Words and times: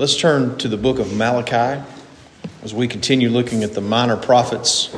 Let's 0.00 0.16
turn 0.16 0.56
to 0.56 0.68
the 0.68 0.78
book 0.78 0.98
of 0.98 1.14
Malachi 1.14 1.84
as 2.62 2.72
we 2.72 2.88
continue 2.88 3.28
looking 3.28 3.62
at 3.62 3.74
the 3.74 3.82
minor 3.82 4.16
prophets. 4.16 4.88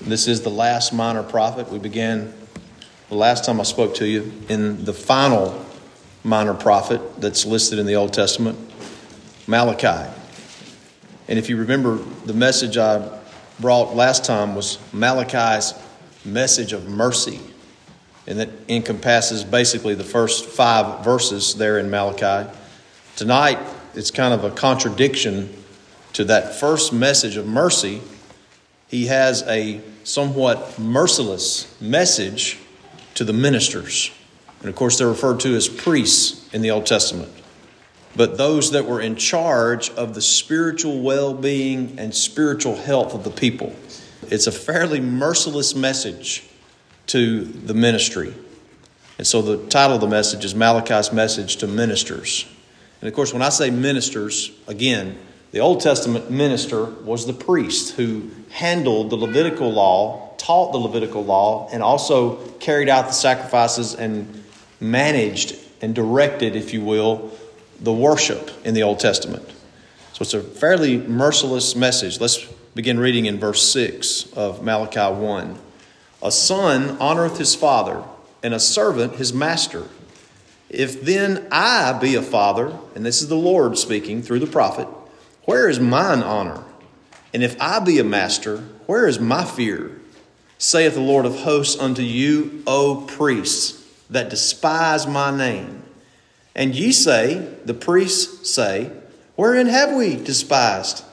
This 0.00 0.28
is 0.28 0.42
the 0.42 0.48
last 0.48 0.92
minor 0.92 1.24
prophet. 1.24 1.68
We 1.72 1.80
began 1.80 2.32
the 3.08 3.16
last 3.16 3.44
time 3.44 3.58
I 3.58 3.64
spoke 3.64 3.96
to 3.96 4.06
you 4.06 4.32
in 4.48 4.84
the 4.84 4.92
final 4.92 5.66
minor 6.22 6.54
prophet 6.54 7.20
that's 7.20 7.46
listed 7.46 7.80
in 7.80 7.86
the 7.86 7.96
Old 7.96 8.12
Testament, 8.12 8.56
Malachi. 9.48 10.08
And 11.26 11.36
if 11.36 11.48
you 11.48 11.56
remember, 11.56 11.96
the 12.24 12.32
message 12.32 12.78
I 12.78 13.18
brought 13.58 13.96
last 13.96 14.24
time 14.24 14.54
was 14.54 14.78
Malachi's 14.92 15.74
message 16.24 16.72
of 16.72 16.88
mercy. 16.88 17.40
And 18.28 18.38
that 18.38 18.50
encompasses 18.68 19.42
basically 19.42 19.96
the 19.96 20.04
first 20.04 20.44
five 20.44 21.04
verses 21.04 21.56
there 21.56 21.80
in 21.80 21.90
Malachi. 21.90 22.48
Tonight, 23.16 23.58
it's 23.94 24.10
kind 24.10 24.34
of 24.34 24.44
a 24.44 24.50
contradiction 24.50 25.52
to 26.14 26.24
that 26.24 26.54
first 26.54 26.92
message 26.92 27.36
of 27.36 27.46
mercy. 27.46 28.00
He 28.88 29.06
has 29.06 29.42
a 29.42 29.80
somewhat 30.04 30.78
merciless 30.78 31.80
message 31.80 32.58
to 33.14 33.24
the 33.24 33.32
ministers. 33.32 34.10
And 34.60 34.68
of 34.68 34.74
course, 34.74 34.98
they're 34.98 35.08
referred 35.08 35.40
to 35.40 35.54
as 35.54 35.68
priests 35.68 36.52
in 36.52 36.62
the 36.62 36.70
Old 36.70 36.86
Testament. 36.86 37.30
But 38.16 38.38
those 38.38 38.72
that 38.72 38.86
were 38.86 39.00
in 39.00 39.16
charge 39.16 39.90
of 39.90 40.14
the 40.14 40.22
spiritual 40.22 41.02
well 41.02 41.34
being 41.34 41.98
and 41.98 42.14
spiritual 42.14 42.76
health 42.76 43.14
of 43.14 43.24
the 43.24 43.30
people. 43.30 43.76
It's 44.30 44.46
a 44.46 44.52
fairly 44.52 45.00
merciless 45.00 45.74
message 45.74 46.44
to 47.08 47.44
the 47.44 47.74
ministry. 47.74 48.34
And 49.18 49.26
so 49.26 49.42
the 49.42 49.66
title 49.68 49.96
of 49.96 50.00
the 50.00 50.08
message 50.08 50.44
is 50.44 50.54
Malachi's 50.54 51.12
Message 51.12 51.56
to 51.56 51.66
Ministers. 51.66 52.46
And 53.00 53.08
of 53.08 53.14
course, 53.14 53.32
when 53.32 53.42
I 53.42 53.48
say 53.48 53.70
ministers, 53.70 54.50
again, 54.66 55.16
the 55.50 55.60
Old 55.60 55.80
Testament 55.80 56.30
minister 56.30 56.84
was 56.84 57.26
the 57.26 57.32
priest 57.32 57.94
who 57.94 58.30
handled 58.50 59.10
the 59.10 59.16
Levitical 59.16 59.70
law, 59.70 60.34
taught 60.36 60.72
the 60.72 60.78
Levitical 60.78 61.24
law, 61.24 61.68
and 61.72 61.82
also 61.82 62.36
carried 62.58 62.88
out 62.88 63.06
the 63.06 63.12
sacrifices 63.12 63.94
and 63.94 64.44
managed 64.80 65.56
and 65.80 65.94
directed, 65.94 66.56
if 66.56 66.74
you 66.74 66.82
will, 66.84 67.30
the 67.80 67.92
worship 67.92 68.50
in 68.64 68.74
the 68.74 68.82
Old 68.82 68.98
Testament. 68.98 69.48
So 70.12 70.22
it's 70.22 70.34
a 70.34 70.42
fairly 70.42 70.98
merciless 70.98 71.76
message. 71.76 72.20
Let's 72.20 72.44
begin 72.74 72.98
reading 72.98 73.26
in 73.26 73.38
verse 73.38 73.62
6 73.70 74.32
of 74.32 74.62
Malachi 74.62 75.14
1. 75.14 75.58
A 76.22 76.32
son 76.32 76.98
honoreth 76.98 77.38
his 77.38 77.54
father, 77.54 78.02
and 78.42 78.52
a 78.52 78.60
servant 78.60 79.14
his 79.14 79.32
master. 79.32 79.84
If 80.70 81.02
then 81.02 81.46
I 81.50 81.92
be 81.94 82.14
a 82.14 82.22
father, 82.22 82.76
and 82.94 83.04
this 83.04 83.22
is 83.22 83.28
the 83.28 83.36
Lord 83.36 83.78
speaking 83.78 84.22
through 84.22 84.40
the 84.40 84.46
prophet, 84.46 84.86
where 85.44 85.68
is 85.68 85.80
mine 85.80 86.22
honor? 86.22 86.62
And 87.32 87.42
if 87.42 87.56
I 87.60 87.80
be 87.80 87.98
a 87.98 88.04
master, 88.04 88.58
where 88.86 89.06
is 89.06 89.18
my 89.18 89.44
fear? 89.44 89.98
Saith 90.58 90.94
the 90.94 91.00
Lord 91.00 91.24
of 91.24 91.40
hosts 91.40 91.80
unto 91.80 92.02
you, 92.02 92.62
O 92.66 93.04
priests, 93.06 93.84
that 94.10 94.28
despise 94.28 95.06
my 95.06 95.34
name. 95.34 95.82
And 96.54 96.74
ye 96.74 96.92
say, 96.92 97.54
the 97.64 97.74
priests 97.74 98.50
say, 98.50 98.90
Wherein 99.36 99.68
have 99.68 99.94
we 99.94 100.16
despised 100.16 101.04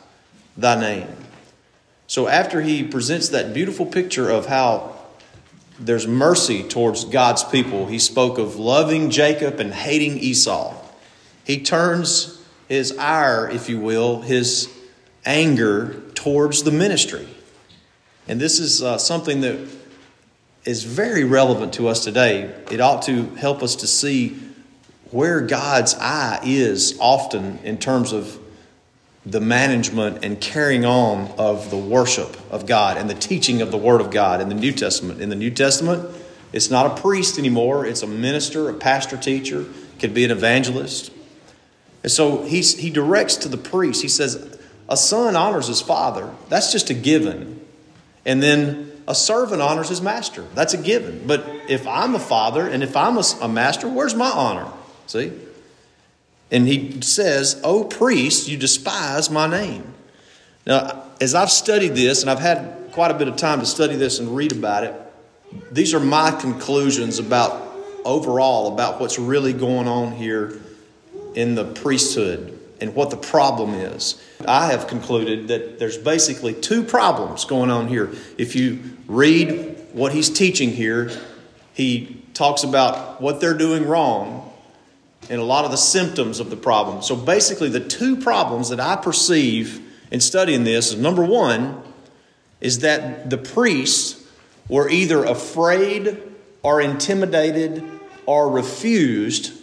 thy 0.57 0.79
name? 0.79 1.15
So 2.07 2.27
after 2.27 2.61
he 2.61 2.83
presents 2.83 3.29
that 3.29 3.53
beautiful 3.53 3.85
picture 3.85 4.29
of 4.29 4.47
how 4.47 4.94
there's 5.79 6.07
mercy 6.07 6.63
towards 6.63 7.05
God's 7.05 7.43
people. 7.43 7.87
He 7.87 7.99
spoke 7.99 8.37
of 8.37 8.55
loving 8.55 9.09
Jacob 9.09 9.59
and 9.59 9.73
hating 9.73 10.17
Esau. 10.17 10.73
He 11.43 11.61
turns 11.61 12.41
his 12.67 12.97
ire, 12.97 13.49
if 13.49 13.69
you 13.69 13.79
will, 13.79 14.21
his 14.21 14.69
anger 15.25 16.01
towards 16.13 16.63
the 16.63 16.71
ministry. 16.71 17.27
And 18.27 18.39
this 18.39 18.59
is 18.59 18.81
uh, 18.81 18.97
something 18.97 19.41
that 19.41 19.59
is 20.63 20.83
very 20.83 21.23
relevant 21.23 21.73
to 21.75 21.87
us 21.87 22.03
today. 22.03 22.53
It 22.71 22.81
ought 22.81 23.03
to 23.03 23.25
help 23.35 23.61
us 23.61 23.75
to 23.77 23.87
see 23.87 24.39
where 25.11 25.41
God's 25.41 25.95
eye 25.95 26.39
is 26.43 26.97
often 26.99 27.59
in 27.59 27.77
terms 27.77 28.11
of 28.11 28.39
the 29.25 29.41
management 29.41 30.23
and 30.23 30.39
carrying 30.39 30.85
on 30.85 31.31
of 31.37 31.71
the 31.71 31.77
worship 31.77 32.37
of 32.51 32.67
God 32.67 32.97
and 32.97 33.09
the 33.09 33.15
teaching 33.15 33.61
of 33.61 33.71
the 33.71 33.77
Word 33.77 33.99
of 33.99 34.11
God 34.11 34.39
in 34.39 34.49
the 34.49 34.55
New 34.55 34.71
Testament. 34.71 35.19
In 35.19 35.29
the 35.29 35.35
New 35.35 35.49
Testament, 35.49 36.15
it's 36.53 36.69
not 36.69 36.85
a 36.85 37.01
priest 37.01 37.39
anymore, 37.39 37.85
it's 37.85 38.03
a 38.03 38.07
minister, 38.07 38.69
a 38.69 38.73
pastor 38.73 39.17
teacher, 39.17 39.65
could 39.99 40.13
be 40.13 40.23
an 40.23 40.31
evangelist. 40.31 41.11
And 42.03 42.11
so 42.11 42.43
he's, 42.43 42.77
he 42.77 42.91
directs 42.91 43.35
to 43.37 43.49
the 43.49 43.57
priest. 43.57 44.03
He 44.03 44.07
says, 44.07 44.59
A 44.87 44.95
son 44.95 45.35
honors 45.35 45.67
his 45.67 45.81
father. 45.81 46.31
That's 46.49 46.71
just 46.71 46.91
a 46.91 46.93
given. 46.93 47.65
And 48.25 48.43
then 48.43 48.91
a 49.07 49.15
servant 49.15 49.61
honors 49.61 49.89
his 49.89 50.01
master. 50.01 50.43
That's 50.53 50.75
a 50.75 50.77
given. 50.77 51.25
But 51.25 51.47
if 51.67 51.87
I'm 51.87 52.13
a 52.13 52.19
father 52.19 52.67
and 52.67 52.83
if 52.83 52.95
I'm 52.95 53.17
a, 53.17 53.23
a 53.41 53.47
master, 53.47 53.89
where's 53.89 54.13
my 54.13 54.29
honor? 54.29 54.71
See? 55.07 55.31
And 56.51 56.67
he 56.67 57.01
says, 57.01 57.59
O 57.63 57.83
priest, 57.83 58.47
you 58.47 58.57
despise 58.57 59.29
my 59.29 59.47
name. 59.47 59.93
Now, 60.65 61.03
as 61.21 61.35
I've 61.35 61.51
studied 61.51 61.95
this, 61.95 62.21
and 62.21 62.29
I've 62.29 62.39
had 62.39 62.91
quite 62.91 63.11
a 63.11 63.13
bit 63.15 63.27
of 63.27 63.35
time 63.35 63.59
to 63.59 63.65
study 63.65 63.95
this 63.95 64.19
and 64.19 64.35
read 64.35 64.51
about 64.51 64.83
it, 64.83 64.93
these 65.71 65.93
are 65.93 65.99
my 65.99 66.31
conclusions 66.31 67.19
about 67.19 67.63
overall 68.03 68.71
about 68.73 68.99
what's 68.99 69.17
really 69.17 69.53
going 69.53 69.87
on 69.87 70.11
here 70.11 70.59
in 71.33 71.55
the 71.55 71.65
priesthood 71.65 72.57
and 72.79 72.93
what 72.93 73.09
the 73.09 73.17
problem 73.17 73.73
is. 73.73 74.21
I 74.47 74.67
have 74.67 74.87
concluded 74.87 75.47
that 75.47 75.79
there's 75.79 75.97
basically 75.97 76.53
two 76.53 76.83
problems 76.83 77.45
going 77.45 77.71
on 77.71 77.87
here. 77.87 78.11
If 78.37 78.55
you 78.55 78.81
read 79.07 79.77
what 79.93 80.13
he's 80.13 80.29
teaching 80.29 80.71
here, 80.71 81.11
he 81.73 82.21
talks 82.33 82.63
about 82.63 83.21
what 83.21 83.41
they're 83.41 83.57
doing 83.57 83.87
wrong 83.87 84.44
and 85.29 85.41
a 85.41 85.43
lot 85.43 85.65
of 85.65 85.71
the 85.71 85.77
symptoms 85.77 86.39
of 86.39 86.49
the 86.49 86.55
problem. 86.55 87.01
So 87.01 87.15
basically, 87.15 87.69
the 87.69 87.79
two 87.79 88.17
problems 88.17 88.69
that 88.69 88.79
I 88.79 88.95
perceive 88.95 89.81
in 90.11 90.19
studying 90.19 90.63
this 90.63 90.91
is 90.91 90.99
number 90.99 91.25
one 91.25 91.81
is 92.61 92.79
that 92.79 93.29
the 93.29 93.37
priests 93.37 94.23
were 94.69 94.89
either 94.89 95.23
afraid 95.23 96.21
or 96.63 96.81
intimidated 96.81 97.83
or 98.25 98.49
refused 98.49 99.53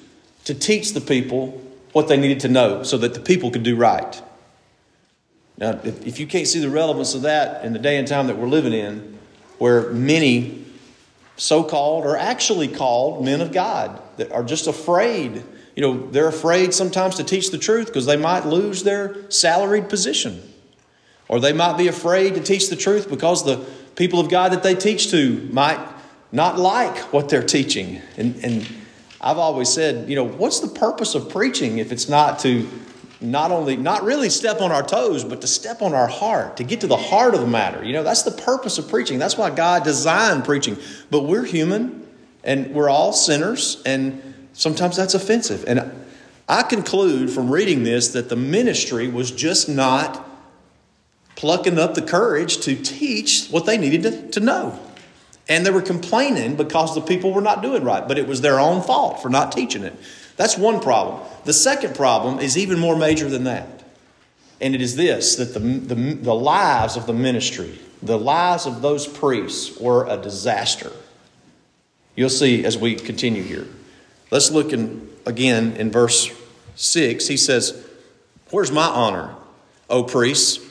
to 0.44 0.54
teach 0.54 0.92
the 0.92 1.00
people 1.00 1.60
what 1.92 2.08
they 2.08 2.16
needed 2.16 2.40
to 2.40 2.48
know 2.48 2.82
so 2.82 2.98
that 2.98 3.14
the 3.14 3.20
people 3.20 3.50
could 3.50 3.62
do 3.62 3.76
right. 3.76 4.22
Now, 5.58 5.80
if, 5.84 6.06
if 6.06 6.18
you 6.18 6.26
can't 6.26 6.46
see 6.46 6.60
the 6.60 6.70
relevance 6.70 7.14
of 7.14 7.22
that 7.22 7.64
in 7.64 7.72
the 7.72 7.78
day 7.78 7.98
and 7.98 8.08
time 8.08 8.26
that 8.28 8.36
we're 8.36 8.48
living 8.48 8.72
in, 8.72 9.18
where 9.58 9.92
many 9.92 10.64
so 11.36 11.62
called 11.62 12.04
or 12.04 12.16
actually 12.16 12.68
called 12.68 13.24
men 13.24 13.40
of 13.40 13.52
God 13.52 14.01
that 14.16 14.32
are 14.32 14.44
just 14.44 14.66
afraid 14.66 15.42
you 15.74 15.82
know, 15.82 16.10
they're 16.10 16.28
afraid 16.28 16.74
sometimes 16.74 17.16
to 17.16 17.24
teach 17.24 17.50
the 17.50 17.58
truth 17.58 17.86
because 17.86 18.06
they 18.06 18.16
might 18.16 18.44
lose 18.44 18.82
their 18.82 19.30
salaried 19.30 19.88
position. 19.88 20.42
Or 21.28 21.40
they 21.40 21.52
might 21.52 21.78
be 21.78 21.88
afraid 21.88 22.34
to 22.34 22.42
teach 22.42 22.68
the 22.68 22.76
truth 22.76 23.08
because 23.08 23.44
the 23.44 23.64
people 23.96 24.20
of 24.20 24.28
God 24.28 24.52
that 24.52 24.62
they 24.62 24.74
teach 24.74 25.10
to 25.12 25.48
might 25.50 25.80
not 26.30 26.58
like 26.58 26.98
what 27.12 27.28
they're 27.28 27.42
teaching. 27.42 28.02
And, 28.18 28.36
and 28.44 28.68
I've 29.20 29.38
always 29.38 29.70
said, 29.70 30.10
you 30.10 30.16
know, 30.16 30.24
what's 30.24 30.60
the 30.60 30.68
purpose 30.68 31.14
of 31.14 31.30
preaching 31.30 31.78
if 31.78 31.90
it's 31.90 32.08
not 32.08 32.38
to 32.40 32.68
not 33.22 33.50
only, 33.50 33.76
not 33.76 34.02
really 34.02 34.28
step 34.28 34.60
on 34.60 34.72
our 34.72 34.82
toes, 34.82 35.24
but 35.24 35.40
to 35.40 35.46
step 35.46 35.80
on 35.80 35.94
our 35.94 36.08
heart, 36.08 36.58
to 36.58 36.64
get 36.64 36.80
to 36.82 36.86
the 36.86 36.96
heart 36.96 37.34
of 37.34 37.40
the 37.40 37.46
matter? 37.46 37.82
You 37.82 37.94
know, 37.94 38.02
that's 38.02 38.24
the 38.24 38.30
purpose 38.30 38.76
of 38.76 38.88
preaching. 38.88 39.18
That's 39.18 39.38
why 39.38 39.48
God 39.48 39.84
designed 39.84 40.44
preaching. 40.44 40.76
But 41.10 41.22
we're 41.22 41.44
human 41.44 42.01
and 42.44 42.74
we're 42.74 42.88
all 42.88 43.12
sinners 43.12 43.82
and 43.86 44.32
Sometimes 44.52 44.96
that's 44.96 45.14
offensive. 45.14 45.64
And 45.66 45.90
I 46.48 46.62
conclude 46.62 47.30
from 47.30 47.50
reading 47.50 47.84
this 47.84 48.08
that 48.08 48.28
the 48.28 48.36
ministry 48.36 49.08
was 49.08 49.30
just 49.30 49.68
not 49.68 50.28
plucking 51.36 51.78
up 51.78 51.94
the 51.94 52.02
courage 52.02 52.58
to 52.58 52.76
teach 52.76 53.48
what 53.48 53.66
they 53.66 53.78
needed 53.78 54.02
to, 54.02 54.28
to 54.30 54.40
know. 54.40 54.78
And 55.48 55.66
they 55.66 55.70
were 55.70 55.82
complaining 55.82 56.56
because 56.56 56.94
the 56.94 57.00
people 57.00 57.32
were 57.32 57.40
not 57.40 57.62
doing 57.62 57.82
right, 57.82 58.06
but 58.06 58.18
it 58.18 58.28
was 58.28 58.42
their 58.42 58.60
own 58.60 58.82
fault 58.82 59.20
for 59.22 59.28
not 59.28 59.50
teaching 59.50 59.82
it. 59.82 59.94
That's 60.36 60.56
one 60.56 60.80
problem. 60.80 61.26
The 61.44 61.52
second 61.52 61.96
problem 61.96 62.38
is 62.38 62.56
even 62.56 62.78
more 62.78 62.96
major 62.96 63.28
than 63.28 63.44
that. 63.44 63.82
And 64.60 64.74
it 64.74 64.80
is 64.80 64.94
this 64.94 65.36
that 65.36 65.54
the, 65.54 65.60
the, 65.60 66.14
the 66.14 66.34
lives 66.34 66.96
of 66.96 67.06
the 67.06 67.12
ministry, 67.12 67.78
the 68.02 68.18
lives 68.18 68.66
of 68.66 68.82
those 68.82 69.06
priests 69.06 69.78
were 69.80 70.06
a 70.06 70.16
disaster. 70.16 70.92
You'll 72.14 72.30
see 72.30 72.64
as 72.64 72.76
we 72.76 72.94
continue 72.94 73.42
here. 73.42 73.66
Let's 74.30 74.50
look 74.50 74.72
in, 74.72 75.08
again 75.26 75.76
in 75.76 75.90
verse 75.90 76.30
6. 76.76 77.26
He 77.26 77.36
says, 77.36 77.86
Where's 78.50 78.70
my 78.70 78.86
honor, 78.86 79.34
O 79.88 80.04
priests? 80.04 80.64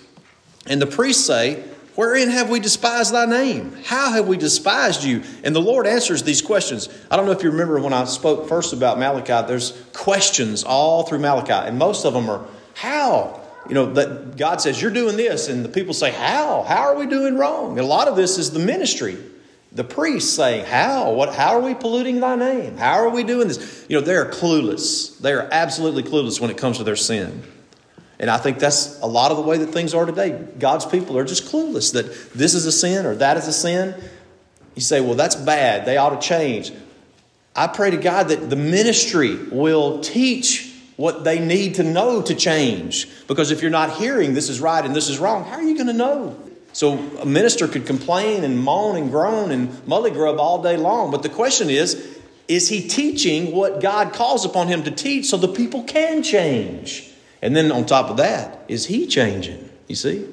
And 0.67 0.81
the 0.81 0.87
priests 0.87 1.25
say, 1.25 1.63
Wherein 1.95 2.29
have 2.29 2.49
we 2.49 2.59
despised 2.59 3.13
thy 3.13 3.25
name? 3.25 3.75
How 3.85 4.11
have 4.11 4.27
we 4.27 4.37
despised 4.37 5.03
you? 5.03 5.23
And 5.43 5.55
the 5.55 5.61
Lord 5.61 5.85
answers 5.85 6.23
these 6.23 6.41
questions. 6.41 6.87
I 7.09 7.17
don't 7.17 7.25
know 7.25 7.33
if 7.33 7.43
you 7.43 7.51
remember 7.51 7.79
when 7.79 7.93
I 7.93 8.05
spoke 8.05 8.47
first 8.47 8.71
about 8.71 8.97
Malachi, 8.97 9.47
there's 9.47 9.71
questions 9.93 10.63
all 10.63 11.03
through 11.03 11.19
Malachi, 11.19 11.67
and 11.67 11.77
most 11.77 12.05
of 12.05 12.13
them 12.13 12.29
are, 12.29 12.45
How? 12.75 13.39
You 13.67 13.75
know, 13.75 13.93
that 13.93 14.37
God 14.37 14.61
says, 14.61 14.81
You're 14.81 14.91
doing 14.91 15.17
this, 15.17 15.49
and 15.49 15.65
the 15.65 15.69
people 15.69 15.93
say, 15.93 16.11
How? 16.11 16.63
How 16.63 16.81
are 16.83 16.95
we 16.95 17.07
doing 17.07 17.37
wrong? 17.37 17.71
And 17.71 17.81
a 17.81 17.85
lot 17.85 18.07
of 18.07 18.15
this 18.15 18.37
is 18.37 18.51
the 18.51 18.59
ministry. 18.59 19.17
The 19.73 19.83
priests 19.83 20.33
saying, 20.33 20.65
How? 20.65 21.13
What 21.13 21.33
how 21.33 21.55
are 21.55 21.61
we 21.61 21.73
polluting 21.73 22.19
thy 22.19 22.35
name? 22.35 22.77
How 22.77 22.95
are 22.95 23.09
we 23.09 23.23
doing 23.23 23.47
this? 23.47 23.85
You 23.87 23.99
know, 23.99 24.05
they 24.05 24.15
are 24.15 24.29
clueless. 24.29 25.17
They 25.19 25.33
are 25.33 25.47
absolutely 25.51 26.03
clueless 26.03 26.41
when 26.41 26.49
it 26.49 26.57
comes 26.57 26.77
to 26.77 26.83
their 26.83 26.95
sin. 26.97 27.43
And 28.19 28.29
I 28.29 28.37
think 28.37 28.59
that's 28.59 28.99
a 29.01 29.07
lot 29.07 29.31
of 29.31 29.37
the 29.37 29.43
way 29.43 29.57
that 29.57 29.67
things 29.67 29.95
are 29.95 30.05
today. 30.05 30.47
God's 30.59 30.85
people 30.85 31.17
are 31.17 31.25
just 31.25 31.45
clueless 31.45 31.93
that 31.93 32.05
this 32.33 32.53
is 32.53 32.67
a 32.67 32.71
sin 32.71 33.05
or 33.05 33.15
that 33.15 33.35
is 33.37 33.47
a 33.47 33.53
sin. 33.53 33.95
You 34.75 34.81
say, 34.81 35.01
well, 35.01 35.15
that's 35.15 35.35
bad. 35.35 35.85
They 35.85 35.97
ought 35.97 36.21
to 36.21 36.27
change. 36.27 36.71
I 37.55 37.67
pray 37.67 37.89
to 37.89 37.97
God 37.97 38.27
that 38.29 38.49
the 38.49 38.55
ministry 38.55 39.35
will 39.35 40.01
teach 40.01 40.71
what 40.97 41.23
they 41.23 41.39
need 41.39 41.75
to 41.75 41.83
know 41.83 42.21
to 42.21 42.35
change. 42.35 43.07
Because 43.27 43.49
if 43.49 43.61
you're 43.61 43.71
not 43.71 43.97
hearing 43.97 44.35
this 44.35 44.49
is 44.49 44.61
right 44.61 44.85
and 44.85 44.95
this 44.95 45.09
is 45.09 45.17
wrong, 45.17 45.43
how 45.43 45.55
are 45.55 45.63
you 45.63 45.73
going 45.73 45.87
to 45.87 45.93
know? 45.93 46.37
So 46.73 46.97
a 47.19 47.25
minister 47.25 47.67
could 47.67 47.85
complain 47.85 48.43
and 48.43 48.59
moan 48.59 48.95
and 48.95 49.11
groan 49.11 49.51
and 49.51 49.69
mully 49.85 50.13
grub 50.13 50.39
all 50.39 50.61
day 50.61 50.77
long. 50.77 51.11
But 51.11 51.23
the 51.23 51.29
question 51.29 51.69
is, 51.69 52.19
is 52.47 52.69
he 52.69 52.87
teaching 52.87 53.53
what 53.53 53.81
God 53.81 54.13
calls 54.13 54.45
upon 54.45 54.67
him 54.67 54.83
to 54.83 54.91
teach 54.91 55.27
so 55.27 55.37
the 55.37 55.47
people 55.47 55.83
can 55.83 56.23
change? 56.23 57.09
And 57.41 57.55
then 57.55 57.71
on 57.71 57.85
top 57.85 58.09
of 58.09 58.17
that, 58.17 58.65
is 58.67 58.85
he 58.85 59.07
changing? 59.07 59.69
You 59.87 59.95
see? 59.95 60.27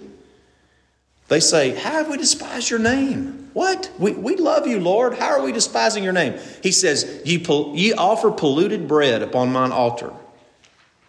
They 1.29 1.40
say, 1.40 1.75
How 1.75 1.93
have 1.93 2.08
we 2.08 2.17
despised 2.17 2.70
your 2.70 2.79
name? 2.79 3.50
What? 3.52 3.90
We, 3.99 4.12
we 4.12 4.37
love 4.37 4.67
you, 4.67 4.81
Lord. 4.81 5.14
How 5.14 5.38
are 5.38 5.43
we 5.43 5.52
despising 5.52 6.05
your 6.05 6.12
name? 6.12 6.38
He 6.62 6.73
says, 6.73 7.23
Ye, 7.25 7.38
ye 7.75 7.93
offer 7.93 8.31
polluted 8.31 8.88
bread 8.88 9.23
upon 9.23 9.52
mine 9.52 9.73
altar. 9.73 10.12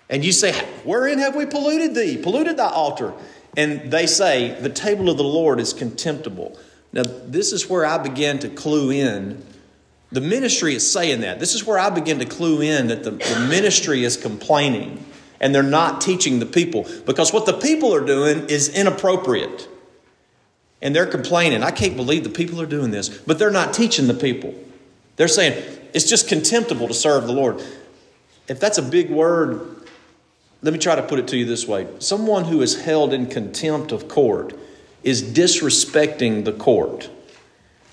And 0.10 0.26
you 0.26 0.32
say, 0.32 0.54
Wherein 0.84 1.20
have 1.20 1.36
we 1.36 1.46
polluted 1.46 1.96
thee? 1.96 2.18
Polluted 2.18 2.58
thy 2.58 2.70
altar. 2.70 3.14
And 3.60 3.92
they 3.92 4.08
say, 4.08 4.58
The 4.62 4.70
table 4.70 5.10
of 5.10 5.18
the 5.18 5.24
Lord 5.26 5.60
is 5.60 5.74
contemptible. 5.74 6.58
Now, 6.94 7.04
this 7.04 7.52
is 7.52 7.70
where 7.70 7.86
I 7.86 7.98
begin 7.98 8.40
to 8.40 8.48
clue 8.48 8.90
in. 8.90 9.44
The 10.14 10.22
ministry 10.22 10.76
is 10.76 10.90
saying 10.90 11.22
that. 11.22 11.42
This 11.42 11.54
is 11.54 11.66
where 11.66 11.78
I 11.78 11.90
begin 11.90 12.20
to 12.20 12.26
clue 12.26 12.62
in 12.62 12.88
that 12.88 13.04
the, 13.04 13.12
the 13.12 13.48
ministry 13.50 14.06
is 14.06 14.16
complaining 14.16 15.06
and 15.42 15.54
they're 15.54 15.62
not 15.62 16.00
teaching 16.00 16.40
the 16.40 16.46
people 16.46 16.88
because 17.06 17.34
what 17.34 17.46
the 17.46 17.54
people 17.54 17.94
are 17.94 18.04
doing 18.04 18.48
is 18.48 18.70
inappropriate. 18.70 19.68
And 20.82 20.96
they're 20.96 21.06
complaining, 21.06 21.62
I 21.62 21.72
can't 21.72 21.98
believe 21.98 22.24
the 22.24 22.30
people 22.30 22.62
are 22.62 22.66
doing 22.66 22.92
this, 22.92 23.10
but 23.10 23.40
they're 23.40 23.52
not 23.52 23.74
teaching 23.74 24.08
the 24.08 24.14
people. 24.14 24.56
They're 25.18 25.28
saying 25.28 25.62
it's 25.94 26.10
just 26.10 26.30
contemptible 26.30 26.88
to 26.88 26.94
serve 26.94 27.28
the 27.28 27.34
Lord. 27.34 27.62
If 28.48 28.62
that's 28.62 28.78
a 28.78 28.82
big 28.82 29.10
word, 29.10 29.79
let 30.62 30.74
me 30.74 30.80
try 30.80 30.96
to 30.96 31.04
put 31.04 31.20
it 31.20 31.28
to 31.30 31.38
you 31.38 31.46
this 31.46 31.68
way 31.68 31.88
someone 32.00 32.46
who 32.46 32.62
is 32.62 32.82
held 32.82 33.14
in 33.14 33.28
contempt 33.28 33.92
of 33.92 34.08
court 34.08 34.54
is 35.04 35.24
disrespecting 35.24 36.46
the 36.46 36.54
court. 36.54 37.10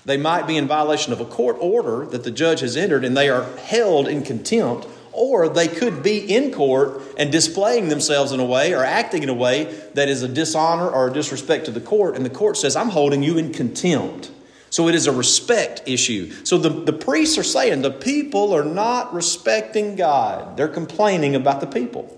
They 0.05 0.17
might 0.17 0.47
be 0.47 0.55
in 0.55 0.67
violation 0.67 1.11
of 1.11 1.19
a 1.19 1.25
court 1.25 1.57
order 1.59 2.05
that 2.05 2.23
the 2.23 2.31
judge 2.31 2.61
has 2.61 2.77
entered, 2.77 3.03
and 3.03 3.15
they 3.15 3.29
are 3.29 3.43
held 3.57 4.07
in 4.07 4.23
contempt 4.23 4.87
or 5.17 5.49
they 5.49 5.67
could 5.67 6.03
be 6.03 6.19
in 6.19 6.53
court 6.53 7.01
and 7.17 7.31
displaying 7.31 7.89
themselves 7.89 8.31
in 8.31 8.39
a 8.39 8.45
way 8.45 8.71
or 8.71 8.83
acting 8.83 9.23
in 9.23 9.29
a 9.29 9.33
way 9.33 9.63
that 9.95 10.07
is 10.07 10.21
a 10.21 10.27
dishonor 10.27 10.87
or 10.87 11.07
a 11.07 11.11
disrespect 11.11 11.65
to 11.65 11.71
the 11.71 11.81
court, 11.81 12.15
and 12.15 12.23
the 12.23 12.29
court 12.29 12.55
says, 12.55 12.75
I'm 12.75 12.89
holding 12.89 13.23
you 13.23 13.37
in 13.37 13.51
contempt. 13.51 14.29
So 14.69 14.87
it 14.87 14.93
is 14.93 15.07
a 15.07 15.11
respect 15.11 15.81
issue. 15.87 16.31
So 16.45 16.59
the, 16.59 16.69
the 16.69 16.93
priests 16.93 17.37
are 17.39 17.43
saying 17.43 17.81
the 17.81 17.89
people 17.89 18.53
are 18.53 18.63
not 18.63 19.11
respecting 19.11 19.95
God, 19.95 20.55
they're 20.55 20.67
complaining 20.67 21.35
about 21.35 21.61
the 21.61 21.67
people. 21.67 22.13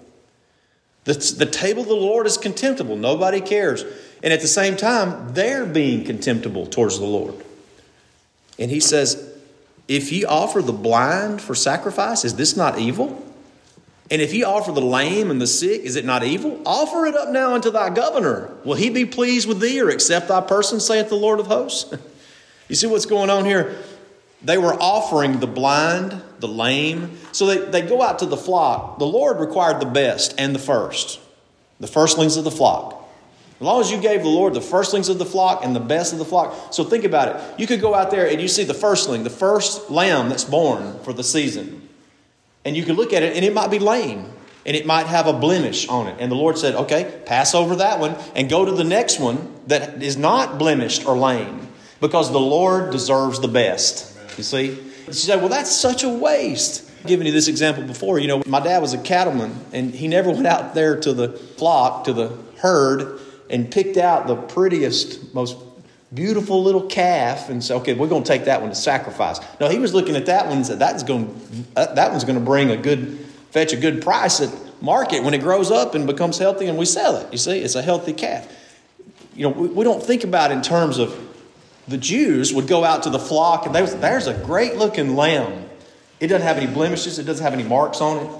The, 1.05 1.13
the 1.37 1.45
table 1.45 1.83
of 1.83 1.87
the 1.87 1.95
Lord 1.95 2.27
is 2.27 2.37
contemptible, 2.37 2.95
nobody 2.95 3.41
cares. 3.41 3.83
And 4.21 4.33
at 4.33 4.41
the 4.41 4.47
same 4.47 4.75
time, 4.75 5.33
they're 5.33 5.65
being 5.65 6.03
contemptible 6.03 6.65
towards 6.65 6.99
the 6.99 7.05
Lord. 7.05 7.35
And 8.57 8.69
he 8.69 8.79
says, 8.79 9.25
if 9.87 10.11
ye 10.11 10.25
offer 10.25 10.61
the 10.61 10.73
blind 10.73 11.41
for 11.41 11.55
sacrifice, 11.55 12.25
is 12.25 12.35
this 12.35 12.55
not 12.55 12.77
evil? 12.77 13.25
And 14.11 14.21
if 14.21 14.33
ye 14.33 14.43
offer 14.43 14.71
the 14.71 14.81
lame 14.81 15.31
and 15.31 15.39
the 15.39 15.47
sick, 15.47 15.81
is 15.81 15.95
it 15.95 16.03
not 16.03 16.23
evil? 16.23 16.61
Offer 16.65 17.05
it 17.05 17.15
up 17.15 17.29
now 17.29 17.53
unto 17.53 17.69
thy 17.69 17.89
governor. 17.89 18.51
Will 18.63 18.75
he 18.75 18.89
be 18.89 19.05
pleased 19.05 19.47
with 19.47 19.59
thee 19.59 19.79
or 19.81 19.89
accept 19.89 20.27
thy 20.27 20.41
person, 20.41 20.79
saith 20.79 21.09
the 21.09 21.15
Lord 21.15 21.39
of 21.39 21.47
hosts? 21.47 21.93
you 22.67 22.75
see 22.75 22.87
what's 22.87 23.05
going 23.05 23.29
on 23.29 23.45
here? 23.45 23.77
They 24.41 24.57
were 24.57 24.73
offering 24.73 25.39
the 25.39 25.47
blind, 25.47 26.21
the 26.39 26.47
lame. 26.47 27.18
So 27.31 27.45
they, 27.45 27.57
they 27.57 27.81
go 27.88 28.01
out 28.01 28.19
to 28.19 28.25
the 28.25 28.38
flock. 28.38 29.00
The 29.00 29.06
Lord 29.06 29.39
required 29.39 29.80
the 29.80 29.86
best 29.86 30.36
and 30.38 30.53
the 30.53 30.59
first, 30.59 31.19
the 31.80 31.88
firstlings 31.88 32.38
of 32.38 32.44
the 32.44 32.51
flock. 32.51 32.95
As 33.59 33.65
long 33.65 33.81
as 33.81 33.91
you 33.91 34.00
gave 34.00 34.21
the 34.21 34.30
Lord 34.30 34.53
the 34.53 34.62
firstlings 34.62 35.09
of 35.09 35.18
the 35.18 35.25
flock 35.25 35.65
and 35.65 35.75
the 35.75 35.81
best 35.81 36.13
of 36.13 36.19
the 36.19 36.25
flock. 36.25 36.74
So 36.74 36.86
think 36.86 37.03
about 37.03 37.36
it. 37.36 37.59
You 37.59 37.68
could 37.68 37.81
go 37.81 37.94
out 37.94 38.09
there 38.09 38.30
and 38.30 38.41
you 38.41 38.47
see 38.47 38.63
the 38.63 38.74
firstling, 38.74 39.24
the 39.24 39.30
first 39.30 39.89
lamb 39.89 40.30
that's 40.30 40.45
born 40.45 40.97
for 41.03 41.12
the 41.12 41.25
season. 41.25 41.89
And 42.63 42.77
you 42.77 42.83
could 42.83 42.95
look 42.95 43.12
at 43.12 43.21
it 43.21 43.35
and 43.35 43.44
it 43.44 43.53
might 43.53 43.69
be 43.69 43.80
lame 43.80 44.31
and 44.65 44.77
it 44.77 44.85
might 44.85 45.07
have 45.07 45.27
a 45.27 45.33
blemish 45.33 45.89
on 45.89 46.07
it. 46.07 46.15
And 46.19 46.31
the 46.31 46.35
Lord 46.35 46.57
said, 46.57 46.75
okay, 46.75 47.21
pass 47.25 47.53
over 47.53 47.77
that 47.77 48.00
one 48.00 48.15
and 48.33 48.50
go 48.50 48.63
to 48.63 48.71
the 48.71 48.85
next 48.85 49.19
one 49.19 49.53
that 49.68 50.01
is 50.01 50.15
not 50.15 50.57
blemished 50.57 51.06
or 51.06 51.18
lame 51.18 51.68
because 52.00 52.31
the 52.31 52.39
Lord 52.39 52.92
deserves 52.92 53.42
the 53.42 53.47
best. 53.50 54.18
You 54.38 54.44
see? 54.44 54.77
You 55.09 55.13
said, 55.13 55.39
well, 55.39 55.50
that's 55.50 55.71
such 55.71 56.03
a 56.03 56.09
waste. 56.09 56.89
I've 57.00 57.07
given 57.07 57.25
you 57.25 57.31
this 57.31 57.47
example 57.47 57.83
before. 57.83 58.19
You 58.19 58.27
know, 58.27 58.44
my 58.45 58.59
dad 58.59 58.81
was 58.81 58.94
a 58.94 58.97
cattleman 58.97 59.56
and 59.73 59.94
he 59.94 60.07
never 60.07 60.29
went 60.33 60.47
out 60.47 60.75
there 60.75 61.00
to 61.00 61.13
the 61.13 61.29
flock, 61.29 62.06
to 62.06 62.13
the 62.13 62.38
herd 62.57 63.19
and 63.50 63.71
picked 63.71 63.97
out 63.97 64.27
the 64.27 64.35
prettiest, 64.35 65.33
most 65.33 65.57
beautiful 66.13 66.63
little 66.63 66.88
calf 66.88 67.50
and 67.50 67.63
said, 67.63 67.77
okay, 67.77 67.94
we're 67.94 68.07
going 68.07 68.23
to 68.23 68.27
take 68.27 68.45
that 68.45 68.61
one 68.61 68.69
to 68.69 68.75
sacrifice. 68.75 69.39
No, 69.59 69.67
he 69.67 69.79
was 69.79 69.94
looking 69.94 70.15
at 70.15 70.25
that 70.27 70.47
one 70.47 70.57
and 70.57 70.65
said, 70.65 70.79
that's 70.79 71.03
going, 71.03 71.27
that 71.73 72.11
one's 72.11 72.23
going 72.23 72.38
to 72.38 72.45
bring 72.45 72.71
a 72.71 72.77
good, 72.77 73.19
fetch 73.51 73.73
a 73.73 73.77
good 73.77 74.01
price 74.01 74.41
at 74.41 74.53
market 74.81 75.23
when 75.23 75.33
it 75.33 75.41
grows 75.41 75.71
up 75.71 75.95
and 75.95 76.07
becomes 76.07 76.38
healthy 76.38 76.67
and 76.67 76.77
we 76.77 76.85
sell 76.85 77.17
it. 77.17 77.31
You 77.31 77.38
see, 77.38 77.59
it's 77.59 77.75
a 77.75 77.81
healthy 77.81 78.13
calf. 78.13 78.47
You 79.35 79.44
know, 79.44 79.50
we, 79.50 79.67
we 79.67 79.83
don't 79.83 80.01
think 80.01 80.23
about 80.23 80.51
in 80.51 80.61
terms 80.61 80.97
of 80.97 81.28
the 81.89 81.97
Jews 81.97 82.53
would 82.53 82.68
go 82.68 82.83
out 82.83 83.03
to 83.03 83.09
the 83.09 83.19
flock 83.19 83.65
and 83.65 83.74
was, 83.74 83.95
there's 83.97 84.27
a 84.27 84.33
great 84.33 84.75
looking 84.75 85.15
lamb. 85.15 85.69
It 86.19 86.27
doesn't 86.27 86.45
have 86.45 86.57
any 86.57 86.68
blemishes, 86.68 87.19
it 87.19 87.24
doesn't 87.24 87.44
have 87.44 87.53
any 87.53 87.63
marks 87.63 88.01
on 88.01 88.25
it. 88.25 88.31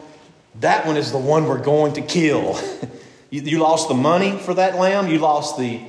That 0.62 0.86
one 0.86 0.98
is 0.98 1.12
the 1.12 1.18
one 1.18 1.46
we're 1.46 1.63
going 1.63 1.94
to 1.94 2.01
kill. 2.01 2.60
You, 3.30 3.42
you 3.42 3.60
lost 3.60 3.88
the 3.88 3.94
money 3.94 4.38
for 4.38 4.56
that 4.56 4.76
lamb. 4.76 5.07
You 5.07 5.19
lost 5.19 5.57
the, 5.57 5.81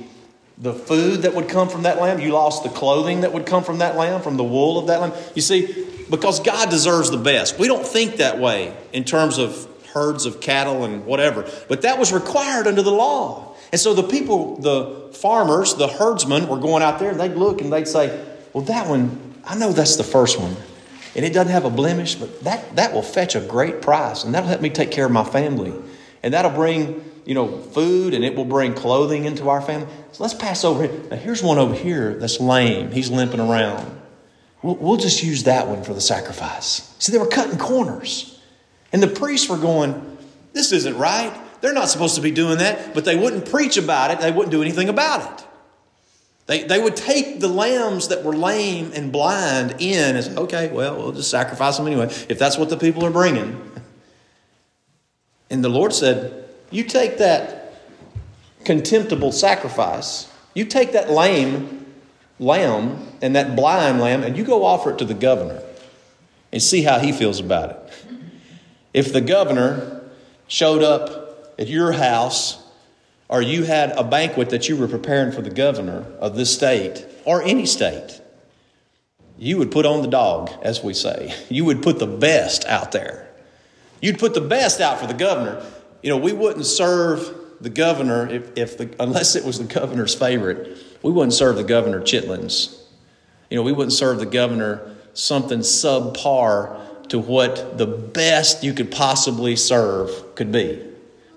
the 0.57 0.73
food 0.73 1.23
that 1.23 1.33
would 1.33 1.49
come 1.49 1.69
from 1.69 1.83
that 1.83 1.99
lamb. 1.99 2.19
You 2.19 2.33
lost 2.33 2.63
the 2.63 2.69
clothing 2.69 3.21
that 3.21 3.33
would 3.33 3.45
come 3.45 3.63
from 3.63 3.79
that 3.79 3.95
lamb, 3.95 4.21
from 4.21 4.37
the 4.37 4.43
wool 4.43 4.77
of 4.77 4.87
that 4.87 5.01
lamb. 5.01 5.13
You 5.35 5.41
see, 5.41 5.87
because 6.09 6.39
God 6.39 6.69
deserves 6.69 7.09
the 7.09 7.17
best. 7.17 7.57
We 7.57 7.67
don't 7.67 7.85
think 7.85 8.17
that 8.17 8.37
way 8.39 8.75
in 8.93 9.05
terms 9.05 9.37
of 9.37 9.67
herds 9.93 10.25
of 10.25 10.39
cattle 10.39 10.85
and 10.85 11.05
whatever, 11.05 11.49
but 11.67 11.81
that 11.81 11.99
was 11.99 12.13
required 12.13 12.67
under 12.67 12.81
the 12.81 12.91
law. 12.91 13.50
And 13.71 13.79
so 13.79 13.93
the 13.93 14.03
people, 14.03 14.57
the 14.57 15.11
farmers, 15.13 15.75
the 15.75 15.87
herdsmen 15.87 16.47
were 16.47 16.59
going 16.59 16.83
out 16.83 16.99
there 16.99 17.11
and 17.11 17.19
they'd 17.19 17.35
look 17.35 17.61
and 17.61 17.71
they'd 17.71 17.87
say, 17.87 18.25
Well, 18.53 18.63
that 18.65 18.87
one, 18.87 19.35
I 19.45 19.55
know 19.55 19.71
that's 19.71 19.95
the 19.95 20.03
first 20.03 20.39
one. 20.39 20.55
And 21.15 21.25
it 21.25 21.33
doesn't 21.33 21.51
have 21.51 21.65
a 21.65 21.69
blemish, 21.69 22.15
but 22.15 22.43
that, 22.43 22.75
that 22.75 22.93
will 22.93 23.01
fetch 23.01 23.35
a 23.35 23.41
great 23.41 23.81
price 23.81 24.23
and 24.23 24.33
that'll 24.33 24.49
help 24.49 24.61
me 24.61 24.69
take 24.69 24.91
care 24.91 25.05
of 25.05 25.11
my 25.11 25.23
family. 25.23 25.73
And 26.23 26.33
that'll 26.33 26.51
bring 26.51 27.03
you 27.25 27.33
know, 27.33 27.59
food 27.59 28.13
and 28.13 28.23
it 28.23 28.35
will 28.35 28.45
bring 28.45 28.73
clothing 28.73 29.25
into 29.25 29.49
our 29.49 29.61
family. 29.61 29.87
So 30.11 30.23
let's 30.23 30.33
pass 30.33 30.63
over 30.63 30.87
here. 30.87 31.01
Now, 31.09 31.17
here's 31.17 31.43
one 31.43 31.57
over 31.57 31.75
here 31.75 32.15
that's 32.15 32.39
lame. 32.39 32.91
He's 32.91 33.09
limping 33.09 33.39
around. 33.39 33.99
We'll, 34.61 34.75
we'll 34.75 34.97
just 34.97 35.23
use 35.23 35.43
that 35.43 35.67
one 35.67 35.83
for 35.83 35.93
the 35.93 36.01
sacrifice. 36.01 36.93
See, 36.99 37.11
they 37.11 37.17
were 37.17 37.27
cutting 37.27 37.57
corners. 37.57 38.39
And 38.91 39.01
the 39.01 39.07
priests 39.07 39.49
were 39.49 39.57
going, 39.57 40.17
This 40.53 40.71
isn't 40.71 40.97
right. 40.97 41.33
They're 41.61 41.73
not 41.73 41.89
supposed 41.89 42.15
to 42.15 42.21
be 42.21 42.31
doing 42.31 42.57
that. 42.57 42.93
But 42.93 43.05
they 43.05 43.15
wouldn't 43.15 43.49
preach 43.49 43.77
about 43.77 44.11
it, 44.11 44.19
they 44.19 44.31
wouldn't 44.31 44.51
do 44.51 44.61
anything 44.61 44.89
about 44.89 45.39
it. 45.39 45.47
They, 46.47 46.63
they 46.63 46.81
would 46.81 46.95
take 46.95 47.39
the 47.39 47.47
lambs 47.47 48.09
that 48.09 48.23
were 48.23 48.35
lame 48.35 48.91
and 48.93 49.11
blind 49.11 49.75
in 49.79 50.15
and 50.15 50.25
say, 50.25 50.35
okay, 50.35 50.69
well, 50.69 50.97
we'll 50.97 51.11
just 51.13 51.29
sacrifice 51.29 51.77
them 51.77 51.87
anyway, 51.87 52.05
if 52.27 52.37
that's 52.37 52.57
what 52.57 52.69
the 52.69 52.77
people 52.77 53.05
are 53.05 53.11
bringing. 53.11 53.71
And 55.49 55.63
the 55.63 55.69
Lord 55.69 55.93
said, 55.93 56.49
you 56.71 56.83
take 56.83 57.19
that 57.19 57.73
contemptible 58.65 59.31
sacrifice, 59.31 60.31
you 60.53 60.65
take 60.65 60.93
that 60.93 61.09
lame 61.09 61.85
lamb 62.39 63.07
and 63.21 63.35
that 63.35 63.55
blind 63.55 64.01
lamb, 64.01 64.23
and 64.23 64.35
you 64.35 64.43
go 64.43 64.65
offer 64.65 64.91
it 64.91 64.97
to 64.97 65.05
the 65.05 65.13
governor 65.13 65.61
and 66.51 66.61
see 66.61 66.81
how 66.83 66.99
he 66.99 67.11
feels 67.11 67.39
about 67.39 67.69
it. 67.69 67.77
If 68.93 69.13
the 69.13 69.21
governor 69.21 70.01
showed 70.47 70.83
up 70.83 71.20
at 71.57 71.67
your 71.67 71.91
house, 71.91 72.61
or 73.29 73.41
you 73.41 73.63
had 73.63 73.91
a 73.91 74.03
banquet 74.03 74.49
that 74.49 74.67
you 74.67 74.75
were 74.75 74.87
preparing 74.87 75.31
for 75.31 75.41
the 75.41 75.49
governor 75.49 76.05
of 76.19 76.35
this 76.35 76.53
state 76.53 77.05
or 77.25 77.41
any 77.43 77.65
state, 77.65 78.19
you 79.37 79.57
would 79.57 79.71
put 79.71 79.85
on 79.85 80.01
the 80.01 80.07
dog, 80.07 80.51
as 80.61 80.83
we 80.83 80.93
say. 80.93 81.33
You 81.49 81.65
would 81.65 81.81
put 81.81 81.97
the 81.97 82.07
best 82.07 82.65
out 82.65 82.91
there. 82.91 83.27
You'd 84.01 84.19
put 84.19 84.33
the 84.33 84.41
best 84.41 84.81
out 84.81 84.99
for 84.99 85.07
the 85.07 85.13
governor. 85.13 85.65
you 86.01 86.09
know, 86.09 86.17
we 86.17 86.33
wouldn't 86.33 86.65
serve 86.65 87.33
the 87.61 87.69
governor 87.69 88.27
if, 88.27 88.57
if 88.57 88.77
the, 88.77 88.93
unless 88.99 89.35
it 89.35 89.45
was 89.45 89.59
the 89.59 89.65
governor's 89.65 90.13
favorite. 90.13 90.77
We 91.01 91.11
wouldn't 91.11 91.33
serve 91.33 91.55
the 91.55 91.63
governor 91.63 92.01
chitlins. 92.01 92.79
You 93.49 93.57
know, 93.57 93.63
we 93.63 93.71
wouldn't 93.71 93.93
serve 93.93 94.19
the 94.19 94.25
governor 94.25 94.95
something 95.13 95.59
subpar 95.59 97.07
to 97.09 97.19
what 97.19 97.77
the 97.77 97.85
best 97.85 98.63
you 98.63 98.73
could 98.73 98.91
possibly 98.91 99.55
serve 99.55 100.35
could 100.35 100.51
be. 100.51 100.81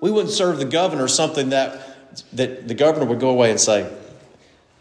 We 0.05 0.11
wouldn't 0.11 0.35
serve 0.35 0.59
the 0.59 0.67
governor 0.67 1.09
something 1.09 1.49
that 1.49 1.81
that 2.35 2.69
the 2.69 2.75
governor 2.75 3.07
would 3.07 3.21
go 3.21 3.31
away 3.31 3.51
and 3.51 3.59
say, 3.59 3.91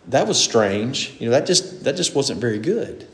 "That 0.10 0.28
was 0.28 0.38
strange. 0.38 1.14
You 1.18 1.28
know, 1.28 1.32
that 1.32 1.46
just 1.46 1.86
that 1.86 1.96
just 1.96 2.14
wasn't 2.14 2.42
very 2.42 2.60
good." 2.60 3.08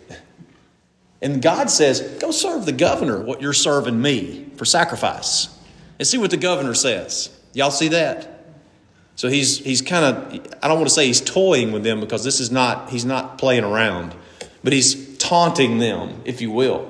And 1.21 1.39
God 1.39 1.69
says, 1.69 2.01
"Go 2.19 2.31
serve 2.31 2.65
the 2.65 2.71
governor 2.71 3.19
what 3.19 3.43
you're 3.43 3.53
serving 3.53 4.01
me 4.01 4.47
for 4.55 4.65
sacrifice." 4.65 5.49
And 5.99 6.07
see 6.07 6.17
what 6.17 6.31
the 6.31 6.37
governor 6.37 6.73
says. 6.73 7.29
Y'all 7.53 7.69
see 7.69 7.89
that? 7.89 8.43
So 9.15 9.27
he's 9.27 9.59
he's 9.59 9.83
kind 9.83 10.03
of 10.03 10.33
I 10.63 10.67
don't 10.67 10.77
want 10.77 10.87
to 10.87 10.95
say 10.95 11.05
he's 11.05 11.21
toying 11.21 11.71
with 11.71 11.83
them 11.83 11.99
because 11.99 12.23
this 12.23 12.39
is 12.39 12.49
not 12.49 12.89
he's 12.89 13.05
not 13.05 13.37
playing 13.37 13.63
around, 13.63 14.15
but 14.63 14.73
he's 14.73 15.15
taunting 15.19 15.77
them, 15.77 16.23
if 16.25 16.41
you 16.41 16.49
will. 16.49 16.89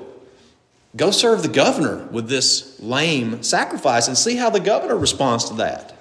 Go 0.96 1.10
serve 1.10 1.42
the 1.42 1.48
governor 1.48 2.06
with 2.10 2.28
this 2.28 2.78
lame 2.80 3.42
sacrifice 3.42 4.08
and 4.08 4.18
see 4.18 4.36
how 4.36 4.50
the 4.50 4.60
governor 4.60 4.96
responds 4.96 5.44
to 5.46 5.54
that. 5.54 5.96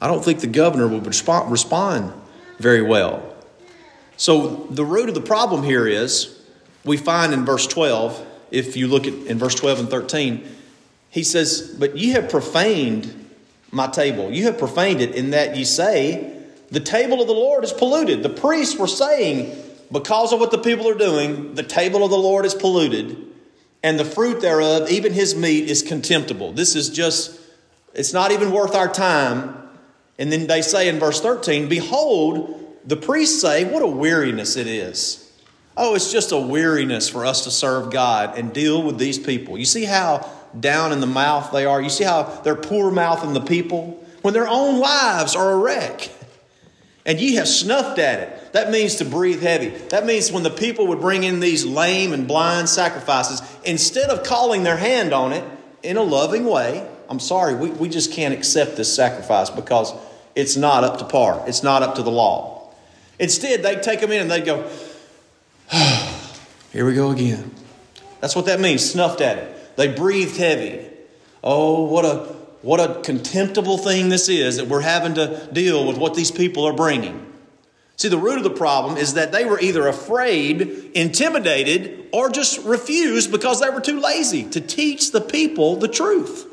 I 0.00 0.06
don't 0.06 0.22
think 0.22 0.40
the 0.40 0.46
governor 0.46 0.86
would 0.86 1.06
respond, 1.06 2.12
very 2.58 2.82
well. 2.82 3.34
So 4.16 4.66
the 4.70 4.84
root 4.84 5.08
of 5.08 5.14
the 5.14 5.22
problem 5.22 5.62
here 5.62 5.86
is 5.86 6.38
we 6.84 6.98
find 6.98 7.32
in 7.32 7.44
verse 7.44 7.66
12, 7.66 8.26
if 8.50 8.76
you 8.76 8.86
look 8.86 9.06
at 9.06 9.14
in 9.14 9.38
verse 9.38 9.54
12 9.54 9.80
and 9.80 9.88
13, 9.88 10.46
he 11.08 11.22
says, 11.22 11.74
But 11.78 11.96
you 11.96 12.12
have 12.12 12.28
profaned 12.28 13.28
my 13.70 13.86
table. 13.86 14.30
You 14.30 14.44
have 14.44 14.58
profaned 14.58 15.00
it 15.00 15.14
in 15.14 15.30
that 15.30 15.56
ye 15.56 15.64
say, 15.64 16.42
The 16.70 16.80
table 16.80 17.20
of 17.20 17.26
the 17.26 17.32
Lord 17.32 17.64
is 17.64 17.72
polluted. 17.72 18.22
The 18.22 18.28
priests 18.28 18.78
were 18.78 18.86
saying, 18.86 19.63
Because 19.94 20.32
of 20.32 20.40
what 20.40 20.50
the 20.50 20.58
people 20.58 20.88
are 20.88 20.98
doing, 20.98 21.54
the 21.54 21.62
table 21.62 22.02
of 22.02 22.10
the 22.10 22.18
Lord 22.18 22.44
is 22.44 22.52
polluted, 22.52 23.16
and 23.80 23.98
the 23.98 24.04
fruit 24.04 24.40
thereof, 24.40 24.90
even 24.90 25.12
his 25.12 25.36
meat, 25.36 25.70
is 25.70 25.82
contemptible. 25.82 26.52
This 26.52 26.74
is 26.74 26.90
just, 26.90 27.40
it's 27.94 28.12
not 28.12 28.32
even 28.32 28.50
worth 28.50 28.74
our 28.74 28.92
time. 28.92 29.56
And 30.18 30.32
then 30.32 30.48
they 30.48 30.62
say 30.62 30.88
in 30.88 30.98
verse 30.98 31.20
13, 31.20 31.68
Behold, 31.68 32.76
the 32.84 32.96
priests 32.96 33.40
say, 33.40 33.64
What 33.64 33.82
a 33.82 33.86
weariness 33.86 34.56
it 34.56 34.66
is. 34.66 35.32
Oh, 35.76 35.94
it's 35.94 36.10
just 36.10 36.32
a 36.32 36.38
weariness 36.38 37.08
for 37.08 37.24
us 37.24 37.44
to 37.44 37.52
serve 37.52 37.92
God 37.92 38.36
and 38.36 38.52
deal 38.52 38.82
with 38.82 38.98
these 38.98 39.18
people. 39.18 39.56
You 39.56 39.64
see 39.64 39.84
how 39.84 40.28
down 40.58 40.90
in 40.90 40.98
the 40.98 41.06
mouth 41.06 41.52
they 41.52 41.66
are. 41.66 41.80
You 41.80 41.88
see 41.88 42.04
how 42.04 42.24
they're 42.42 42.56
poor 42.56 42.90
mouthing 42.90 43.32
the 43.32 43.40
people 43.40 44.04
when 44.22 44.34
their 44.34 44.48
own 44.48 44.80
lives 44.80 45.36
are 45.36 45.52
a 45.52 45.56
wreck. 45.56 46.10
And 47.06 47.20
ye 47.20 47.34
have 47.34 47.48
snuffed 47.48 47.98
at 47.98 48.20
it. 48.20 48.52
That 48.52 48.70
means 48.70 48.96
to 48.96 49.04
breathe 49.04 49.42
heavy. 49.42 49.68
That 49.68 50.06
means 50.06 50.32
when 50.32 50.42
the 50.42 50.50
people 50.50 50.86
would 50.86 51.00
bring 51.00 51.22
in 51.22 51.40
these 51.40 51.64
lame 51.64 52.12
and 52.12 52.26
blind 52.26 52.68
sacrifices, 52.68 53.42
instead 53.64 54.08
of 54.08 54.24
calling 54.24 54.62
their 54.62 54.76
hand 54.76 55.12
on 55.12 55.32
it 55.32 55.44
in 55.82 55.96
a 55.98 56.02
loving 56.02 56.46
way, 56.46 56.88
I'm 57.08 57.20
sorry, 57.20 57.54
we, 57.54 57.70
we 57.70 57.88
just 57.88 58.12
can't 58.12 58.32
accept 58.32 58.76
this 58.76 58.94
sacrifice 58.94 59.50
because 59.50 59.92
it's 60.34 60.56
not 60.56 60.82
up 60.82 60.98
to 60.98 61.04
par. 61.04 61.44
It's 61.46 61.62
not 61.62 61.82
up 61.82 61.96
to 61.96 62.02
the 62.02 62.10
law. 62.10 62.72
Instead, 63.18 63.62
they'd 63.62 63.82
take 63.82 64.00
them 64.00 64.10
in 64.10 64.22
and 64.22 64.30
they'd 64.30 64.44
go, 64.44 64.68
here 66.72 66.86
we 66.86 66.94
go 66.94 67.10
again. 67.10 67.54
That's 68.20 68.34
what 68.34 68.46
that 68.46 68.60
means, 68.60 68.88
snuffed 68.88 69.20
at 69.20 69.38
it. 69.38 69.76
They 69.76 69.88
breathed 69.88 70.36
heavy. 70.38 70.88
Oh, 71.42 71.84
what 71.84 72.04
a, 72.06 72.34
what 72.64 72.80
a 72.80 73.02
contemptible 73.02 73.76
thing 73.76 74.08
this 74.08 74.30
is 74.30 74.56
that 74.56 74.68
we're 74.68 74.80
having 74.80 75.14
to 75.14 75.48
deal 75.52 75.86
with 75.86 75.98
what 75.98 76.14
these 76.14 76.30
people 76.30 76.64
are 76.64 76.72
bringing. 76.72 77.30
See, 77.96 78.08
the 78.08 78.16
root 78.16 78.38
of 78.38 78.42
the 78.42 78.50
problem 78.50 78.96
is 78.96 79.14
that 79.14 79.32
they 79.32 79.44
were 79.44 79.60
either 79.60 79.86
afraid, 79.86 80.62
intimidated, 80.94 82.08
or 82.10 82.30
just 82.30 82.64
refused 82.64 83.30
because 83.30 83.60
they 83.60 83.68
were 83.68 83.82
too 83.82 84.00
lazy 84.00 84.44
to 84.44 84.62
teach 84.62 85.12
the 85.12 85.20
people 85.20 85.76
the 85.76 85.88
truth. 85.88 86.50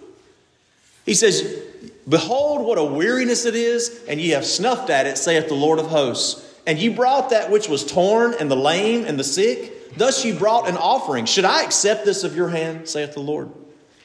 He 1.06 1.14
says, 1.14 1.64
Behold, 2.08 2.66
what 2.66 2.78
a 2.78 2.84
weariness 2.84 3.46
it 3.46 3.56
is, 3.56 4.04
and 4.08 4.20
ye 4.20 4.32
have 4.32 4.46
snuffed 4.46 4.90
at 4.90 5.08
it, 5.08 5.18
saith 5.18 5.48
the 5.48 5.56
Lord 5.56 5.80
of 5.80 5.88
hosts. 5.88 6.46
And 6.68 6.78
ye 6.78 6.90
brought 6.90 7.30
that 7.30 7.50
which 7.50 7.70
was 7.70 7.86
torn, 7.86 8.36
and 8.38 8.52
the 8.52 8.56
lame, 8.56 9.06
and 9.06 9.18
the 9.18 9.24
sick, 9.24 9.98
Thus 9.98 10.26
ye 10.26 10.38
brought 10.38 10.68
an 10.68 10.76
offering. 10.76 11.26
Should 11.26 11.46
I 11.46 11.64
accept 11.64 12.04
this 12.04 12.26
of 12.26 12.36
your 12.36 12.50
hand, 12.50 12.90
saith 12.90 13.14
the 13.14 13.22
Lord? 13.22 13.50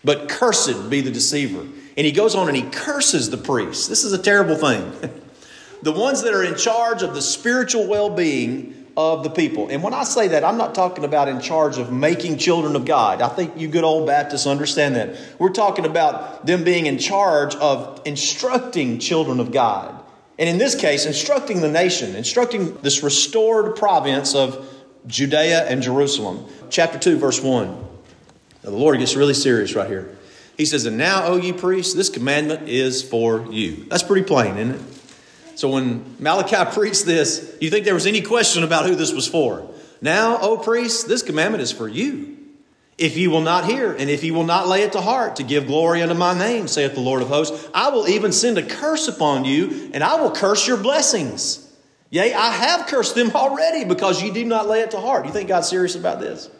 But 0.06 0.28
cursed 0.28 0.88
be 0.88 1.00
the 1.00 1.10
deceiver. 1.10 1.62
And 1.96 2.06
he 2.06 2.12
goes 2.12 2.36
on 2.36 2.46
and 2.46 2.56
he 2.56 2.62
curses 2.62 3.28
the 3.28 3.36
priests. 3.36 3.88
This 3.88 4.04
is 4.04 4.12
a 4.12 4.22
terrible 4.22 4.54
thing. 4.54 4.92
the 5.82 5.90
ones 5.90 6.22
that 6.22 6.32
are 6.32 6.44
in 6.44 6.54
charge 6.54 7.02
of 7.02 7.12
the 7.12 7.20
spiritual 7.20 7.88
well 7.88 8.08
being 8.08 8.86
of 8.96 9.24
the 9.24 9.30
people. 9.30 9.68
And 9.68 9.82
when 9.82 9.92
I 9.92 10.04
say 10.04 10.28
that, 10.28 10.44
I'm 10.44 10.56
not 10.56 10.76
talking 10.76 11.04
about 11.04 11.26
in 11.26 11.40
charge 11.40 11.76
of 11.76 11.92
making 11.92 12.38
children 12.38 12.76
of 12.76 12.84
God. 12.84 13.20
I 13.20 13.26
think 13.28 13.58
you 13.58 13.66
good 13.66 13.82
old 13.82 14.06
Baptists 14.06 14.46
understand 14.46 14.94
that. 14.94 15.18
We're 15.40 15.50
talking 15.50 15.84
about 15.84 16.46
them 16.46 16.62
being 16.62 16.86
in 16.86 16.98
charge 16.98 17.56
of 17.56 18.00
instructing 18.04 19.00
children 19.00 19.40
of 19.40 19.50
God. 19.50 19.92
And 20.38 20.48
in 20.48 20.58
this 20.58 20.76
case, 20.76 21.04
instructing 21.04 21.62
the 21.62 21.68
nation, 21.68 22.14
instructing 22.14 22.76
this 22.76 23.02
restored 23.02 23.74
province 23.74 24.36
of 24.36 24.72
Judea 25.08 25.66
and 25.66 25.82
Jerusalem. 25.82 26.46
Chapter 26.70 26.96
2, 26.96 27.18
verse 27.18 27.42
1. 27.42 27.85
Now, 28.66 28.72
the 28.72 28.78
Lord 28.78 28.98
gets 28.98 29.14
really 29.14 29.34
serious 29.34 29.76
right 29.76 29.88
here. 29.88 30.16
He 30.56 30.64
says, 30.64 30.86
And 30.86 30.98
now, 30.98 31.24
O 31.26 31.36
ye 31.36 31.52
priests, 31.52 31.94
this 31.94 32.10
commandment 32.10 32.68
is 32.68 33.00
for 33.00 33.46
you. 33.52 33.84
That's 33.88 34.02
pretty 34.02 34.26
plain, 34.26 34.56
isn't 34.56 34.74
it? 34.74 34.80
So 35.54 35.70
when 35.70 36.16
Malachi 36.18 36.68
preached 36.74 37.06
this, 37.06 37.56
you 37.60 37.70
think 37.70 37.84
there 37.84 37.94
was 37.94 38.06
any 38.06 38.22
question 38.22 38.64
about 38.64 38.86
who 38.86 38.96
this 38.96 39.12
was 39.12 39.28
for? 39.28 39.70
Now, 40.02 40.38
O 40.40 40.56
priests, 40.56 41.04
this 41.04 41.22
commandment 41.22 41.62
is 41.62 41.70
for 41.70 41.86
you. 41.88 42.36
If 42.98 43.16
you 43.16 43.30
will 43.30 43.42
not 43.42 43.66
hear, 43.66 43.92
and 43.92 44.10
if 44.10 44.24
you 44.24 44.34
will 44.34 44.44
not 44.44 44.66
lay 44.66 44.82
it 44.82 44.92
to 44.92 45.00
heart 45.00 45.36
to 45.36 45.42
give 45.42 45.66
glory 45.66 46.02
unto 46.02 46.14
my 46.14 46.36
name, 46.36 46.66
saith 46.66 46.94
the 46.94 47.00
Lord 47.00 47.22
of 47.22 47.28
hosts, 47.28 47.68
I 47.72 47.90
will 47.90 48.08
even 48.08 48.32
send 48.32 48.58
a 48.58 48.66
curse 48.66 49.06
upon 49.06 49.44
you, 49.44 49.90
and 49.94 50.02
I 50.02 50.20
will 50.20 50.30
curse 50.30 50.66
your 50.66 50.78
blessings. 50.78 51.62
Yea, 52.10 52.32
I 52.32 52.50
have 52.50 52.86
cursed 52.86 53.14
them 53.14 53.30
already 53.34 53.84
because 53.84 54.22
you 54.22 54.32
did 54.32 54.46
not 54.46 54.66
lay 54.66 54.80
it 54.80 54.90
to 54.92 55.00
heart. 55.00 55.26
You 55.26 55.32
think 55.32 55.48
God's 55.48 55.68
serious 55.68 55.94
about 55.94 56.20
this? 56.20 56.50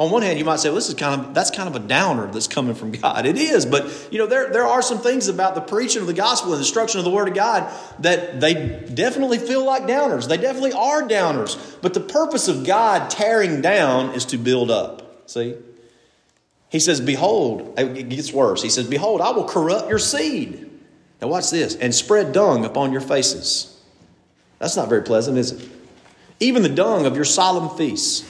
On 0.00 0.10
one 0.10 0.22
hand, 0.22 0.38
you 0.38 0.46
might 0.46 0.60
say, 0.60 0.70
well, 0.70 0.76
this 0.76 0.88
is 0.88 0.94
kind 0.94 1.20
of 1.20 1.34
that's 1.34 1.50
kind 1.50 1.68
of 1.68 1.76
a 1.76 1.86
downer 1.86 2.26
that's 2.32 2.48
coming 2.48 2.74
from 2.74 2.90
God. 2.90 3.26
It 3.26 3.36
is, 3.36 3.66
but 3.66 4.08
you 4.10 4.16
know, 4.16 4.26
there, 4.26 4.48
there 4.48 4.64
are 4.64 4.80
some 4.80 4.98
things 4.98 5.28
about 5.28 5.54
the 5.54 5.60
preaching 5.60 6.00
of 6.00 6.06
the 6.06 6.14
gospel 6.14 6.52
and 6.52 6.58
the 6.58 6.62
instruction 6.62 7.00
of 7.00 7.04
the 7.04 7.10
word 7.10 7.28
of 7.28 7.34
God 7.34 7.70
that 7.98 8.40
they 8.40 8.82
definitely 8.94 9.36
feel 9.36 9.62
like 9.62 9.82
downers. 9.82 10.26
They 10.26 10.38
definitely 10.38 10.72
are 10.72 11.02
downers. 11.02 11.78
But 11.82 11.92
the 11.92 12.00
purpose 12.00 12.48
of 12.48 12.64
God 12.64 13.10
tearing 13.10 13.60
down 13.60 14.14
is 14.14 14.24
to 14.26 14.38
build 14.38 14.70
up. 14.70 15.28
See? 15.28 15.54
He 16.70 16.80
says, 16.80 17.02
Behold, 17.02 17.78
it 17.78 18.08
gets 18.08 18.32
worse. 18.32 18.62
He 18.62 18.70
says, 18.70 18.86
Behold, 18.86 19.20
I 19.20 19.32
will 19.32 19.44
corrupt 19.44 19.90
your 19.90 19.98
seed. 19.98 20.70
Now 21.20 21.28
watch 21.28 21.50
this, 21.50 21.76
and 21.76 21.94
spread 21.94 22.32
dung 22.32 22.64
upon 22.64 22.92
your 22.92 23.02
faces. 23.02 23.78
That's 24.60 24.76
not 24.76 24.88
very 24.88 25.02
pleasant, 25.02 25.36
is 25.36 25.52
it? 25.52 25.68
Even 26.38 26.62
the 26.62 26.70
dung 26.70 27.04
of 27.04 27.16
your 27.16 27.26
solemn 27.26 27.76
feasts, 27.76 28.26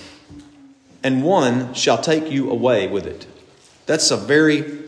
and 1.03 1.23
one 1.23 1.75
shall 1.75 1.99
take 1.99 2.31
you 2.31 2.51
away 2.51 2.89
with 2.89 3.07
it. 3.07 3.27
That's 3.87 4.11
a 4.11 4.17
very, 4.17 4.79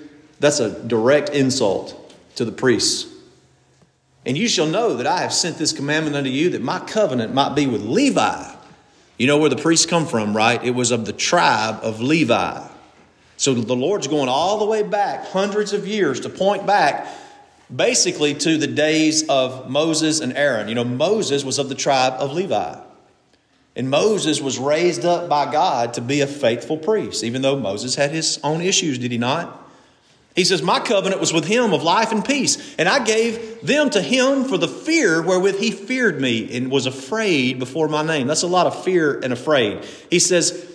that's 0.41 0.61
a 0.61 0.83
direct 0.85 1.31
insult 1.31 2.15
to 2.37 2.45
the 2.45 2.53
priests. 2.53 3.13
And 4.25 4.39
you 4.39 4.49
shall 4.49 4.67
know 4.67 4.95
that 4.95 5.07
I 5.07 5.21
have 5.21 5.33
sent 5.33 5.59
this 5.59 5.73
commandment 5.73 6.15
unto 6.15 6.31
you 6.31 6.51
that 6.51 6.63
my 6.63 6.79
covenant 6.79 7.35
might 7.35 7.55
be 7.55 7.67
with 7.67 7.83
Levi. 7.83 8.55
You 9.19 9.27
know 9.27 9.39
where 9.39 9.51
the 9.51 9.57
priests 9.57 9.87
come 9.87 10.07
from, 10.07 10.37
right? 10.37 10.63
It 10.63 10.71
was 10.73 10.91
of 10.91 11.07
the 11.07 11.13
tribe 11.13 11.81
of 11.83 12.01
Levi. 12.01 12.69
So 13.37 13.55
the 13.55 13.75
Lord's 13.75 14.07
going 14.07 14.29
all 14.29 14.59
the 14.59 14.67
way 14.67 14.85
back, 14.85 15.27
hundreds 15.27 15.73
of 15.73 15.87
years, 15.87 16.21
to 16.21 16.29
point 16.29 16.67
back 16.67 17.09
basically 17.75 18.35
to 18.35 18.57
the 18.57 18.67
days 18.67 19.29
of 19.29 19.69
Moses 19.69 20.21
and 20.21 20.37
Aaron. 20.37 20.69
You 20.69 20.77
know, 20.77 20.85
Moses 20.85 21.45
was 21.45 21.59
of 21.59 21.69
the 21.69 21.75
tribe 21.75 22.15
of 22.19 22.33
Levi. 22.33 22.79
And 23.75 23.89
Moses 23.89 24.41
was 24.41 24.59
raised 24.59 25.05
up 25.05 25.29
by 25.29 25.51
God 25.51 25.95
to 25.95 26.01
be 26.01 26.21
a 26.21 26.27
faithful 26.27 26.77
priest, 26.77 27.25
even 27.25 27.43
though 27.43 27.59
Moses 27.59 27.95
had 27.95 28.11
his 28.11 28.39
own 28.45 28.61
issues, 28.61 28.99
did 28.99 29.13
he 29.13 29.19
not? 29.19 29.59
He 30.35 30.45
says, 30.45 30.63
My 30.63 30.81
covenant 30.81 31.21
was 31.21 31.33
with 31.33 31.45
him 31.45 31.73
of 31.73 31.83
life 31.83 32.13
and 32.13 32.25
peace, 32.25 32.75
and 32.77 32.89
I 32.89 33.05
gave 33.05 33.61
them 33.63 33.91
to 33.91 34.01
him 34.01 34.45
for 34.45 34.57
the 34.57 34.69
fear 34.69 35.23
wherewith 35.23 35.59
he 35.59 35.71
feared 35.71 36.21
me 36.21 36.55
and 36.57 36.71
was 36.71 36.87
afraid 36.87 37.59
before 37.59 37.89
my 37.89 38.03
name. 38.03 38.27
That's 38.27 38.43
a 38.43 38.47
lot 38.47 38.67
of 38.67 38.85
fear 38.85 39.19
and 39.21 39.33
afraid. 39.33 39.85
He 40.11 40.19
says, 40.19 40.69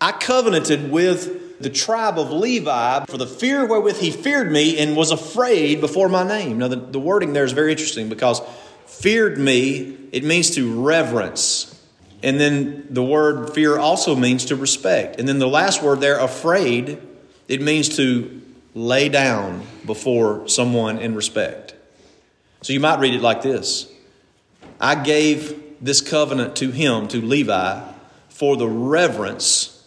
I 0.00 0.12
covenanted 0.12 0.90
with 0.90 1.60
the 1.60 1.70
tribe 1.70 2.18
of 2.18 2.30
Levi 2.30 3.04
for 3.06 3.16
the 3.16 3.26
fear 3.26 3.66
wherewith 3.66 4.00
he 4.00 4.10
feared 4.10 4.50
me 4.50 4.78
and 4.78 4.96
was 4.96 5.10
afraid 5.10 5.80
before 5.80 6.08
my 6.08 6.26
name. 6.26 6.58
Now, 6.58 6.68
the, 6.68 6.76
the 6.76 7.00
wording 7.00 7.32
there 7.32 7.44
is 7.44 7.52
very 7.52 7.72
interesting 7.72 8.08
because 8.08 8.40
feared 8.86 9.38
me, 9.38 9.96
it 10.12 10.24
means 10.24 10.50
to 10.52 10.82
reverence. 10.82 11.73
And 12.24 12.40
then 12.40 12.86
the 12.88 13.02
word 13.02 13.52
fear 13.52 13.78
also 13.78 14.16
means 14.16 14.46
to 14.46 14.56
respect. 14.56 15.20
And 15.20 15.28
then 15.28 15.38
the 15.38 15.46
last 15.46 15.82
word 15.82 16.00
there, 16.00 16.18
afraid, 16.18 16.98
it 17.48 17.60
means 17.60 17.96
to 17.96 18.40
lay 18.72 19.10
down 19.10 19.62
before 19.84 20.48
someone 20.48 20.98
in 20.98 21.14
respect. 21.14 21.74
So 22.62 22.72
you 22.72 22.80
might 22.80 22.98
read 22.98 23.12
it 23.12 23.20
like 23.20 23.42
this 23.42 23.92
I 24.80 24.94
gave 24.94 25.62
this 25.82 26.00
covenant 26.00 26.56
to 26.56 26.70
him, 26.70 27.08
to 27.08 27.20
Levi, 27.20 27.82
for 28.30 28.56
the 28.56 28.68
reverence 28.68 29.86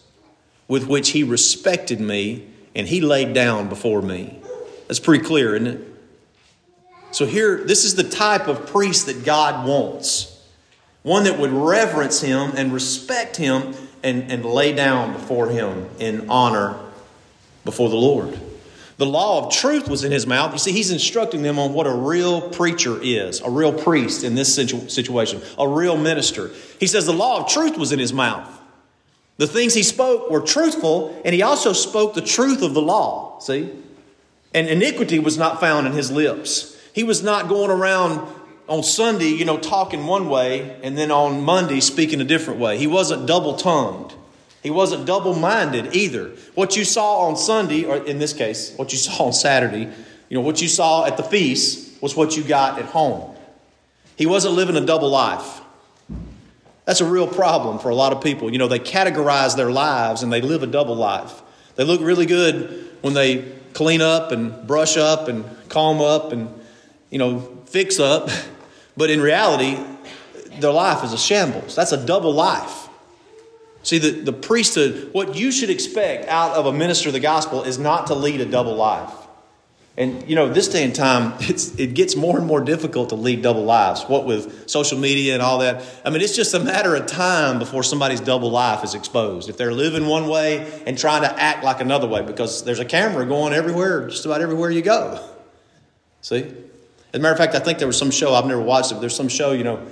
with 0.68 0.86
which 0.86 1.10
he 1.10 1.24
respected 1.24 1.98
me 2.00 2.46
and 2.72 2.86
he 2.86 3.00
laid 3.00 3.34
down 3.34 3.68
before 3.68 4.00
me. 4.00 4.38
That's 4.86 5.00
pretty 5.00 5.24
clear, 5.24 5.56
isn't 5.56 5.66
it? 5.66 5.80
So 7.10 7.26
here, 7.26 7.64
this 7.64 7.84
is 7.84 7.96
the 7.96 8.04
type 8.04 8.46
of 8.46 8.68
priest 8.68 9.06
that 9.06 9.24
God 9.24 9.66
wants 9.66 10.37
one 11.08 11.24
that 11.24 11.38
would 11.38 11.50
reverence 11.50 12.20
him 12.20 12.52
and 12.56 12.72
respect 12.72 13.36
him 13.36 13.74
and, 14.02 14.30
and 14.30 14.44
lay 14.44 14.72
down 14.72 15.12
before 15.12 15.48
him 15.48 15.88
in 15.98 16.28
honor 16.28 16.78
before 17.64 17.88
the 17.88 17.96
Lord. 17.96 18.38
The 18.98 19.06
law 19.06 19.46
of 19.46 19.52
truth 19.52 19.88
was 19.88 20.04
in 20.04 20.10
his 20.12 20.26
mouth. 20.26 20.52
You 20.52 20.58
see, 20.58 20.72
he's 20.72 20.90
instructing 20.90 21.42
them 21.42 21.58
on 21.58 21.72
what 21.72 21.86
a 21.86 21.92
real 21.92 22.50
preacher 22.50 22.98
is, 23.00 23.40
a 23.40 23.48
real 23.48 23.72
priest 23.72 24.24
in 24.24 24.34
this 24.34 24.54
situation, 24.54 25.40
a 25.56 25.68
real 25.68 25.96
minister. 25.96 26.50
He 26.80 26.86
says 26.86 27.06
the 27.06 27.12
law 27.12 27.40
of 27.40 27.48
truth 27.48 27.78
was 27.78 27.92
in 27.92 28.00
his 28.00 28.12
mouth. 28.12 28.48
The 29.36 29.46
things 29.46 29.74
he 29.74 29.84
spoke 29.84 30.30
were 30.30 30.40
truthful, 30.40 31.20
and 31.24 31.32
he 31.32 31.42
also 31.42 31.72
spoke 31.72 32.14
the 32.14 32.20
truth 32.20 32.60
of 32.60 32.74
the 32.74 32.82
law. 32.82 33.38
See? 33.38 33.70
And 34.52 34.66
iniquity 34.68 35.20
was 35.20 35.38
not 35.38 35.60
found 35.60 35.86
in 35.86 35.92
his 35.92 36.10
lips. 36.10 36.76
He 36.92 37.04
was 37.04 37.22
not 37.22 37.48
going 37.48 37.70
around 37.70 38.28
on 38.68 38.82
Sunday, 38.82 39.28
you 39.28 39.44
know, 39.44 39.58
talking 39.58 40.06
one 40.06 40.28
way, 40.28 40.78
and 40.82 40.96
then 40.96 41.10
on 41.10 41.42
Monday 41.42 41.80
speaking 41.80 42.20
a 42.20 42.24
different 42.24 42.60
way. 42.60 42.78
He 42.78 42.86
wasn't 42.86 43.26
double 43.26 43.54
tongued. 43.54 44.14
He 44.62 44.70
wasn't 44.70 45.06
double 45.06 45.34
minded 45.34 45.94
either. 45.96 46.32
What 46.54 46.76
you 46.76 46.84
saw 46.84 47.28
on 47.28 47.36
Sunday, 47.36 47.84
or 47.84 47.96
in 47.96 48.18
this 48.18 48.32
case, 48.32 48.74
what 48.76 48.92
you 48.92 48.98
saw 49.06 49.26
on 49.26 49.32
Saturday, 49.32 49.88
you 50.28 50.36
know, 50.36 50.42
what 50.42 50.60
you 50.60 50.68
saw 50.68 51.06
at 51.06 51.16
the 51.16 51.22
feast 51.22 52.02
was 52.02 52.14
what 52.14 52.36
you 52.36 52.44
got 52.44 52.78
at 52.78 52.86
home. 52.86 53.34
He 54.16 54.26
wasn't 54.26 54.54
living 54.54 54.76
a 54.76 54.84
double 54.84 55.08
life. 55.08 55.60
That's 56.84 57.00
a 57.00 57.04
real 57.04 57.26
problem 57.26 57.78
for 57.78 57.90
a 57.90 57.94
lot 57.94 58.12
of 58.12 58.22
people. 58.22 58.50
You 58.50 58.58
know, 58.58 58.68
they 58.68 58.78
categorize 58.78 59.56
their 59.56 59.70
lives 59.70 60.22
and 60.22 60.32
they 60.32 60.40
live 60.40 60.62
a 60.62 60.66
double 60.66 60.96
life. 60.96 61.42
They 61.76 61.84
look 61.84 62.00
really 62.00 62.26
good 62.26 62.88
when 63.00 63.14
they 63.14 63.52
clean 63.74 64.00
up 64.00 64.32
and 64.32 64.66
brush 64.66 64.96
up 64.96 65.28
and 65.28 65.44
comb 65.68 66.00
up 66.00 66.32
and, 66.32 66.52
you 67.10 67.18
know, 67.18 67.40
fix 67.66 67.98
up. 68.00 68.28
But 68.98 69.10
in 69.10 69.20
reality, 69.20 69.78
their 70.58 70.72
life 70.72 71.04
is 71.04 71.12
a 71.12 71.18
shambles. 71.18 71.76
That's 71.76 71.92
a 71.92 72.04
double 72.04 72.32
life. 72.32 72.88
See, 73.84 73.98
the, 73.98 74.10
the 74.10 74.32
priesthood, 74.32 75.10
what 75.12 75.36
you 75.36 75.52
should 75.52 75.70
expect 75.70 76.26
out 76.28 76.56
of 76.56 76.66
a 76.66 76.72
minister 76.72 77.08
of 77.08 77.12
the 77.12 77.20
gospel 77.20 77.62
is 77.62 77.78
not 77.78 78.08
to 78.08 78.14
lead 78.14 78.40
a 78.40 78.44
double 78.44 78.74
life. 78.74 79.12
And, 79.96 80.28
you 80.28 80.34
know, 80.34 80.48
this 80.48 80.66
day 80.66 80.82
and 80.82 80.92
time, 80.92 81.34
it's, 81.40 81.78
it 81.78 81.94
gets 81.94 82.16
more 82.16 82.38
and 82.38 82.46
more 82.46 82.60
difficult 82.60 83.10
to 83.10 83.14
lead 83.14 83.40
double 83.40 83.62
lives. 83.62 84.02
What 84.02 84.26
with 84.26 84.68
social 84.68 84.98
media 84.98 85.32
and 85.34 85.42
all 85.42 85.58
that. 85.58 85.84
I 86.04 86.10
mean, 86.10 86.20
it's 86.20 86.34
just 86.34 86.52
a 86.54 86.58
matter 86.58 86.96
of 86.96 87.06
time 87.06 87.60
before 87.60 87.84
somebody's 87.84 88.20
double 88.20 88.50
life 88.50 88.82
is 88.82 88.96
exposed. 88.96 89.48
If 89.48 89.56
they're 89.56 89.72
living 89.72 90.08
one 90.08 90.28
way 90.28 90.82
and 90.86 90.98
trying 90.98 91.22
to 91.22 91.40
act 91.40 91.62
like 91.62 91.80
another 91.80 92.08
way, 92.08 92.22
because 92.22 92.64
there's 92.64 92.80
a 92.80 92.84
camera 92.84 93.24
going 93.26 93.52
everywhere, 93.52 94.08
just 94.08 94.26
about 94.26 94.40
everywhere 94.40 94.72
you 94.72 94.82
go. 94.82 95.24
See? 96.20 96.52
As 97.12 97.20
a 97.20 97.22
matter 97.22 97.32
of 97.32 97.38
fact, 97.38 97.54
I 97.54 97.58
think 97.58 97.78
there 97.78 97.86
was 97.86 97.98
some 97.98 98.10
show, 98.10 98.34
I've 98.34 98.46
never 98.46 98.60
watched 98.60 98.90
it, 98.90 98.94
but 98.94 99.00
there's 99.00 99.16
some 99.16 99.28
show, 99.28 99.52
you 99.52 99.64
know, 99.64 99.86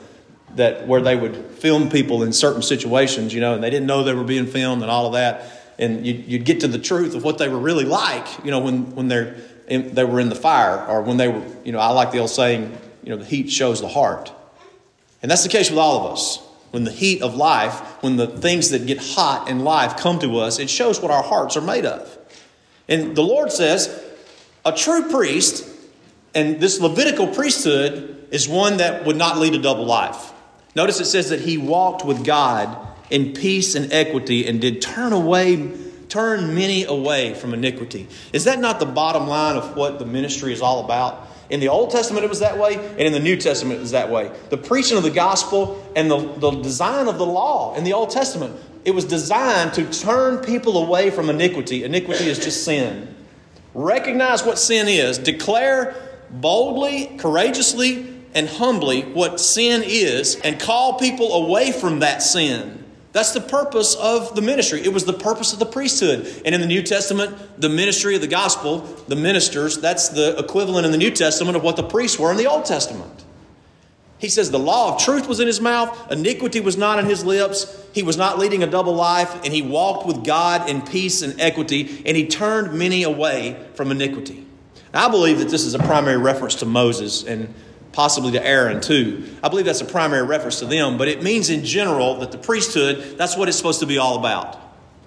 that 0.57 0.87
where 0.87 1.01
they 1.01 1.17
would 1.17 1.37
film 1.53 1.89
people 1.89 2.23
in 2.23 2.33
certain 2.33 2.63
situations, 2.63 3.33
you 3.33 3.41
know, 3.41 3.55
and 3.55 3.63
they 3.63 3.71
didn't 3.71 3.87
know 3.87 4.03
they 4.03 4.15
were 4.15 4.25
being 4.25 4.47
filmed 4.47 4.83
and 4.83 4.91
all 4.91 5.07
of 5.07 5.13
that. 5.15 5.75
And 5.79 6.07
you'd, 6.07 6.27
you'd 6.27 6.45
get 6.45 6.61
to 6.61 6.69
the 6.69 6.79
truth 6.79 7.15
of 7.15 7.25
what 7.25 7.39
they 7.39 7.49
were 7.49 7.59
really 7.59 7.85
like, 7.85 8.27
you 8.45 8.51
know, 8.51 8.61
when, 8.61 8.95
when 8.95 9.09
they're 9.09 9.37
in, 9.69 9.95
they 9.95 10.05
were 10.05 10.21
in 10.21 10.29
the 10.29 10.35
fire 10.35 10.85
or 10.87 11.03
when 11.03 11.17
they 11.17 11.29
were, 11.29 11.43
you 11.65 11.73
know, 11.73 11.79
I 11.79 11.91
like 11.91 12.13
the 12.13 12.19
old 12.19 12.31
saying, 12.31 12.77
you 13.03 13.11
know, 13.11 13.17
the 13.17 13.25
heat 13.25 13.51
shows 13.51 13.81
the 13.81 13.89
heart. 13.89 14.33
And 15.23 15.31
that's 15.31 15.43
the 15.43 15.49
case 15.49 15.71
with 15.71 15.79
all 15.79 16.07
of 16.07 16.13
us. 16.13 16.39
When 16.71 16.85
the 16.85 16.93
heat 16.93 17.23
of 17.23 17.35
life, 17.35 17.79
when 18.03 18.17
the 18.17 18.27
things 18.27 18.71
that 18.71 18.87
get 18.87 18.99
hot 18.99 19.49
in 19.49 19.61
life 19.61 19.97
come 19.97 20.19
to 20.21 20.39
us, 20.39 20.59
it 20.59 20.69
shows 20.69 21.01
what 21.01 21.11
our 21.11 21.23
hearts 21.23 21.57
are 21.57 21.63
made 21.63 21.87
of. 21.87 22.19
And 22.89 23.17
the 23.17 23.23
Lord 23.23 23.53
says, 23.53 24.05
a 24.65 24.73
true 24.73 25.09
priest, 25.11 25.69
and 26.37 26.61
this 26.61 26.81
Levitical 26.81 27.27
priesthood 27.29 28.29
is 28.31 28.49
one 28.49 28.77
that 28.77 29.07
would 29.07 29.17
not 29.17 29.39
lead 29.39 29.55
a 29.55 29.59
double 29.59 29.87
life. 29.87 30.33
Notice 30.75 31.01
it 31.01 31.07
says 31.07 31.31
that 31.31 31.41
he 31.41 31.57
walked 31.57 32.05
with 32.05 32.25
God 32.25 32.77
in 33.11 33.33
peace 33.33 33.75
and 33.75 33.93
equity 33.93 34.47
and 34.47 34.61
did 34.61 34.83
turn 34.83 35.13
away 35.13 35.73
turn 36.09 36.55
many 36.55 36.85
away 36.85 37.35
from 37.35 37.53
iniquity. 37.53 38.07
Is 38.33 38.45
that 38.45 38.61
not 38.61 38.79
the 38.79 38.87
bottom 38.87 39.27
line 39.27 39.57
of 39.57 39.77
what 39.77 39.99
the 39.99 40.07
ministry 40.07 40.53
is 40.53 40.63
all 40.63 40.85
about? 40.85 41.29
In 41.51 41.59
the 41.59 41.69
Old 41.69 41.91
Testament, 41.91 42.25
it 42.25 42.29
was 42.29 42.41
that 42.41 42.59
way, 42.59 42.75
and 42.75 43.01
in 43.01 43.13
the 43.13 43.21
New 43.21 43.37
Testament, 43.37 43.79
it 43.79 43.81
was 43.81 43.91
that 43.93 44.11
way. 44.11 44.31
The 44.51 44.57
preaching 44.57 44.97
of 44.97 45.03
the 45.03 45.11
gospel 45.11 45.85
and 45.97 46.11
the, 46.11 46.19
the 46.19 46.51
design 46.63 47.09
of 47.09 47.19
the 47.19 47.27
law 47.27 47.75
in 47.77 47.85
the 47.85 47.93
Old 47.93 48.11
Testament, 48.11 48.57
it 48.85 48.93
was 48.93 49.05
designed 49.05 49.75
to 49.75 49.91
turn 49.91 50.39
people 50.39 50.85
away 50.85 51.11
from 51.11 51.31
iniquity. 51.31 51.85
Iniquity 51.85 52.29
is 52.29 52.39
just 52.39 52.65
sin. 52.65 53.15
Recognize 53.75 54.45
what 54.45 54.59
sin 54.59 54.89
is, 54.89 55.19
declare 55.19 56.06
boldly, 56.31 57.17
courageously, 57.19 58.15
and 58.35 58.49
humbly 58.49 59.03
what 59.03 59.41
sin 59.41 59.83
is 59.85 60.37
and 60.45 60.61
call 60.61 60.99
people 60.99 61.33
away 61.33 61.73
from 61.73 62.01
that 62.01 62.23
sin. 62.23 62.85
That's 63.13 63.33
the 63.33 63.41
purpose 63.41 63.95
of 63.95 64.35
the 64.35 64.43
ministry. 64.43 64.83
It 64.83 64.93
was 64.93 65.07
the 65.07 65.15
purpose 65.15 65.55
of 65.55 65.59
the 65.59 65.65
priesthood. 65.65 66.43
And 66.45 66.55
in 66.55 66.61
the 66.61 66.67
New 66.67 66.83
Testament, 66.83 67.59
the 67.59 67.71
ministry 67.71 68.15
of 68.15 68.21
the 68.21 68.27
gospel, 68.27 68.81
the 69.09 69.17
ministers, 69.17 69.79
that's 69.79 70.11
the 70.11 70.39
equivalent 70.39 70.85
in 70.85 70.93
the 70.93 70.99
New 70.99 71.11
Testament 71.11 71.57
of 71.57 71.63
what 71.63 71.77
the 71.77 71.83
priests 71.83 72.19
were 72.19 72.31
in 72.31 72.37
the 72.37 72.47
Old 72.47 72.67
Testament. 72.67 73.25
He 74.19 74.29
says 74.29 74.51
the 74.51 74.59
law 74.59 74.95
of 74.95 75.01
truth 75.01 75.29
was 75.29 75.41
in 75.41 75.47
his 75.47 75.61
mouth, 75.61 76.11
iniquity 76.11 76.61
was 76.61 76.77
not 76.77 76.99
in 76.99 77.07
his 77.07 77.25
lips, 77.25 77.83
he 77.93 78.03
was 78.03 78.17
not 78.17 78.39
leading 78.39 78.63
a 78.63 78.67
double 78.67 78.95
life, 78.95 79.35
and 79.45 79.53
he 79.53 79.63
walked 79.63 80.07
with 80.07 80.25
God 80.25 80.69
in 80.71 80.81
peace 80.83 81.23
and 81.23 81.39
equity, 81.41 82.03
and 82.07 82.17
he 82.17 82.27
turned 82.27 82.79
many 82.79 83.03
away 83.03 83.63
from 83.75 83.91
iniquity. 83.91 84.46
I 84.95 85.09
believe 85.09 85.39
that 85.39 85.49
this 85.49 85.65
is 85.65 85.75
a 85.75 85.79
primary 85.79 86.17
reference 86.17 86.57
to 86.57 86.67
Moses 86.67 87.25
and 87.25 87.53
possibly 87.93 88.33
to 88.33 88.47
Aaron 88.47 88.81
too. 88.81 89.25
I 89.43 89.49
believe 89.49 89.65
that's 89.65 89.81
a 89.81 89.87
primary 89.87 90.25
reference 90.25 90.59
to 90.59 90.67
them, 90.67 90.99
but 90.99 91.09
it 91.09 91.23
means 91.23 91.51
in 91.51 91.65
general 91.65 92.17
that 92.21 92.31
the 92.31 92.39
priesthood, 92.39 93.17
that's 93.17 93.37
what 93.37 93.49
it's 93.49 93.57
supposed 93.57 93.81
to 93.81 93.87
be 93.87 93.99
all 93.99 94.19
about. 94.19 94.61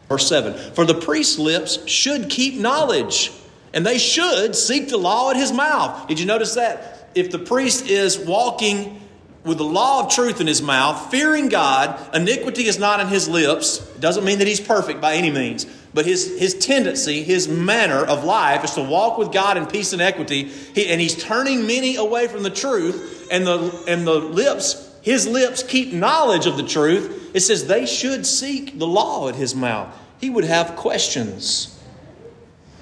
Verse 0.10 0.28
7 0.28 0.74
For 0.74 0.86
the 0.86 0.96
priest's 0.96 1.38
lips 1.38 1.88
should 1.88 2.30
keep 2.30 2.56
knowledge, 2.56 3.32
and 3.74 3.86
they 3.86 4.00
should 4.00 4.56
seek 4.56 4.90
the 4.90 4.98
law 4.98 5.30
at 5.30 5.38
his 5.38 5.52
mouth. 5.52 6.08
Did 6.08 6.20
you 6.20 6.26
notice 6.26 6.56
that? 6.56 7.10
If 7.16 7.32
the 7.32 7.40
priest 7.40 7.88
is 7.88 8.18
walking 8.18 9.02
with 9.46 9.58
the 9.58 9.64
law 9.64 10.04
of 10.04 10.12
truth 10.12 10.42
in 10.42 10.48
his 10.48 10.62
mouth, 10.62 11.10
fearing 11.10 11.48
God, 11.48 11.98
iniquity 12.14 12.66
is 12.66 12.78
not 12.78 13.00
in 13.00 13.08
his 13.08 13.28
lips, 13.28 13.80
it 13.96 14.02
doesn't 14.02 14.26
mean 14.26 14.40
that 14.40 14.48
he's 14.48 14.60
perfect 14.60 15.00
by 15.00 15.16
any 15.16 15.32
means. 15.32 15.66
But 15.94 16.06
his, 16.06 16.40
his 16.40 16.54
tendency, 16.54 17.24
his 17.24 17.48
manner 17.48 18.06
of 18.06 18.24
life 18.24 18.64
is 18.64 18.74
to 18.76 18.84
walk 18.84 19.18
with 19.18 19.32
God 19.32 19.58
in 19.58 19.66
peace 19.66 19.94
and 19.94 20.02
equity. 20.02 20.44
He, 20.44 20.88
and 20.88 21.02
he's 21.02 21.16
turning 21.16 21.66
many 21.66 21.96
away 21.96 22.28
from 22.28 22.44
the 22.44 22.52
truth. 22.52 23.28
And 23.32 23.48
the, 23.48 23.84
and 23.88 24.06
the 24.06 24.16
lips, 24.16 24.94
his 25.02 25.28
lips 25.28 25.64
keep 25.64 25.94
knowledge 25.94 26.46
of 26.46 26.58
the 26.58 26.64
truth. 26.64 27.32
It 27.34 27.40
says 27.40 27.66
they 27.66 27.86
should 27.86 28.26
seek 28.26 28.78
the 28.78 28.88
law 28.88 29.30
at 29.30 29.36
his 29.36 29.56
mouth. 29.56 29.96
He 30.20 30.30
would 30.30 30.44
have 30.44 30.76
questions 30.76 31.80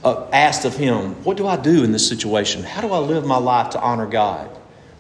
uh, 0.04 0.28
asked 0.34 0.66
of 0.66 0.76
him 0.76 1.24
What 1.24 1.38
do 1.38 1.48
I 1.48 1.56
do 1.56 1.84
in 1.84 1.92
this 1.92 2.08
situation? 2.08 2.64
How 2.64 2.82
do 2.82 2.92
I 2.92 3.00
live 3.00 3.26
my 3.26 3.38
life 3.38 3.72
to 3.72 3.80
honor 3.80 4.08
God? 4.08 4.57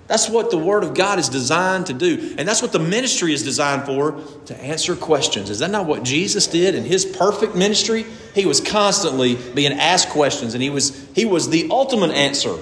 That's 0.07 0.29
what 0.29 0.51
the 0.51 0.57
Word 0.57 0.83
of 0.83 0.93
God 0.93 1.19
is 1.19 1.27
designed 1.27 1.87
to 1.87 1.93
do. 1.93 2.35
And 2.37 2.47
that's 2.47 2.61
what 2.61 2.71
the 2.71 2.79
ministry 2.79 3.33
is 3.33 3.43
designed 3.43 3.85
for 3.85 4.21
to 4.45 4.57
answer 4.57 4.95
questions. 4.95 5.49
Is 5.49 5.59
that 5.59 5.69
not 5.69 5.85
what 5.85 6.03
Jesus 6.03 6.47
did 6.47 6.75
in 6.75 6.85
his 6.85 7.05
perfect 7.05 7.55
ministry? 7.55 8.05
He 8.33 8.45
was 8.45 8.61
constantly 8.61 9.35
being 9.35 9.73
asked 9.73 10.09
questions, 10.09 10.53
and 10.53 10.63
he 10.63 10.69
was, 10.69 11.05
he 11.13 11.25
was 11.25 11.49
the 11.49 11.67
ultimate 11.69 12.11
answer. 12.11 12.55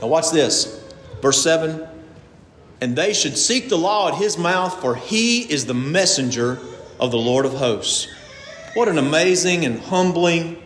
Now, 0.00 0.08
watch 0.08 0.30
this. 0.30 0.82
Verse 1.22 1.40
7 1.42 1.86
And 2.80 2.96
they 2.96 3.12
should 3.12 3.38
seek 3.38 3.68
the 3.68 3.78
law 3.78 4.08
at 4.08 4.14
his 4.14 4.36
mouth, 4.36 4.80
for 4.80 4.96
he 4.96 5.42
is 5.42 5.66
the 5.66 5.74
messenger 5.74 6.58
of 6.98 7.12
the 7.12 7.18
Lord 7.18 7.46
of 7.46 7.54
hosts. 7.54 8.08
What 8.74 8.88
an 8.88 8.98
amazing 8.98 9.64
and 9.64 9.78
humbling 9.78 10.60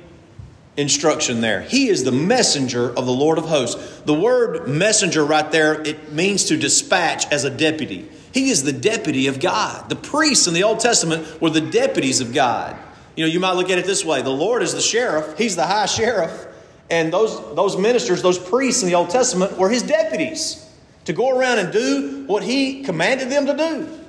instruction 0.76 1.40
there. 1.40 1.62
He 1.62 1.88
is 1.88 2.04
the 2.04 2.12
messenger 2.12 2.90
of 2.90 3.06
the 3.06 3.12
Lord 3.12 3.38
of 3.38 3.46
hosts. 3.46 4.00
The 4.00 4.14
word 4.14 4.68
messenger 4.68 5.24
right 5.24 5.50
there, 5.50 5.80
it 5.82 6.12
means 6.12 6.44
to 6.46 6.56
dispatch 6.56 7.30
as 7.32 7.44
a 7.44 7.50
deputy. 7.50 8.08
He 8.32 8.50
is 8.50 8.64
the 8.64 8.72
deputy 8.72 9.28
of 9.28 9.38
God. 9.38 9.88
The 9.88 9.96
priests 9.96 10.48
in 10.48 10.54
the 10.54 10.64
Old 10.64 10.80
Testament 10.80 11.40
were 11.40 11.50
the 11.50 11.60
deputies 11.60 12.20
of 12.20 12.34
God. 12.34 12.76
You 13.16 13.24
know, 13.24 13.30
you 13.30 13.38
might 13.38 13.52
look 13.52 13.70
at 13.70 13.78
it 13.78 13.86
this 13.86 14.04
way 14.04 14.22
the 14.22 14.30
Lord 14.30 14.62
is 14.62 14.74
the 14.74 14.80
sheriff, 14.80 15.38
He's 15.38 15.56
the 15.56 15.66
high 15.66 15.86
sheriff. 15.86 16.48
And 16.90 17.12
those, 17.12 17.38
those 17.54 17.78
ministers, 17.78 18.20
those 18.20 18.38
priests 18.38 18.82
in 18.82 18.88
the 18.88 18.94
Old 18.94 19.08
Testament 19.08 19.56
were 19.56 19.70
His 19.70 19.82
deputies 19.82 20.68
to 21.06 21.12
go 21.12 21.36
around 21.38 21.58
and 21.58 21.72
do 21.72 22.24
what 22.26 22.42
He 22.42 22.82
commanded 22.82 23.30
them 23.30 23.46
to 23.46 23.56
do. 23.56 24.03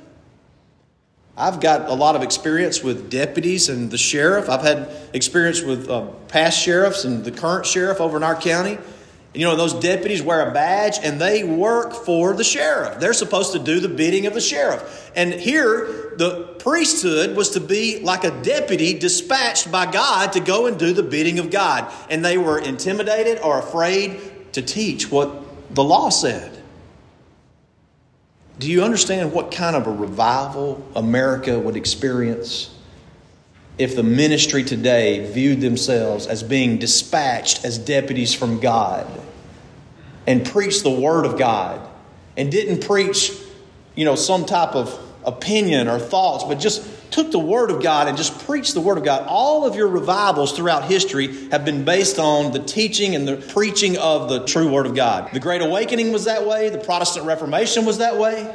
I've 1.38 1.60
got 1.60 1.90
a 1.90 1.94
lot 1.94 2.16
of 2.16 2.24
experience 2.24 2.82
with 2.82 3.10
deputies 3.10 3.68
and 3.68 3.92
the 3.92 3.98
sheriff. 3.98 4.50
I've 4.50 4.62
had 4.62 4.90
experience 5.14 5.62
with 5.62 5.90
uh, 5.90 6.08
past 6.30 6.58
sheriffs 6.58 7.04
and 7.04 7.26
the 7.26 7.32
current 7.32 7.66
sheriff 7.66 8.00
over 8.00 8.16
in 8.16 8.24
our 8.24 8.36
county. 8.36 8.76
And, 8.76 9.42
you 9.42 9.46
know, 9.46 9.58
those 9.58 9.74
deputies 9.74 10.22
wear 10.22 10.50
a 10.50 10.54
badge 10.54 10.98
and 11.04 11.20
they 11.20 11.44
work 11.44 11.94
for 11.94 12.34
the 12.34 12.46
sheriff. 12.46 13.02
They're 13.02 13.12
supposed 13.12 13.52
to 13.52 13.60
do 13.60 13.82
the 13.82 13.90
bidding 13.90 14.28
of 14.28 14.34
the 14.34 14.40
sheriff. 14.40 15.12
And 15.14 15.34
here, 15.34 16.14
the 16.16 16.56
priesthood 16.60 17.36
was 17.36 17.50
to 17.52 17.60
be 17.60 18.00
like 18.00 18.24
a 18.24 18.32
deputy 18.42 18.98
dispatched 18.98 19.70
by 19.70 19.92
God 19.92 20.32
to 20.34 20.40
go 20.40 20.68
and 20.68 20.80
do 20.80 20.94
the 20.94 21.04
bidding 21.04 21.40
of 21.40 21.52
God. 21.52 21.92
And 22.10 22.24
they 22.24 22.38
were 22.38 22.60
intimidated 22.60 23.40
or 23.40 23.60
afraid 23.60 24.54
to 24.54 24.62
teach 24.62 25.12
what 25.12 25.76
the 25.76 25.84
law 25.84 26.08
said. 26.08 26.55
Do 28.58 28.72
you 28.72 28.84
understand 28.84 29.34
what 29.34 29.52
kind 29.52 29.76
of 29.76 29.86
a 29.86 29.92
revival 29.92 30.86
America 30.96 31.60
would 31.60 31.76
experience 31.76 32.74
if 33.78 33.96
the 33.96 34.04
ministry 34.04 34.64
today 34.64 35.30
viewed 35.32 35.60
themselves 35.60 36.26
as 36.28 36.42
being 36.42 36.78
dispatched 36.78 37.66
as 37.66 37.78
deputies 37.78 38.34
from 38.34 38.60
God 38.62 39.06
and 40.26 40.46
preached 40.46 40.84
the 40.84 40.90
Word 40.90 41.26
of 41.26 41.38
God 41.38 41.86
and 42.38 42.50
didn't 42.50 42.86
preach, 42.86 43.32
you 43.96 44.06
know, 44.06 44.16
some 44.16 44.46
type 44.46 44.74
of 44.76 44.98
opinion 45.26 45.90
or 45.90 46.00
thoughts, 46.00 46.46
but 46.46 46.56
just 46.56 46.82
took 47.12 47.32
the 47.32 47.40
Word 47.40 47.72
of 47.72 47.82
God 47.82 48.08
and 48.08 48.18
just 48.18 48.46
preached 48.46 48.74
the 48.74 48.82
Word 48.82 48.98
of 48.98 49.04
God. 49.04 49.26
All 49.28 49.66
of 49.66 49.76
your 49.76 49.88
revivals 49.88 50.54
throughout 50.54 50.86
history 50.86 51.50
have 51.50 51.66
been 51.66 51.86
based 51.86 52.20
on 52.20 52.52
the 52.52 52.60
teaching 52.60 53.16
and 53.16 53.28
the 53.28 53.38
preaching 53.38 53.98
of 53.98 54.30
the 54.30 54.46
true 54.46 54.72
Word 54.72 54.86
of 54.86 54.96
God. 54.96 55.32
The 55.34 55.40
Great 55.40 55.62
Awakening 55.62 56.12
was 56.12 56.26
that 56.26 56.46
way, 56.46 56.70
the 56.70 56.78
Protestant 56.78 57.26
Reformation 57.26 57.86
was 57.86 58.00
that 58.00 58.18
way. 58.18 58.54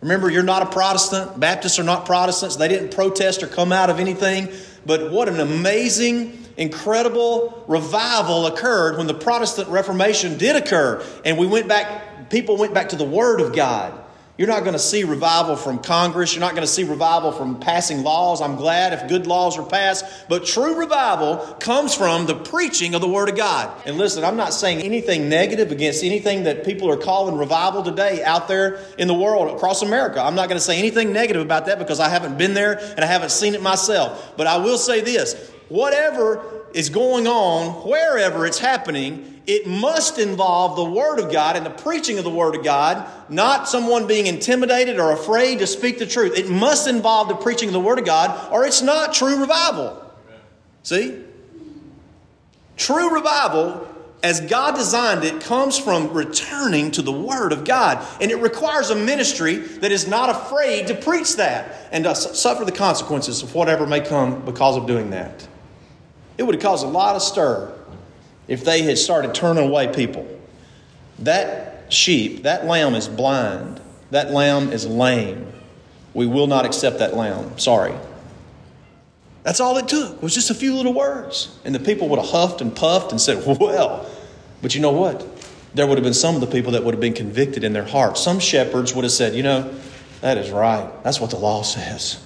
Remember, 0.00 0.30
you're 0.30 0.42
not 0.42 0.62
a 0.62 0.66
Protestant. 0.66 1.38
Baptists 1.38 1.78
are 1.78 1.84
not 1.84 2.06
Protestants. 2.06 2.56
They 2.56 2.68
didn't 2.68 2.94
protest 2.94 3.42
or 3.42 3.46
come 3.46 3.70
out 3.70 3.90
of 3.90 4.00
anything. 4.00 4.48
But 4.86 5.10
what 5.12 5.28
an 5.28 5.40
amazing, 5.40 6.42
incredible 6.56 7.64
revival 7.68 8.46
occurred 8.46 8.96
when 8.96 9.06
the 9.06 9.14
Protestant 9.14 9.68
Reformation 9.68 10.38
did 10.38 10.56
occur. 10.56 11.04
And 11.24 11.36
we 11.36 11.46
went 11.46 11.68
back, 11.68 12.30
people 12.30 12.56
went 12.56 12.72
back 12.72 12.88
to 12.90 12.96
the 12.96 13.04
Word 13.04 13.42
of 13.42 13.54
God. 13.54 13.99
You're 14.40 14.48
not 14.48 14.60
going 14.60 14.72
to 14.72 14.78
see 14.78 15.04
revival 15.04 15.54
from 15.54 15.80
Congress. 15.80 16.32
You're 16.32 16.40
not 16.40 16.52
going 16.52 16.66
to 16.66 16.72
see 16.72 16.84
revival 16.84 17.30
from 17.30 17.60
passing 17.60 18.02
laws. 18.02 18.40
I'm 18.40 18.56
glad 18.56 18.94
if 18.94 19.06
good 19.06 19.26
laws 19.26 19.58
are 19.58 19.66
passed. 19.66 20.02
But 20.30 20.46
true 20.46 20.78
revival 20.78 21.36
comes 21.60 21.94
from 21.94 22.24
the 22.24 22.34
preaching 22.34 22.94
of 22.94 23.02
the 23.02 23.06
Word 23.06 23.28
of 23.28 23.36
God. 23.36 23.70
And 23.84 23.98
listen, 23.98 24.24
I'm 24.24 24.38
not 24.38 24.54
saying 24.54 24.80
anything 24.80 25.28
negative 25.28 25.70
against 25.70 26.02
anything 26.02 26.44
that 26.44 26.64
people 26.64 26.88
are 26.88 26.96
calling 26.96 27.36
revival 27.36 27.82
today 27.82 28.24
out 28.24 28.48
there 28.48 28.80
in 28.96 29.08
the 29.08 29.14
world 29.14 29.54
across 29.54 29.82
America. 29.82 30.22
I'm 30.22 30.36
not 30.36 30.48
going 30.48 30.56
to 30.56 30.64
say 30.64 30.78
anything 30.78 31.12
negative 31.12 31.42
about 31.42 31.66
that 31.66 31.78
because 31.78 32.00
I 32.00 32.08
haven't 32.08 32.38
been 32.38 32.54
there 32.54 32.78
and 32.78 33.00
I 33.00 33.06
haven't 33.06 33.32
seen 33.32 33.54
it 33.54 33.60
myself. 33.60 34.32
But 34.38 34.46
I 34.46 34.56
will 34.56 34.78
say 34.78 35.02
this 35.02 35.34
whatever 35.68 36.42
is 36.72 36.88
going 36.88 37.26
on, 37.26 37.86
wherever 37.86 38.46
it's 38.46 38.58
happening, 38.58 39.39
it 39.50 39.66
must 39.66 40.20
involve 40.20 40.76
the 40.76 40.84
Word 40.84 41.18
of 41.18 41.32
God 41.32 41.56
and 41.56 41.66
the 41.66 41.70
preaching 41.70 42.18
of 42.18 42.24
the 42.24 42.30
Word 42.30 42.54
of 42.54 42.62
God, 42.62 43.04
not 43.28 43.68
someone 43.68 44.06
being 44.06 44.28
intimidated 44.28 45.00
or 45.00 45.10
afraid 45.10 45.58
to 45.58 45.66
speak 45.66 45.98
the 45.98 46.06
truth. 46.06 46.38
It 46.38 46.48
must 46.48 46.86
involve 46.86 47.26
the 47.26 47.34
preaching 47.34 47.68
of 47.68 47.72
the 47.72 47.80
Word 47.80 47.98
of 47.98 48.04
God, 48.04 48.52
or 48.52 48.64
it's 48.64 48.80
not 48.80 49.12
true 49.12 49.40
revival. 49.40 50.08
See? 50.84 51.24
True 52.76 53.12
revival, 53.12 53.88
as 54.22 54.40
God 54.40 54.76
designed 54.76 55.24
it, 55.24 55.40
comes 55.40 55.76
from 55.76 56.12
returning 56.12 56.92
to 56.92 57.02
the 57.02 57.10
Word 57.10 57.52
of 57.52 57.64
God. 57.64 58.06
And 58.20 58.30
it 58.30 58.36
requires 58.36 58.90
a 58.90 58.94
ministry 58.94 59.56
that 59.56 59.90
is 59.90 60.06
not 60.06 60.30
afraid 60.30 60.86
to 60.86 60.94
preach 60.94 61.34
that 61.36 61.88
and 61.90 62.04
to 62.04 62.14
suffer 62.14 62.64
the 62.64 62.70
consequences 62.70 63.42
of 63.42 63.52
whatever 63.56 63.84
may 63.84 64.00
come 64.00 64.44
because 64.44 64.76
of 64.76 64.86
doing 64.86 65.10
that. 65.10 65.48
It 66.38 66.44
would 66.44 66.54
have 66.54 66.62
caused 66.62 66.86
a 66.86 66.88
lot 66.88 67.16
of 67.16 67.22
stir 67.22 67.76
if 68.50 68.64
they 68.64 68.82
had 68.82 68.98
started 68.98 69.32
turning 69.32 69.66
away 69.66 69.86
people. 69.94 70.28
That 71.20 71.90
sheep, 71.92 72.42
that 72.42 72.66
lamb 72.66 72.94
is 72.94 73.08
blind. 73.08 73.80
That 74.10 74.32
lamb 74.32 74.72
is 74.72 74.86
lame. 74.86 75.46
We 76.14 76.26
will 76.26 76.48
not 76.48 76.66
accept 76.66 76.98
that 76.98 77.14
lamb. 77.14 77.58
Sorry. 77.58 77.94
That's 79.44 79.60
all 79.60 79.78
it 79.78 79.86
took, 79.86 80.20
was 80.20 80.34
just 80.34 80.50
a 80.50 80.54
few 80.54 80.74
little 80.74 80.92
words. 80.92 81.56
And 81.64 81.72
the 81.72 81.78
people 81.78 82.08
would 82.08 82.18
have 82.18 82.28
huffed 82.28 82.60
and 82.60 82.74
puffed 82.74 83.12
and 83.12 83.20
said, 83.20 83.42
Well, 83.60 84.10
but 84.60 84.74
you 84.74 84.80
know 84.80 84.90
what? 84.90 85.24
There 85.72 85.86
would 85.86 85.96
have 85.96 86.04
been 86.04 86.12
some 86.12 86.34
of 86.34 86.40
the 86.40 86.48
people 86.48 86.72
that 86.72 86.82
would 86.82 86.92
have 86.92 87.00
been 87.00 87.14
convicted 87.14 87.62
in 87.62 87.72
their 87.72 87.84
hearts. 87.84 88.20
Some 88.20 88.40
shepherds 88.40 88.92
would 88.96 89.04
have 89.04 89.12
said, 89.12 89.36
You 89.36 89.44
know, 89.44 89.72
that 90.22 90.38
is 90.38 90.50
right. 90.50 90.90
That's 91.04 91.20
what 91.20 91.30
the 91.30 91.38
law 91.38 91.62
says. 91.62 92.20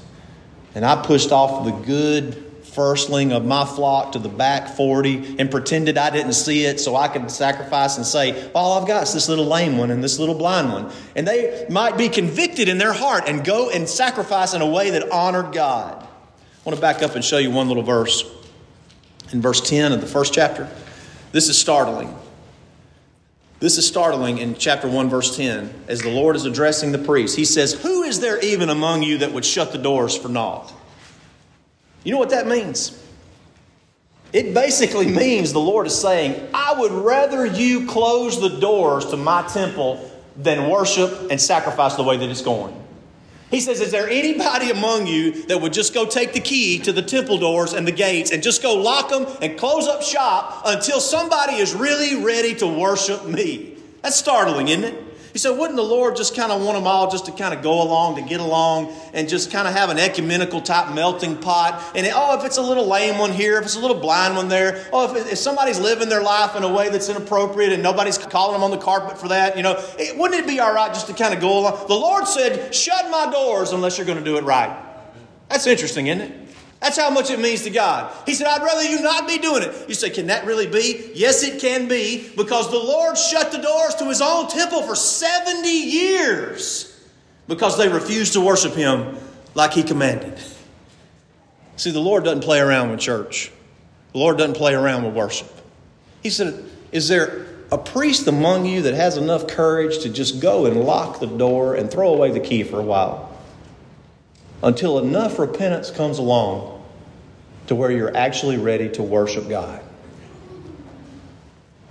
And 0.74 0.87
I 0.87 1.04
pushed 1.04 1.32
off 1.32 1.66
the 1.66 1.72
good 1.72 2.53
firstling 2.74 3.32
of 3.32 3.44
my 3.44 3.64
flock 3.64 4.12
to 4.12 4.18
the 4.18 4.28
back 4.28 4.68
40 4.76 5.37
and 5.38 5.50
pretended 5.50 5.96
I 5.96 6.10
didn't 6.10 6.32
see 6.32 6.64
it 6.64 6.80
so 6.80 6.96
I 6.96 7.08
could 7.08 7.30
sacrifice 7.30 7.96
and 7.96 8.04
say, 8.04 8.50
All 8.52 8.80
I've 8.80 8.88
got 8.88 9.04
is 9.04 9.14
this 9.14 9.28
little 9.28 9.46
lame 9.46 9.78
one 9.78 9.90
and 9.90 10.02
this 10.02 10.18
little 10.18 10.34
blind 10.34 10.72
one. 10.72 10.92
And 11.14 11.26
they 11.26 11.66
might 11.70 11.96
be 11.96 12.08
convicted 12.08 12.68
in 12.68 12.78
their 12.78 12.92
heart 12.92 13.24
and 13.26 13.44
go 13.44 13.70
and 13.70 13.88
sacrifice 13.88 14.54
in 14.54 14.62
a 14.62 14.66
way 14.66 14.90
that 14.90 15.10
honored 15.10 15.52
God. 15.52 16.02
I 16.02 16.68
want 16.68 16.76
to 16.76 16.80
back 16.80 17.02
up 17.02 17.14
and 17.14 17.24
show 17.24 17.38
you 17.38 17.50
one 17.50 17.68
little 17.68 17.82
verse. 17.82 18.24
In 19.32 19.40
verse 19.40 19.60
10 19.60 19.92
of 19.92 20.00
the 20.00 20.06
first 20.06 20.34
chapter, 20.34 20.68
this 21.32 21.48
is 21.48 21.58
startling. 21.58 22.14
This 23.60 23.78
is 23.78 23.87
startling 23.87 24.38
in 24.38 24.56
chapter 24.56 24.88
1, 24.88 25.08
verse 25.08 25.37
10, 25.37 25.84
as 25.88 26.00
the 26.02 26.10
Lord 26.10 26.37
is 26.37 26.44
addressing 26.44 26.92
the 26.92 26.98
priest. 26.98 27.37
He 27.37 27.44
says, 27.44 27.72
Who 27.72 28.02
is 28.02 28.20
there 28.20 28.38
even 28.40 28.68
among 28.68 29.02
you 29.02 29.18
that 29.18 29.32
would 29.32 29.44
shut 29.44 29.72
the 29.72 29.78
doors 29.78 30.16
for 30.16 30.28
naught? 30.28 30.72
You 32.04 32.12
know 32.12 32.18
what 32.18 32.30
that 32.30 32.46
means? 32.46 33.00
It 34.32 34.54
basically 34.54 35.06
means 35.10 35.52
the 35.52 35.60
Lord 35.60 35.86
is 35.86 35.98
saying, 35.98 36.48
I 36.54 36.78
would 36.78 36.92
rather 36.92 37.46
you 37.46 37.86
close 37.86 38.40
the 38.40 38.60
doors 38.60 39.06
to 39.06 39.16
my 39.16 39.42
temple 39.42 40.10
than 40.36 40.68
worship 40.68 41.30
and 41.30 41.40
sacrifice 41.40 41.94
the 41.94 42.02
way 42.02 42.16
that 42.16 42.28
it's 42.28 42.42
going. 42.42 42.80
He 43.50 43.60
says, 43.60 43.80
Is 43.80 43.92
there 43.92 44.08
anybody 44.08 44.70
among 44.70 45.06
you 45.06 45.46
that 45.46 45.60
would 45.60 45.72
just 45.72 45.94
go 45.94 46.06
take 46.06 46.32
the 46.32 46.40
key 46.40 46.80
to 46.80 46.92
the 46.92 47.02
temple 47.02 47.38
doors 47.38 47.72
and 47.72 47.86
the 47.86 47.92
gates 47.92 48.32
and 48.32 48.42
just 48.42 48.62
go 48.62 48.74
lock 48.74 49.10
them 49.10 49.26
and 49.40 49.56
close 49.56 49.86
up 49.86 50.02
shop 50.02 50.62
until 50.66 51.00
somebody 51.00 51.54
is 51.54 51.72
really 51.72 52.24
ready 52.24 52.54
to 52.56 52.66
worship 52.66 53.24
me? 53.26 53.76
That's 54.02 54.16
startling, 54.16 54.68
isn't 54.68 54.84
it? 54.84 55.13
He 55.35 55.40
said, 55.40 55.51
wouldn't 55.59 55.75
the 55.75 55.83
Lord 55.83 56.14
just 56.14 56.37
kind 56.37 56.53
of 56.53 56.62
want 56.62 56.79
them 56.79 56.87
all 56.87 57.11
just 57.11 57.27
to 57.27 57.33
kind 57.33 57.53
of 57.53 57.61
go 57.61 57.83
along, 57.83 58.14
to 58.14 58.23
get 58.23 58.38
along, 58.38 58.94
and 59.12 59.29
just 59.29 59.51
kind 59.51 59.66
of 59.66 59.75
have 59.75 59.90
an 59.90 59.99
ecumenical 59.99 60.61
type 60.61 60.94
melting 60.94 61.38
pot? 61.38 61.90
And 61.97 62.07
oh, 62.14 62.38
if 62.38 62.44
it's 62.44 62.57
a 62.57 62.62
little 62.62 62.87
lame 62.87 63.18
one 63.18 63.33
here, 63.33 63.59
if 63.59 63.64
it's 63.64 63.75
a 63.75 63.81
little 63.81 63.99
blind 63.99 64.37
one 64.37 64.47
there, 64.47 64.87
oh, 64.92 65.12
if, 65.12 65.33
if 65.33 65.38
somebody's 65.38 65.81
living 65.81 66.09
their 66.09 66.23
life 66.23 66.55
in 66.55 66.62
a 66.62 66.73
way 66.73 66.88
that's 66.88 67.09
inappropriate 67.09 67.73
and 67.73 67.83
nobody's 67.83 68.16
calling 68.16 68.53
them 68.53 68.62
on 68.62 68.70
the 68.70 68.79
carpet 68.79 69.18
for 69.18 69.27
that, 69.27 69.57
you 69.57 69.64
know, 69.64 69.73
it, 69.99 70.16
wouldn't 70.16 70.40
it 70.40 70.47
be 70.47 70.61
all 70.61 70.73
right 70.73 70.94
just 70.94 71.09
to 71.09 71.12
kind 71.12 71.35
of 71.35 71.40
go 71.40 71.59
along? 71.59 71.88
The 71.88 71.94
Lord 71.94 72.29
said, 72.29 72.73
shut 72.73 73.11
my 73.11 73.29
doors 73.33 73.73
unless 73.73 73.99
you're 73.99 74.07
going 74.07 74.18
to 74.18 74.25
do 74.25 74.37
it 74.37 74.44
right. 74.44 74.81
That's 75.49 75.66
interesting, 75.66 76.07
isn't 76.07 76.31
it? 76.31 76.43
That's 76.85 76.99
how 76.99 77.09
much 77.09 77.31
it 77.31 77.40
means 77.40 77.62
to 77.62 77.70
God. 77.70 78.14
He 78.27 78.35
said, 78.35 78.47
I'd 78.47 78.62
rather 78.62 78.83
you 78.83 79.01
not 79.01 79.27
be 79.27 79.38
doing 79.38 79.62
it. 79.62 79.88
You 79.88 79.94
say, 79.94 80.11
Can 80.11 80.27
that 80.27 80.44
really 80.44 80.66
be? 80.66 81.12
Yes, 81.14 81.42
it 81.42 81.59
can 81.59 81.88
be, 81.88 82.31
because 82.37 82.70
the 82.70 82.79
Lord 82.79 83.16
shut 83.16 83.53
the 83.53 83.57
doors 83.57 83.94
to 83.94 84.05
his 84.05 84.20
own 84.20 84.49
temple 84.49 84.83
for 84.83 84.94
70 84.94 85.66
years 85.66 86.94
because 87.49 87.79
they 87.79 87.88
refused 87.88 88.35
to 88.35 88.42
worship 88.42 88.75
him 88.75 89.16
like 89.55 89.73
he 89.73 89.83
commanded. 89.83 90.38
See, 91.77 91.90
the 91.90 92.01
Lord 92.01 92.23
doesn't 92.25 92.42
play 92.42 92.61
around 92.61 92.90
with 92.90 93.01
church, 93.01 93.51
the 94.12 94.18
Lord 94.18 94.37
doesn't 94.37 94.59
play 94.59 94.75
around 94.75 95.05
with 95.05 95.14
worship. 95.14 95.51
He 96.23 96.29
said, 96.29 96.62
Is 96.92 97.09
there 97.09 97.47
a 97.73 97.79
priest 97.79 98.27
among 98.27 98.66
you 98.66 98.83
that 98.83 98.92
has 98.92 99.16
enough 99.16 99.47
courage 99.47 100.01
to 100.01 100.11
just 100.11 100.38
go 100.38 100.66
and 100.66 100.83
lock 100.83 101.18
the 101.18 101.29
door 101.29 101.77
and 101.77 101.90
throw 101.90 102.12
away 102.12 102.31
the 102.31 102.40
key 102.40 102.62
for 102.62 102.79
a 102.79 102.85
while? 102.85 103.35
Until 104.62 104.99
enough 104.99 105.38
repentance 105.38 105.90
comes 105.90 106.18
along 106.18 106.73
to 107.66 107.74
where 107.74 107.90
you're 107.90 108.16
actually 108.16 108.59
ready 108.59 108.88
to 108.90 109.03
worship 109.03 109.48
God. 109.48 109.83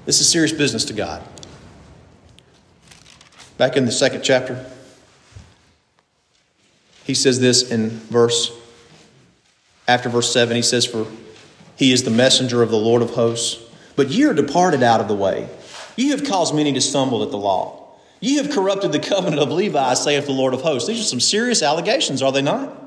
This 0.06 0.20
is 0.20 0.30
serious 0.30 0.52
business 0.52 0.86
to 0.86 0.94
God. 0.94 1.24
Back 3.58 3.78
in 3.78 3.86
the 3.86 3.92
second 3.92 4.22
chapter, 4.24 4.66
he 7.04 7.14
says 7.14 7.40
this 7.40 7.70
in 7.70 7.90
verse, 7.90 8.52
after 9.88 10.10
verse 10.10 10.32
7, 10.32 10.56
he 10.56 10.62
says, 10.62 10.86
For 10.86 11.08
he 11.76 11.92
is 11.92 12.04
the 12.04 12.12
messenger 12.12 12.62
of 12.62 12.70
the 12.70 12.78
Lord 12.78 13.02
of 13.02 13.12
hosts. 13.12 13.62
But 13.96 14.10
ye 14.10 14.26
are 14.26 14.34
departed 14.34 14.84
out 14.84 15.02
of 15.02 15.08
the 15.08 15.16
way. 15.16 15.50
Ye 15.96 16.10
have 16.10 16.26
caused 16.26 16.56
many 16.56 16.74
to 16.74 16.82
stumble 16.82 17.24
at 17.24 17.32
the 17.32 17.38
law. 17.38 17.84
Ye 18.20 18.38
have 18.38 18.50
corrupted 18.50 18.92
the 18.92 19.00
covenant 19.00 19.42
of 19.42 19.52
Levi, 19.52 19.94
saith 19.94 20.26
the 20.26 20.32
Lord 20.32 20.54
of 20.54 20.62
hosts. 20.62 20.88
These 20.88 21.02
are 21.02 21.04
some 21.04 21.20
serious 21.20 21.62
allegations, 21.62 22.22
are 22.22 22.32
they 22.32 22.42
not? 22.42 22.83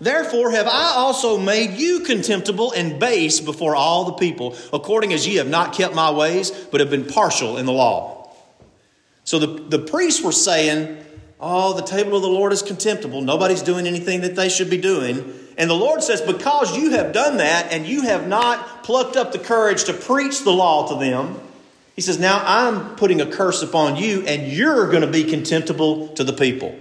Therefore 0.00 0.50
have 0.50 0.66
I 0.66 0.92
also 0.96 1.38
made 1.38 1.78
you 1.78 2.00
contemptible 2.00 2.72
and 2.72 3.00
base 3.00 3.40
before 3.40 3.74
all 3.74 4.04
the 4.04 4.12
people, 4.12 4.56
according 4.72 5.12
as 5.12 5.26
ye 5.26 5.36
have 5.36 5.48
not 5.48 5.74
kept 5.74 5.94
my 5.94 6.10
ways, 6.10 6.50
but 6.50 6.80
have 6.80 6.90
been 6.90 7.06
partial 7.06 7.56
in 7.56 7.66
the 7.66 7.72
law. 7.72 8.30
So 9.24 9.38
the, 9.38 9.46
the 9.46 9.78
priests 9.78 10.22
were 10.22 10.32
saying, 10.32 11.04
Oh, 11.38 11.74
the 11.74 11.82
table 11.82 12.16
of 12.16 12.22
the 12.22 12.28
Lord 12.28 12.52
is 12.52 12.62
contemptible. 12.62 13.20
Nobody's 13.20 13.60
doing 13.60 13.86
anything 13.86 14.22
that 14.22 14.36
they 14.36 14.48
should 14.48 14.70
be 14.70 14.78
doing. 14.78 15.34
And 15.58 15.68
the 15.68 15.74
Lord 15.74 16.02
says, 16.02 16.22
Because 16.22 16.76
you 16.76 16.92
have 16.92 17.12
done 17.12 17.38
that 17.38 17.72
and 17.72 17.86
you 17.86 18.02
have 18.02 18.26
not 18.26 18.84
plucked 18.84 19.16
up 19.16 19.32
the 19.32 19.38
courage 19.38 19.84
to 19.84 19.92
preach 19.92 20.44
the 20.44 20.52
law 20.52 20.88
to 20.88 20.94
them, 20.98 21.38
He 21.94 22.00
says, 22.00 22.18
Now 22.18 22.42
I'm 22.44 22.96
putting 22.96 23.20
a 23.20 23.26
curse 23.26 23.62
upon 23.62 23.96
you 23.96 24.22
and 24.26 24.50
you're 24.50 24.88
going 24.90 25.02
to 25.02 25.10
be 25.10 25.24
contemptible 25.24 26.08
to 26.14 26.24
the 26.24 26.32
people. 26.32 26.74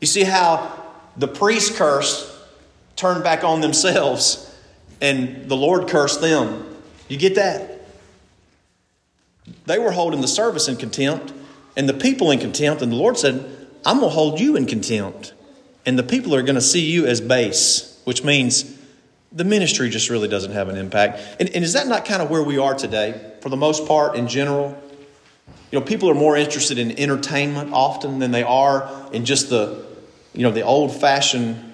You 0.00 0.06
see 0.06 0.22
how 0.22 0.84
the 1.16 1.28
priest 1.28 1.74
curse 1.74 2.37
turned 2.98 3.24
back 3.24 3.44
on 3.44 3.60
themselves 3.60 4.44
and 5.00 5.48
the 5.48 5.56
Lord 5.56 5.88
cursed 5.88 6.20
them. 6.20 6.76
You 7.08 7.16
get 7.16 7.36
that? 7.36 7.86
They 9.64 9.78
were 9.78 9.92
holding 9.92 10.20
the 10.20 10.28
service 10.28 10.68
in 10.68 10.76
contempt 10.76 11.32
and 11.78 11.88
the 11.88 11.94
people 11.94 12.32
in 12.32 12.40
contempt, 12.40 12.82
and 12.82 12.90
the 12.90 12.96
Lord 12.96 13.16
said, 13.16 13.36
I'm 13.86 14.00
going 14.00 14.10
to 14.10 14.14
hold 14.14 14.40
you 14.40 14.56
in 14.56 14.66
contempt. 14.66 15.32
And 15.86 15.96
the 15.96 16.02
people 16.02 16.34
are 16.34 16.42
going 16.42 16.56
to 16.56 16.60
see 16.60 16.84
you 16.84 17.06
as 17.06 17.20
base, 17.20 18.00
which 18.02 18.24
means 18.24 18.76
the 19.30 19.44
ministry 19.44 19.88
just 19.88 20.10
really 20.10 20.26
doesn't 20.26 20.50
have 20.50 20.68
an 20.68 20.76
impact. 20.76 21.20
And, 21.38 21.48
and, 21.50 21.62
is 21.62 21.74
that 21.74 21.86
not 21.86 22.04
kind 22.04 22.20
of 22.20 22.30
where 22.30 22.42
we 22.42 22.58
are 22.58 22.74
today, 22.74 23.32
for 23.42 23.48
the 23.48 23.56
most 23.56 23.86
part, 23.86 24.16
in 24.16 24.26
general? 24.26 24.76
You 25.70 25.78
know, 25.78 25.84
people 25.84 26.10
are 26.10 26.14
more 26.14 26.36
interested 26.36 26.78
in 26.78 26.98
entertainment 26.98 27.72
often 27.72 28.18
than 28.18 28.32
they 28.32 28.42
are 28.42 28.90
in 29.12 29.24
just 29.24 29.48
the, 29.48 29.86
you 30.32 30.42
know, 30.42 30.50
the 30.50 30.62
old 30.62 30.92
fashioned, 30.92 31.67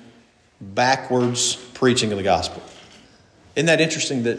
backwards 0.61 1.57
preaching 1.57 2.13
of 2.13 2.19
the 2.19 2.25
gospel. 2.25 2.63
Isn't 3.57 3.67
that 3.67 3.81
interesting 3.81 4.25
that 4.25 4.39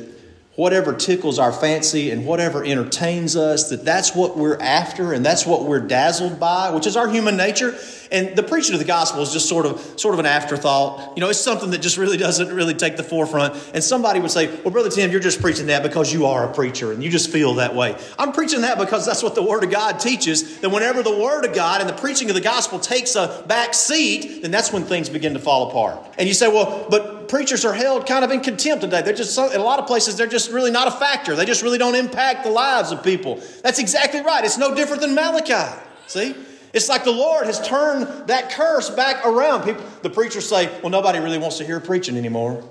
whatever 0.56 0.94
tickles 0.94 1.38
our 1.38 1.52
fancy 1.52 2.12
and 2.12 2.26
whatever 2.26 2.63
entertains 2.63 3.36
us, 3.36 3.70
that 3.70 3.84
that's 3.84 4.15
what 4.15 4.38
we're 4.38 4.60
after 4.62 5.12
and 5.12 5.26
that's 5.26 5.46
what 5.46 5.65
we're 5.65 5.82
dazzled 5.82 6.39
by, 6.39 6.70
which 6.72 6.88
is 6.88 6.96
our 6.96 7.10
human 7.10 7.36
nature. 7.36 7.78
And 8.12 8.36
the 8.36 8.44
preaching 8.44 8.74
of 8.74 8.80
the 8.80 8.86
gospel 8.86 9.22
is 9.22 9.34
just 9.34 9.50
sort 9.50 9.65
of 9.65 10.00
sort 10.00 10.13
of 10.13 10.20
an 10.20 10.26
afterthought. 10.26 11.18
You 11.18 11.22
know, 11.22 11.30
it's 11.30 11.39
something 11.39 11.72
that 11.72 11.82
just 11.82 11.98
really 11.98 12.18
doesn't 12.26 12.54
really 12.54 12.74
take 12.74 12.96
the 12.96 13.04
forefront. 13.04 13.56
And 13.74 13.84
somebody 13.84 14.20
would 14.20 14.32
say, 14.32 14.48
Well, 14.62 14.72
Brother 14.72 14.89
Tim, 14.89 15.12
you're 15.12 15.20
just 15.20 15.41
preaching 15.41 15.68
that 15.68 15.84
because 15.84 16.13
you 16.13 16.26
are 16.26 16.50
a 16.50 16.54
preacher 16.54 16.91
and 16.91 17.04
you 17.04 17.10
just 17.10 17.30
feel 17.30 17.56
that 17.56 17.76
way. 17.76 17.98
I'm 18.18 18.32
preaching 18.32 18.62
that 18.62 18.78
because 18.78 19.06
that's 19.06 19.24
what 19.24 19.36
the 19.36 19.44
Word 19.44 19.63
of 19.63 19.72
God 19.72 20.00
teaches. 20.00 20.60
That 20.60 20.70
whenever 20.70 21.04
the 21.04 21.18
Word 21.18 21.46
of 21.46 21.54
God 21.54 21.82
and 21.82 21.89
the 21.89 21.94
preaching 21.94 22.30
of 22.30 22.36
the 22.36 22.41
gospel 22.41 22.80
takes 22.80 23.15
a 23.15 23.44
back 23.48 23.74
seat, 23.74 24.41
then 24.41 24.52
that's 24.52 24.72
when 24.72 24.84
things 24.84 25.10
begin 25.10 25.34
to 25.34 25.39
fall 25.39 25.70
apart. 25.70 26.13
And 26.18 26.28
you 26.28 26.34
say, 26.34 26.48
Well, 26.48 26.88
but 26.89 27.14
preachers 27.27 27.65
are 27.65 27.73
held 27.73 28.07
kind 28.07 28.25
of 28.25 28.31
in 28.31 28.41
contempt 28.41 28.81
today. 28.81 29.01
They're 29.01 29.13
just 29.13 29.38
in 29.38 29.59
a 29.59 29.63
lot 29.63 29.79
of 29.79 29.88
places, 29.88 30.17
they're 30.17 30.27
just 30.27 30.51
really 30.51 30.71
not 30.71 30.88
a 30.88 30.91
factor. 30.91 31.35
They 31.35 31.45
just 31.45 31.61
really 31.61 31.77
don't 31.77 31.95
impact 31.95 32.43
the 32.43 32.49
lives 32.49 32.91
of 32.91 33.03
people. 33.03 33.41
That's 33.63 33.79
exactly 33.79 34.21
right. 34.21 34.43
It's 34.43 34.57
no 34.57 34.73
different 34.73 35.01
than 35.01 35.15
Malachi. 35.15 35.79
See? 36.07 36.35
It's 36.73 36.89
like 36.89 37.05
the 37.05 37.11
Lord 37.11 37.45
has 37.45 37.65
turned 37.65 38.27
that 38.27 38.51
curse 38.51 38.89
back 38.89 39.25
around. 39.25 39.63
People, 39.63 39.83
the 40.01 40.09
preachers 40.09 40.47
say, 40.47 40.67
well, 40.81 40.89
nobody 40.89 41.19
really 41.19 41.38
wants 41.38 41.57
to 41.59 41.65
hear 41.65 41.79
preaching 41.79 42.17
anymore. 42.17 42.63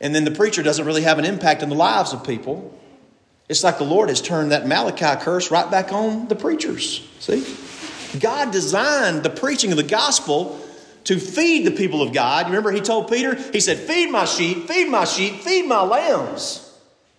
And 0.00 0.14
then 0.14 0.24
the 0.24 0.30
preacher 0.30 0.62
doesn't 0.62 0.84
really 0.84 1.02
have 1.02 1.18
an 1.18 1.24
impact 1.24 1.62
in 1.62 1.68
the 1.68 1.74
lives 1.74 2.12
of 2.12 2.24
people. 2.24 2.78
It's 3.48 3.62
like 3.62 3.78
the 3.78 3.84
Lord 3.84 4.08
has 4.08 4.20
turned 4.20 4.50
that 4.52 4.66
Malachi 4.66 5.22
curse 5.22 5.50
right 5.50 5.70
back 5.70 5.92
on 5.92 6.28
the 6.28 6.36
preachers. 6.36 7.06
See? 7.20 7.46
God 8.18 8.50
designed 8.50 9.22
the 9.22 9.30
preaching 9.30 9.70
of 9.72 9.76
the 9.76 9.82
gospel 9.82 10.60
to 11.06 11.18
feed 11.18 11.66
the 11.66 11.70
people 11.70 12.02
of 12.02 12.12
God. 12.12 12.46
Remember, 12.46 12.70
he 12.70 12.80
told 12.80 13.08
Peter, 13.08 13.34
he 13.34 13.60
said, 13.60 13.78
Feed 13.78 14.10
my 14.10 14.24
sheep, 14.24 14.68
feed 14.68 14.88
my 14.88 15.04
sheep, 15.04 15.36
feed 15.40 15.66
my 15.66 15.82
lambs. 15.82 16.62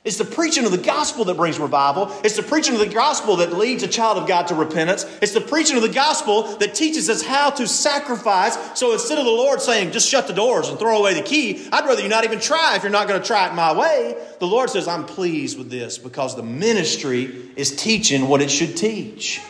It's 0.08 0.18
the 0.18 0.24
preaching 0.24 0.64
of 0.64 0.72
the 0.72 0.78
gospel 0.78 1.26
that 1.26 1.36
brings 1.36 1.60
revival. 1.60 2.10
It's 2.24 2.38
the 2.38 2.44
preaching 2.44 2.74
of 2.76 2.80
the 2.80 2.88
gospel 2.88 3.36
that 3.38 3.52
leads 3.52 3.84
a 3.84 3.90
child 3.90 4.18
of 4.18 4.26
God 4.26 4.48
to 4.48 4.56
repentance. 4.56 5.04
It's 5.22 5.34
the 5.34 5.42
preaching 5.42 5.76
of 5.76 5.82
the 5.82 5.90
gospel 5.90 6.44
that 6.60 6.74
teaches 6.74 7.10
us 7.10 7.22
how 7.22 7.50
to 7.50 7.68
sacrifice. 7.68 8.80
So 8.80 8.94
instead 8.94 9.18
of 9.18 9.26
the 9.26 9.32
Lord 9.32 9.62
saying, 9.62 9.92
just 9.92 10.08
shut 10.08 10.28
the 10.28 10.34
doors 10.34 10.70
and 10.70 10.80
throw 10.80 10.98
away 10.98 11.14
the 11.14 11.24
key, 11.24 11.68
I'd 11.74 11.86
rather 11.86 12.02
you 12.02 12.08
not 12.08 12.24
even 12.24 12.40
try 12.40 12.78
if 12.78 12.84
you're 12.84 12.92
not 12.92 13.10
going 13.10 13.20
to 13.20 13.28
try 13.28 13.50
it 13.50 13.54
my 13.54 13.78
way. 13.78 14.16
The 14.40 14.48
Lord 14.48 14.70
says, 14.70 14.88
I'm 14.88 15.06
pleased 15.06 15.58
with 15.58 15.70
this 15.70 15.98
because 15.98 16.38
the 16.38 16.44
ministry 16.44 17.52
is 17.58 17.76
teaching 17.76 18.30
what 18.30 18.42
it 18.42 18.50
should 18.50 18.78
teach. 18.78 19.42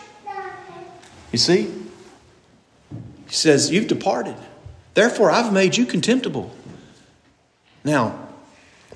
You 1.32 1.38
see? 1.38 1.72
He 3.28 3.34
says, 3.34 3.72
You've 3.72 3.88
departed. 3.88 4.36
Therefore, 4.94 5.30
I've 5.30 5.54
made 5.54 5.78
you 5.78 5.86
contemptible. 5.86 6.54
Now, 7.84 8.28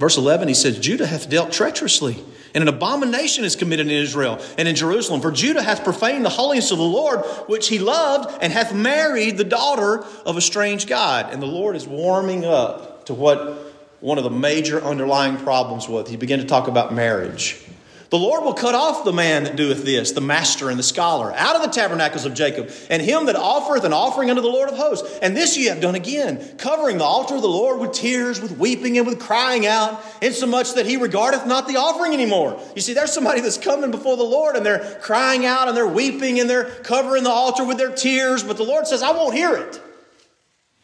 Verse 0.01 0.17
11, 0.17 0.47
he 0.47 0.55
says, 0.55 0.79
Judah 0.79 1.05
hath 1.05 1.29
dealt 1.29 1.51
treacherously, 1.51 2.17
and 2.55 2.63
an 2.63 2.67
abomination 2.67 3.45
is 3.45 3.55
committed 3.55 3.85
in 3.85 3.93
Israel 3.93 4.41
and 4.57 4.67
in 4.67 4.75
Jerusalem. 4.75 5.21
For 5.21 5.31
Judah 5.31 5.61
hath 5.61 5.83
profaned 5.83 6.25
the 6.25 6.29
holiness 6.29 6.71
of 6.71 6.79
the 6.79 6.83
Lord, 6.83 7.19
which 7.47 7.67
he 7.67 7.77
loved, 7.77 8.35
and 8.41 8.51
hath 8.51 8.73
married 8.73 9.37
the 9.37 9.43
daughter 9.43 10.03
of 10.25 10.37
a 10.37 10.41
strange 10.41 10.87
God. 10.87 11.31
And 11.31 11.39
the 11.39 11.45
Lord 11.45 11.75
is 11.75 11.85
warming 11.85 12.45
up 12.45 13.05
to 13.05 13.13
what 13.13 13.75
one 13.99 14.17
of 14.17 14.23
the 14.23 14.31
major 14.31 14.83
underlying 14.83 15.37
problems 15.37 15.87
was. 15.87 16.09
He 16.09 16.17
began 16.17 16.39
to 16.39 16.45
talk 16.45 16.67
about 16.67 16.91
marriage. 16.91 17.63
The 18.11 18.19
Lord 18.19 18.43
will 18.43 18.53
cut 18.53 18.75
off 18.75 19.05
the 19.05 19.13
man 19.13 19.45
that 19.45 19.55
doeth 19.55 19.85
this, 19.85 20.11
the 20.11 20.19
master 20.19 20.69
and 20.69 20.77
the 20.77 20.83
scholar, 20.83 21.31
out 21.31 21.55
of 21.55 21.61
the 21.61 21.69
tabernacles 21.69 22.25
of 22.25 22.33
Jacob, 22.33 22.69
and 22.89 23.01
him 23.01 23.27
that 23.27 23.37
offereth 23.37 23.85
an 23.85 23.93
offering 23.93 24.29
unto 24.29 24.41
the 24.41 24.49
Lord 24.49 24.67
of 24.67 24.75
hosts. 24.75 25.17
And 25.21 25.35
this 25.35 25.57
ye 25.57 25.67
have 25.67 25.79
done 25.79 25.95
again, 25.95 26.45
covering 26.57 26.97
the 26.97 27.05
altar 27.05 27.35
of 27.35 27.41
the 27.41 27.47
Lord 27.47 27.79
with 27.79 27.93
tears, 27.93 28.41
with 28.41 28.57
weeping, 28.57 28.97
and 28.97 29.07
with 29.07 29.17
crying 29.17 29.65
out, 29.65 30.03
insomuch 30.21 30.73
that 30.73 30.85
he 30.85 30.97
regardeth 30.97 31.45
not 31.45 31.69
the 31.69 31.77
offering 31.77 32.11
anymore. 32.11 32.61
You 32.75 32.81
see, 32.81 32.93
there's 32.93 33.13
somebody 33.13 33.39
that's 33.39 33.57
coming 33.57 33.91
before 33.91 34.17
the 34.17 34.23
Lord, 34.23 34.57
and 34.57 34.65
they're 34.65 34.99
crying 35.01 35.45
out, 35.45 35.69
and 35.69 35.77
they're 35.77 35.87
weeping, 35.87 36.37
and 36.37 36.49
they're 36.49 36.65
covering 36.65 37.23
the 37.23 37.29
altar 37.29 37.63
with 37.63 37.77
their 37.77 37.95
tears, 37.95 38.43
but 38.43 38.57
the 38.57 38.63
Lord 38.63 38.87
says, 38.87 39.01
I 39.01 39.11
won't 39.11 39.35
hear 39.35 39.55
it. 39.55 39.79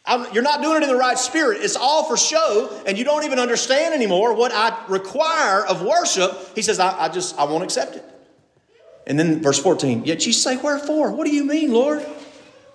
I'm, 0.08 0.32
you're 0.32 0.42
not 0.42 0.62
doing 0.62 0.78
it 0.78 0.84
in 0.84 0.88
the 0.88 0.96
right 0.96 1.18
spirit. 1.18 1.58
It's 1.60 1.76
all 1.76 2.04
for 2.04 2.16
show, 2.16 2.82
and 2.86 2.96
you 2.96 3.04
don't 3.04 3.24
even 3.24 3.38
understand 3.38 3.94
anymore 3.94 4.34
what 4.34 4.52
I 4.52 4.76
require 4.88 5.66
of 5.66 5.82
worship. 5.82 6.32
He 6.54 6.62
says, 6.62 6.80
I, 6.80 7.04
I 7.04 7.08
just, 7.10 7.38
I 7.38 7.44
won't 7.44 7.62
accept 7.62 7.94
it. 7.94 8.04
And 9.06 9.18
then 9.18 9.42
verse 9.42 9.58
14, 9.58 10.06
yet 10.06 10.26
you 10.26 10.32
say, 10.32 10.56
Wherefore? 10.56 11.12
What 11.12 11.26
do 11.26 11.34
you 11.34 11.44
mean, 11.44 11.72
Lord? 11.72 12.04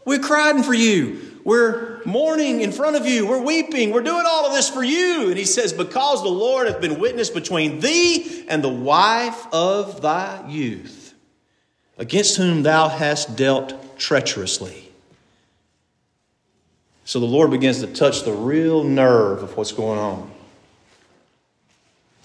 We're 0.06 0.19
crying 0.19 0.62
for 0.62 0.74
you. 0.74 1.39
We're 1.43 2.02
mourning 2.06 2.62
in 2.62 2.72
front 2.72 2.96
of 2.96 3.06
you. 3.06 3.28
We're 3.28 3.41
weeping. 3.41 3.91
We're 3.91 4.04
doing 4.04 4.26
all 4.26 4.46
of 4.46 4.54
this 4.54 4.69
for 4.69 4.84
you. 4.84 5.28
And 5.30 5.38
he 5.38 5.46
says, 5.46 5.74
Because 5.74 6.22
the 6.22 6.30
Lord 6.30 6.67
hath 6.67 6.82
been 6.82 7.00
witness 7.00 7.30
between 7.30 7.80
thee 7.80 8.46
and 8.48 8.63
the 8.63 8.69
wife 8.69 9.46
of 9.52 10.02
thy 10.02 10.48
youth, 10.48 11.15
against 11.98 12.38
whom 12.38 12.62
thou 12.62 12.89
hast 12.89 13.36
dealt 13.36 13.98
treacherously. 13.98 14.83
So 17.06 17.20
the 17.20 17.26
Lord 17.26 17.52
begins 17.52 17.82
to 17.82 17.88
touch 17.88 18.24
the 18.24 18.32
real 18.32 18.84
nerve 18.84 19.44
of 19.44 19.58
what's 19.58 19.72
going 19.72 20.00
on. 20.00 20.32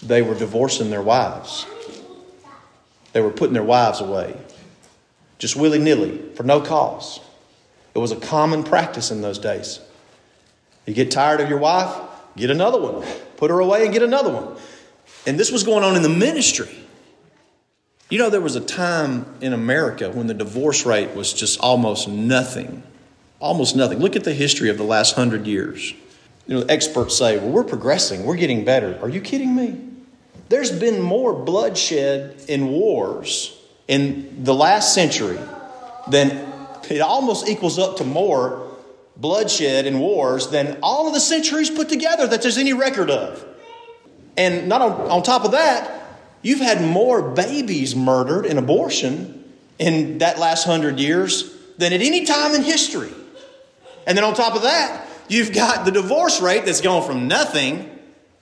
They 0.01 0.21
were 0.21 0.35
divorcing 0.35 0.89
their 0.89 1.01
wives, 1.01 1.65
they 3.13 3.21
were 3.21 3.31
putting 3.31 3.53
their 3.53 3.63
wives 3.63 3.99
away, 3.99 4.37
just 5.37 5.55
willy 5.55 5.79
nilly, 5.79 6.17
for 6.35 6.43
no 6.43 6.61
cause. 6.61 7.19
It 7.93 7.99
was 7.99 8.11
a 8.11 8.15
common 8.15 8.63
practice 8.63 9.11
in 9.11 9.21
those 9.21 9.39
days. 9.39 9.81
You 10.85 10.93
get 10.93 11.11
tired 11.11 11.41
of 11.41 11.49
your 11.49 11.59
wife, 11.59 11.93
get 12.37 12.49
another 12.49 12.79
one. 12.79 13.05
Put 13.37 13.51
her 13.51 13.59
away 13.59 13.83
and 13.83 13.93
get 13.93 14.03
another 14.03 14.31
one. 14.31 14.57
And 15.25 15.39
this 15.39 15.51
was 15.51 15.63
going 15.63 15.83
on 15.83 15.95
in 15.95 16.01
the 16.01 16.09
ministry. 16.09 16.69
You 18.09 18.17
know, 18.17 18.29
there 18.29 18.41
was 18.41 18.55
a 18.55 18.61
time 18.61 19.25
in 19.39 19.53
America 19.53 20.09
when 20.09 20.27
the 20.27 20.33
divorce 20.33 20.85
rate 20.85 21.15
was 21.15 21.31
just 21.31 21.59
almost 21.59 22.07
nothing. 22.07 22.83
Almost 23.39 23.75
nothing. 23.75 23.99
Look 23.99 24.15
at 24.15 24.23
the 24.23 24.33
history 24.33 24.69
of 24.69 24.77
the 24.77 24.83
last 24.83 25.15
hundred 25.15 25.47
years. 25.47 25.93
You 26.45 26.59
know, 26.59 26.65
experts 26.67 27.17
say, 27.17 27.37
well, 27.37 27.49
we're 27.49 27.63
progressing, 27.63 28.25
we're 28.25 28.35
getting 28.35 28.65
better. 28.65 28.99
Are 29.01 29.09
you 29.09 29.21
kidding 29.21 29.55
me? 29.55 29.79
There's 30.49 30.71
been 30.71 31.01
more 31.01 31.33
bloodshed 31.33 32.43
in 32.47 32.67
wars 32.69 33.55
in 33.87 34.43
the 34.43 34.53
last 34.53 34.93
century 34.93 35.39
than 36.09 36.31
it 36.89 37.01
almost 37.01 37.47
equals 37.47 37.77
up 37.77 37.97
to 37.97 38.03
more 38.03 38.67
bloodshed 39.15 39.85
in 39.85 39.99
wars 39.99 40.47
than 40.47 40.79
all 40.81 41.07
of 41.07 41.13
the 41.13 41.19
centuries 41.19 41.69
put 41.69 41.87
together 41.87 42.25
that 42.25 42.41
there's 42.41 42.57
any 42.57 42.73
record 42.73 43.09
of. 43.09 43.45
And 44.37 44.67
not 44.67 44.81
on, 44.81 44.91
on 45.11 45.23
top 45.23 45.45
of 45.45 45.51
that, 45.51 46.07
you've 46.41 46.61
had 46.61 46.81
more 46.81 47.21
babies 47.21 47.95
murdered 47.95 48.45
in 48.45 48.57
abortion 48.57 49.43
in 49.77 50.17
that 50.19 50.39
last 50.39 50.65
hundred 50.65 50.99
years 50.99 51.53
than 51.77 51.93
at 51.93 52.01
any 52.01 52.25
time 52.25 52.55
in 52.55 52.63
history. 52.63 53.11
And 54.07 54.17
then 54.17 54.23
on 54.23 54.33
top 54.33 54.55
of 54.55 54.63
that, 54.63 55.07
you've 55.27 55.53
got 55.53 55.85
the 55.85 55.91
divorce 55.91 56.41
rate 56.41 56.65
that's 56.65 56.81
gone 56.81 57.05
from 57.05 57.27
nothing 57.27 57.89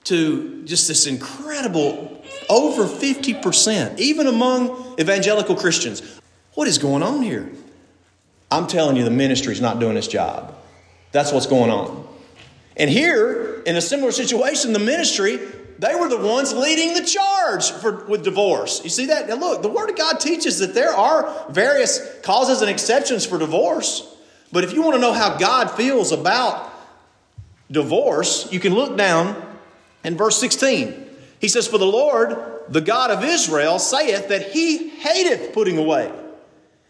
to 0.06 0.64
just 0.64 0.88
this 0.88 1.08
incredible 1.08 2.24
over 2.50 2.86
50%, 2.86 4.00
even 4.00 4.28
among 4.28 4.96
evangelical 5.00 5.56
Christians. 5.56 6.20
What 6.54 6.68
is 6.68 6.78
going 6.78 7.04
on 7.04 7.22
here? 7.22 7.52
I'm 8.50 8.68
telling 8.68 8.96
you, 8.96 9.04
the 9.04 9.12
ministry's 9.12 9.60
not 9.60 9.80
doing 9.80 9.98
its 9.98 10.08
job. 10.08 10.56
That's 11.12 11.32
what's 11.32 11.48
going 11.48 11.70
on. 11.70 12.08
And 12.78 12.90
here, 12.90 13.62
in 13.66 13.76
a 13.76 13.82
similar 13.82 14.12
situation, 14.12 14.72
the 14.72 14.80
ministry 14.80 15.40
they 15.80 15.94
were 15.94 16.10
the 16.10 16.18
ones 16.18 16.54
leading 16.54 16.94
the 16.94 17.04
charge 17.04 17.72
for, 17.72 18.06
with 18.06 18.24
divorce. 18.24 18.84
You 18.84 18.90
see 18.90 19.08
that? 19.08 19.28
Now, 19.28 19.36
look, 19.36 19.62
the 19.62 19.70
Word 19.70 19.90
of 19.90 19.96
God 19.96 20.20
teaches 20.20 20.60
that 20.60 20.74
there 20.74 20.92
are 20.92 21.46
various 21.50 22.20
causes 22.22 22.62
and 22.62 22.70
exceptions 22.70 23.26
for 23.26 23.38
divorce. 23.38 24.16
But 24.52 24.64
if 24.64 24.74
you 24.74 24.82
want 24.82 24.96
to 24.96 25.02
know 25.02 25.14
how 25.14 25.38
God 25.38 25.72
feels 25.72 26.12
about 26.12 26.72
divorce, 27.70 28.52
you 28.52 28.60
can 28.60 28.74
look 28.74 28.98
down 28.98 29.42
in 30.04 30.16
verse 30.16 30.38
16. 30.38 31.06
He 31.40 31.48
says, 31.48 31.68
For 31.68 31.78
the 31.78 31.86
Lord, 31.86 32.38
the 32.70 32.82
God 32.82 33.12
of 33.12 33.24
Israel, 33.24 33.80
saith 33.80 34.30
that 34.30 34.52
he 34.52 34.90
hateth 34.90 35.54
putting 35.54 35.78
away. 35.78 36.12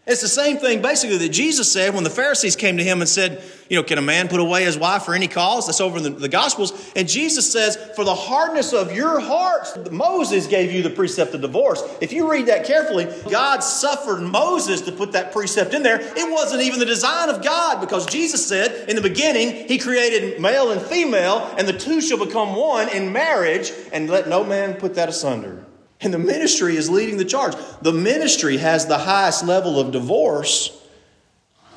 It's 0.06 0.22
the 0.22 0.28
same 0.28 0.56
thing 0.56 0.80
basically 0.80 1.18
that 1.18 1.28
Jesus 1.28 1.70
said 1.70 1.94
when 1.94 2.04
the 2.04 2.10
Pharisees 2.10 2.56
came 2.56 2.78
to 2.78 2.84
him 2.84 3.00
and 3.00 3.08
said, 3.08 3.42
You 3.68 3.76
know, 3.76 3.82
can 3.82 3.98
a 3.98 4.02
man 4.02 4.28
put 4.28 4.40
away 4.40 4.64
his 4.64 4.78
wife 4.78 5.02
for 5.02 5.14
any 5.14 5.28
cause? 5.28 5.66
That's 5.66 5.80
over 5.80 5.98
in 5.98 6.02
the, 6.02 6.10
the 6.10 6.28
Gospels. 6.28 6.90
And 6.96 7.06
Jesus 7.06 7.52
says, 7.52 7.76
For 7.94 8.04
the 8.04 8.14
hardness 8.14 8.72
of 8.72 8.96
your 8.96 9.20
hearts, 9.20 9.76
Moses 9.90 10.46
gave 10.46 10.72
you 10.72 10.82
the 10.82 10.90
precept 10.90 11.34
of 11.34 11.42
divorce. 11.42 11.82
If 12.00 12.12
you 12.14 12.30
read 12.30 12.46
that 12.46 12.64
carefully, 12.64 13.06
God 13.30 13.60
suffered 13.60 14.22
Moses 14.22 14.80
to 14.82 14.92
put 14.92 15.12
that 15.12 15.32
precept 15.32 15.74
in 15.74 15.82
there. 15.82 16.00
It 16.00 16.32
wasn't 16.32 16.62
even 16.62 16.78
the 16.78 16.86
design 16.86 17.28
of 17.28 17.44
God 17.44 17.80
because 17.82 18.06
Jesus 18.06 18.46
said 18.46 18.88
in 18.88 18.96
the 18.96 19.02
beginning, 19.02 19.68
He 19.68 19.76
created 19.76 20.40
male 20.40 20.70
and 20.70 20.80
female, 20.80 21.54
and 21.58 21.68
the 21.68 21.78
two 21.78 22.00
shall 22.00 22.24
become 22.24 22.56
one 22.56 22.88
in 22.88 23.12
marriage, 23.12 23.70
and 23.92 24.08
let 24.08 24.28
no 24.28 24.44
man 24.44 24.74
put 24.74 24.94
that 24.94 25.10
asunder. 25.10 25.66
And 26.00 26.14
the 26.14 26.18
ministry 26.18 26.76
is 26.76 26.88
leading 26.88 27.18
the 27.18 27.24
charge. 27.24 27.54
The 27.82 27.92
ministry 27.92 28.56
has 28.58 28.86
the 28.86 28.98
highest 28.98 29.44
level 29.44 29.78
of 29.78 29.92
divorce 29.92 30.74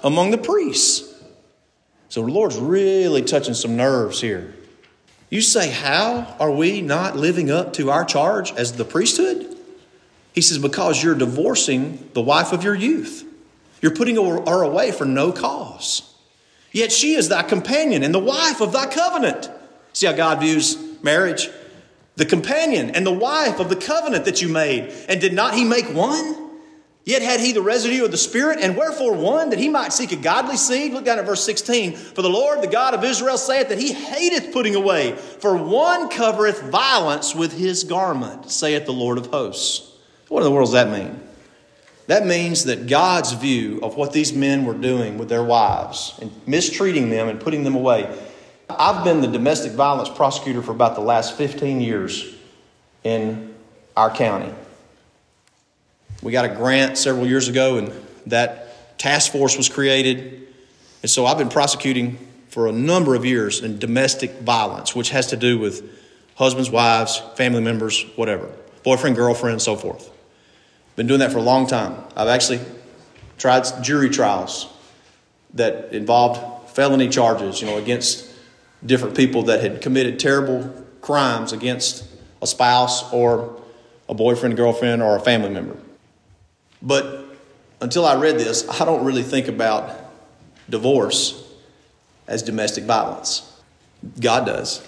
among 0.03 0.31
the 0.31 0.37
priests. 0.37 1.10
So 2.11 2.25
the 2.25 2.31
Lord's 2.31 2.57
really 2.57 3.21
touching 3.21 3.53
some 3.53 3.77
nerves 3.77 4.19
here. 4.19 4.53
You 5.29 5.39
say, 5.39 5.71
How 5.71 6.35
are 6.41 6.51
we 6.51 6.81
not 6.81 7.15
living 7.15 7.49
up 7.49 7.71
to 7.73 7.89
our 7.89 8.03
charge 8.03 8.51
as 8.51 8.73
the 8.73 8.83
priesthood? 8.83 9.57
He 10.33 10.41
says, 10.41 10.57
Because 10.59 11.01
you're 11.01 11.15
divorcing 11.15 12.09
the 12.11 12.21
wife 12.21 12.51
of 12.51 12.65
your 12.65 12.75
youth. 12.75 13.25
You're 13.81 13.95
putting 13.95 14.17
her 14.17 14.61
away 14.61 14.91
for 14.91 15.05
no 15.05 15.31
cause. 15.31 16.13
Yet 16.73 16.91
she 16.91 17.13
is 17.13 17.29
thy 17.29 17.43
companion 17.43 18.03
and 18.03 18.13
the 18.13 18.19
wife 18.19 18.59
of 18.59 18.73
thy 18.73 18.87
covenant. 18.87 19.49
See 19.93 20.05
how 20.05 20.11
God 20.11 20.41
views 20.41 20.77
marriage? 21.01 21.49
the 22.17 22.25
companion 22.25 22.91
and 22.91 23.05
the 23.05 23.11
wife 23.11 23.59
of 23.59 23.69
the 23.69 23.75
covenant 23.75 24.25
that 24.25 24.41
you 24.41 24.49
made. 24.49 24.93
And 25.07 25.21
did 25.21 25.33
not 25.33 25.55
he 25.55 25.63
make 25.63 25.85
one? 25.93 26.50
Yet 27.03 27.21
had 27.21 27.39
he 27.39 27.51
the 27.51 27.61
residue 27.61 28.05
of 28.05 28.11
the 28.11 28.17
Spirit, 28.17 28.59
and 28.61 28.77
wherefore 28.77 29.13
one, 29.13 29.49
that 29.49 29.59
he 29.59 29.69
might 29.69 29.91
seek 29.91 30.11
a 30.11 30.15
godly 30.15 30.57
seed? 30.57 30.93
Look 30.93 31.05
down 31.05 31.17
at 31.17 31.25
verse 31.25 31.43
16. 31.43 31.95
For 31.95 32.21
the 32.21 32.29
Lord, 32.29 32.61
the 32.61 32.67
God 32.67 32.93
of 32.93 33.03
Israel, 33.03 33.37
saith 33.37 33.69
that 33.69 33.79
he 33.79 33.91
hateth 33.91 34.53
putting 34.53 34.75
away, 34.75 35.13
for 35.13 35.57
one 35.57 36.09
covereth 36.09 36.61
violence 36.63 37.33
with 37.33 37.53
his 37.53 37.83
garment, 37.83 38.51
saith 38.51 38.85
the 38.85 38.93
Lord 38.93 39.17
of 39.17 39.27
hosts. 39.27 39.91
What 40.27 40.41
in 40.41 40.45
the 40.45 40.51
world 40.51 40.67
does 40.67 40.73
that 40.73 40.91
mean? 40.91 41.19
That 42.07 42.25
means 42.25 42.65
that 42.65 42.87
God's 42.87 43.31
view 43.31 43.79
of 43.81 43.95
what 43.95 44.13
these 44.13 44.33
men 44.33 44.65
were 44.65 44.73
doing 44.73 45.17
with 45.17 45.29
their 45.29 45.43
wives 45.43 46.17
and 46.21 46.31
mistreating 46.45 47.09
them 47.09 47.29
and 47.29 47.39
putting 47.39 47.63
them 47.63 47.75
away 47.75 48.13
I've 48.77 49.03
been 49.03 49.21
the 49.21 49.27
domestic 49.27 49.73
violence 49.73 50.09
prosecutor 50.09 50.61
for 50.61 50.71
about 50.71 50.95
the 50.95 51.01
last 51.01 51.37
15 51.37 51.81
years 51.81 52.33
in 53.03 53.53
our 53.97 54.09
county. 54.09 54.53
We 56.21 56.31
got 56.31 56.45
a 56.45 56.49
grant 56.49 56.97
several 56.97 57.25
years 57.25 57.47
ago, 57.47 57.77
and 57.77 57.91
that 58.27 58.97
task 58.97 59.31
force 59.31 59.57
was 59.57 59.69
created. 59.69 60.47
And 61.01 61.09
so 61.09 61.25
I've 61.25 61.37
been 61.37 61.49
prosecuting 61.49 62.17
for 62.49 62.67
a 62.67 62.71
number 62.71 63.15
of 63.15 63.25
years 63.25 63.61
in 63.61 63.79
domestic 63.79 64.39
violence, 64.41 64.95
which 64.95 65.09
has 65.09 65.27
to 65.27 65.37
do 65.37 65.57
with 65.57 65.89
husbands, 66.35 66.69
wives, 66.69 67.21
family 67.35 67.61
members, 67.61 68.05
whatever, 68.15 68.51
boyfriend, 68.83 69.15
girlfriend, 69.15 69.61
so 69.61 69.75
forth. 69.75 70.11
Been 70.95 71.07
doing 71.07 71.21
that 71.21 71.31
for 71.31 71.39
a 71.39 71.43
long 71.43 71.65
time. 71.65 72.03
I've 72.15 72.27
actually 72.27 72.59
tried 73.37 73.65
jury 73.81 74.09
trials 74.09 74.67
that 75.53 75.93
involved 75.93 76.69
felony 76.71 77.09
charges, 77.09 77.61
you 77.61 77.67
know, 77.67 77.77
against 77.77 78.29
different 78.85 79.15
people 79.15 79.43
that 79.43 79.61
had 79.61 79.81
committed 79.81 80.19
terrible 80.19 80.85
crimes 81.01 81.51
against 81.51 82.05
a 82.41 82.47
spouse 82.47 83.11
or 83.11 83.61
a 84.07 84.13
boyfriend, 84.13 84.55
girlfriend, 84.55 85.01
or 85.01 85.15
a 85.15 85.19
family 85.19 85.49
member. 85.49 85.77
But 86.81 87.25
until 87.79 88.05
I 88.05 88.15
read 88.15 88.37
this, 88.37 88.67
I 88.69 88.85
don't 88.85 89.03
really 89.03 89.23
think 89.23 89.47
about 89.47 89.97
divorce 90.69 91.43
as 92.27 92.43
domestic 92.43 92.85
violence. 92.85 93.47
God 94.19 94.45
does. 94.45 94.87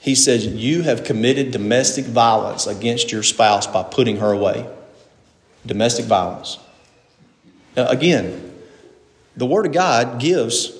He 0.00 0.14
says, 0.14 0.46
You 0.46 0.82
have 0.82 1.04
committed 1.04 1.50
domestic 1.50 2.04
violence 2.04 2.66
against 2.66 3.12
your 3.12 3.22
spouse 3.22 3.66
by 3.66 3.82
putting 3.82 4.18
her 4.18 4.32
away. 4.32 4.68
Domestic 5.64 6.04
violence. 6.04 6.58
Now, 7.76 7.88
again, 7.88 8.54
the 9.36 9.46
Word 9.46 9.66
of 9.66 9.72
God 9.72 10.20
gives 10.20 10.72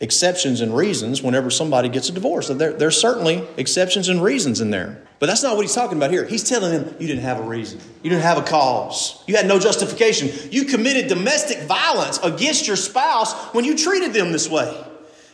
exceptions 0.00 0.60
and 0.60 0.74
reasons 0.74 1.22
whenever 1.22 1.50
somebody 1.50 1.88
gets 1.88 2.08
a 2.08 2.12
divorce. 2.12 2.48
There, 2.48 2.72
there's 2.72 2.98
certainly 2.98 3.46
exceptions 3.56 4.08
and 4.08 4.22
reasons 4.22 4.60
in 4.60 4.70
there. 4.70 5.06
But 5.20 5.26
that's 5.26 5.42
not 5.42 5.54
what 5.54 5.62
he's 5.62 5.74
talking 5.74 5.98
about 5.98 6.10
here. 6.10 6.24
He's 6.24 6.42
telling 6.42 6.72
them 6.72 6.96
you 6.98 7.06
didn't 7.06 7.22
have 7.22 7.38
a 7.38 7.42
reason. 7.42 7.78
You 8.02 8.08
didn't 8.08 8.22
have 8.22 8.38
a 8.38 8.42
cause. 8.42 9.22
You 9.26 9.36
had 9.36 9.46
no 9.46 9.58
justification. 9.58 10.30
You 10.50 10.64
committed 10.64 11.08
domestic 11.08 11.60
violence 11.64 12.18
against 12.22 12.66
your 12.66 12.76
spouse 12.76 13.34
when 13.54 13.66
you 13.66 13.76
treated 13.76 14.14
them 14.14 14.32
this 14.32 14.48
way. 14.48 14.74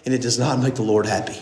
And 0.04 0.12
it 0.12 0.20
does 0.20 0.40
not 0.40 0.58
make 0.58 0.74
the 0.74 0.82
Lord 0.82 1.06
happy. 1.06 1.38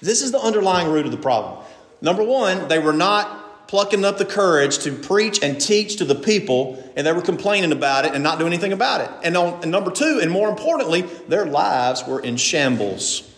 This 0.00 0.22
is 0.22 0.32
the 0.32 0.40
underlying 0.40 0.90
root 0.90 1.04
of 1.04 1.12
the 1.12 1.18
problem. 1.18 1.62
Number 2.00 2.24
one, 2.24 2.68
they 2.68 2.78
were 2.78 2.94
not 2.94 3.68
plucking 3.68 4.02
up 4.02 4.16
the 4.16 4.24
courage 4.24 4.78
to 4.78 4.92
preach 4.92 5.42
and 5.42 5.60
teach 5.60 5.96
to 5.96 6.06
the 6.06 6.14
people, 6.14 6.82
and 6.96 7.06
they 7.06 7.12
were 7.12 7.20
complaining 7.20 7.70
about 7.70 8.06
it 8.06 8.14
and 8.14 8.24
not 8.24 8.38
doing 8.38 8.52
anything 8.52 8.72
about 8.72 9.02
it. 9.02 9.10
And, 9.22 9.36
on, 9.36 9.62
and 9.62 9.70
number 9.70 9.90
two, 9.90 10.20
and 10.22 10.30
more 10.30 10.48
importantly, 10.48 11.02
their 11.28 11.44
lives 11.44 12.02
were 12.06 12.20
in 12.20 12.38
shambles 12.38 13.30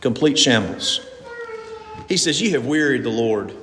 complete 0.00 0.38
shambles. 0.38 1.00
He 2.08 2.16
says, 2.16 2.40
You 2.40 2.50
have 2.52 2.66
wearied 2.66 3.04
the 3.04 3.10
Lord 3.10 3.54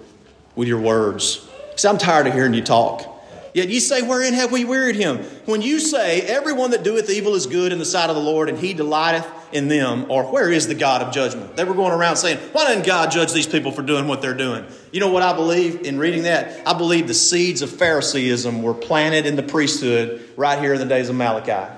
with 0.55 0.67
your 0.67 0.79
words. 0.79 1.47
See, 1.75 1.87
I'm 1.87 1.97
tired 1.97 2.27
of 2.27 2.33
hearing 2.33 2.53
you 2.53 2.61
talk. 2.61 3.11
Yet 3.53 3.69
you 3.69 3.79
say, 3.79 4.01
Wherein 4.01 4.33
have 4.33 4.51
we 4.51 4.65
wearied 4.65 4.95
him? 4.95 5.19
When 5.45 5.61
you 5.61 5.79
say, 5.79 6.21
Everyone 6.21 6.71
that 6.71 6.83
doeth 6.83 7.09
evil 7.09 7.35
is 7.35 7.47
good 7.47 7.71
in 7.71 7.79
the 7.79 7.85
sight 7.85 8.09
of 8.09 8.15
the 8.15 8.21
Lord, 8.21 8.49
and 8.49 8.57
he 8.57 8.73
delighteth 8.73 9.25
in 9.51 9.67
them, 9.67 10.05
or 10.09 10.25
where 10.25 10.51
is 10.51 10.67
the 10.67 10.75
God 10.75 11.01
of 11.01 11.13
judgment? 11.13 11.55
They 11.55 11.63
were 11.63 11.73
going 11.73 11.93
around 11.93 12.17
saying, 12.17 12.37
Why 12.51 12.65
doesn't 12.65 12.85
God 12.85 13.11
judge 13.11 13.33
these 13.33 13.47
people 13.47 13.71
for 13.71 13.81
doing 13.81 14.07
what 14.07 14.21
they're 14.21 14.33
doing? 14.33 14.65
You 14.91 14.99
know 14.99 15.09
what 15.09 15.23
I 15.23 15.33
believe 15.33 15.81
in 15.81 15.97
reading 15.97 16.23
that? 16.23 16.67
I 16.67 16.77
believe 16.77 17.07
the 17.07 17.13
seeds 17.13 17.61
of 17.61 17.69
Phariseeism 17.71 18.61
were 18.61 18.73
planted 18.73 19.25
in 19.25 19.35
the 19.35 19.43
priesthood 19.43 20.29
right 20.37 20.59
here 20.59 20.73
in 20.73 20.79
the 20.79 20.85
days 20.85 21.09
of 21.09 21.15
Malachi. 21.15 21.73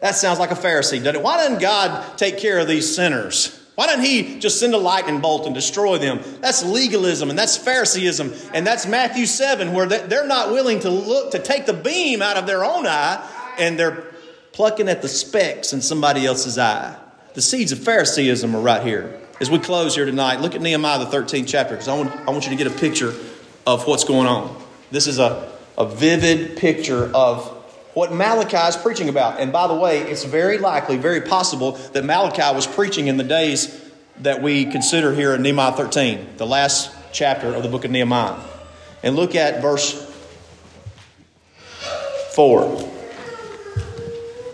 That 0.00 0.14
sounds 0.14 0.38
like 0.38 0.52
a 0.52 0.54
Pharisee, 0.54 0.98
doesn't 0.98 1.16
it? 1.16 1.22
Why 1.22 1.38
doesn't 1.38 1.60
God 1.60 2.16
take 2.16 2.38
care 2.38 2.58
of 2.58 2.68
these 2.68 2.94
sinners? 2.94 3.65
Why 3.76 3.86
doesn't 3.86 4.04
he 4.04 4.38
just 4.38 4.58
send 4.58 4.74
a 4.74 4.78
lightning 4.78 5.20
bolt 5.20 5.44
and 5.44 5.54
destroy 5.54 5.98
them? 5.98 6.20
That's 6.40 6.64
legalism 6.64 7.28
and 7.28 7.38
that's 7.38 7.58
Phariseeism 7.58 8.32
and 8.54 8.66
that's 8.66 8.86
Matthew 8.86 9.26
7 9.26 9.74
where 9.74 9.86
they're 9.86 10.26
not 10.26 10.50
willing 10.50 10.80
to 10.80 10.90
look 10.90 11.32
to 11.32 11.38
take 11.38 11.66
the 11.66 11.74
beam 11.74 12.22
out 12.22 12.38
of 12.38 12.46
their 12.46 12.64
own 12.64 12.86
eye 12.86 13.22
and 13.58 13.78
they're 13.78 14.06
plucking 14.52 14.88
at 14.88 15.02
the 15.02 15.08
specks 15.08 15.74
in 15.74 15.82
somebody 15.82 16.24
else's 16.24 16.56
eye. 16.56 16.96
The 17.34 17.42
seeds 17.42 17.70
of 17.70 17.78
Phariseeism 17.78 18.56
are 18.56 18.60
right 18.60 18.82
here. 18.82 19.20
As 19.42 19.50
we 19.50 19.58
close 19.58 19.94
here 19.94 20.06
tonight, 20.06 20.40
look 20.40 20.54
at 20.54 20.62
Nehemiah, 20.62 20.98
the 20.98 21.04
13th 21.04 21.46
chapter, 21.46 21.74
because 21.74 21.88
I 21.88 21.94
want, 21.94 22.10
I 22.26 22.30
want 22.30 22.44
you 22.44 22.50
to 22.50 22.56
get 22.56 22.66
a 22.66 22.78
picture 22.78 23.12
of 23.66 23.86
what's 23.86 24.04
going 24.04 24.26
on. 24.26 24.56
This 24.90 25.06
is 25.06 25.18
a, 25.18 25.52
a 25.76 25.86
vivid 25.86 26.56
picture 26.56 27.14
of 27.14 27.55
what 27.96 28.12
Malachi 28.12 28.58
is 28.58 28.76
preaching 28.76 29.08
about. 29.08 29.40
And 29.40 29.50
by 29.50 29.66
the 29.66 29.74
way, 29.74 30.00
it's 30.00 30.22
very 30.22 30.58
likely, 30.58 30.98
very 30.98 31.22
possible 31.22 31.72
that 31.94 32.04
Malachi 32.04 32.54
was 32.54 32.66
preaching 32.66 33.06
in 33.06 33.16
the 33.16 33.24
days 33.24 33.74
that 34.18 34.42
we 34.42 34.66
consider 34.66 35.14
here 35.14 35.34
in 35.34 35.40
Nehemiah 35.40 35.72
13, 35.72 36.36
the 36.36 36.46
last 36.46 36.94
chapter 37.10 37.46
of 37.54 37.62
the 37.62 37.70
book 37.70 37.86
of 37.86 37.90
Nehemiah. 37.90 38.36
And 39.02 39.16
look 39.16 39.34
at 39.34 39.62
verse 39.62 39.94
4. 42.34 42.86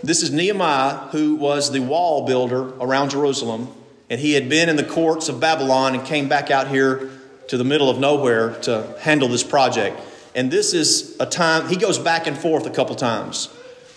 This 0.01 0.23
is 0.23 0.31
Nehemiah, 0.31 1.09
who 1.09 1.35
was 1.35 1.69
the 1.69 1.81
wall 1.81 2.25
builder 2.25 2.69
around 2.79 3.09
Jerusalem, 3.09 3.67
and 4.09 4.21
he 4.21 4.35
had 4.35 4.47
been 4.47 4.69
in 4.69 4.77
the 4.77 4.85
courts 4.85 5.27
of 5.27 5.41
Babylon 5.41 5.95
and 5.95 6.05
came 6.05 6.29
back 6.29 6.49
out 6.49 6.69
here 6.69 7.11
to 7.49 7.57
the 7.57 7.65
middle 7.65 7.89
of 7.89 7.99
nowhere 7.99 8.53
to 8.61 8.95
handle 9.01 9.27
this 9.27 9.43
project. 9.43 9.99
And 10.35 10.49
this 10.49 10.73
is 10.73 11.15
a 11.19 11.25
time, 11.25 11.67
he 11.67 11.75
goes 11.75 11.97
back 11.97 12.27
and 12.27 12.37
forth 12.37 12.65
a 12.65 12.71
couple 12.71 12.95
times 12.95 13.47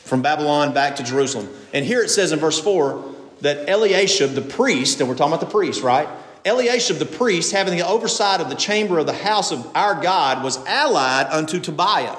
from 0.05 0.23
Babylon 0.23 0.73
back 0.73 0.97
to 0.97 1.03
Jerusalem. 1.03 1.49
And 1.73 1.85
here 1.85 2.03
it 2.03 2.09
says 2.09 2.33
in 2.33 2.39
verse 2.39 2.61
4 2.61 3.15
that 3.41 3.69
Eliashib, 3.69 4.35
the 4.35 4.43
priest, 4.43 5.01
and 5.01 5.09
we're 5.09 5.17
talking 5.17 5.33
about 5.33 5.47
the 5.47 5.53
priest, 5.53 5.83
right? 5.83 6.09
Eliashib, 6.45 6.99
the 6.99 7.07
priest, 7.07 7.53
having 7.53 7.77
the 7.77 7.87
oversight 7.87 8.41
of 8.41 8.49
the 8.49 8.55
chamber 8.55 8.99
of 8.99 9.07
the 9.07 9.13
house 9.13 9.51
of 9.51 9.69
our 9.75 10.01
God, 10.01 10.45
was 10.45 10.59
allied 10.67 11.27
unto 11.31 11.59
Tobiah. 11.59 12.17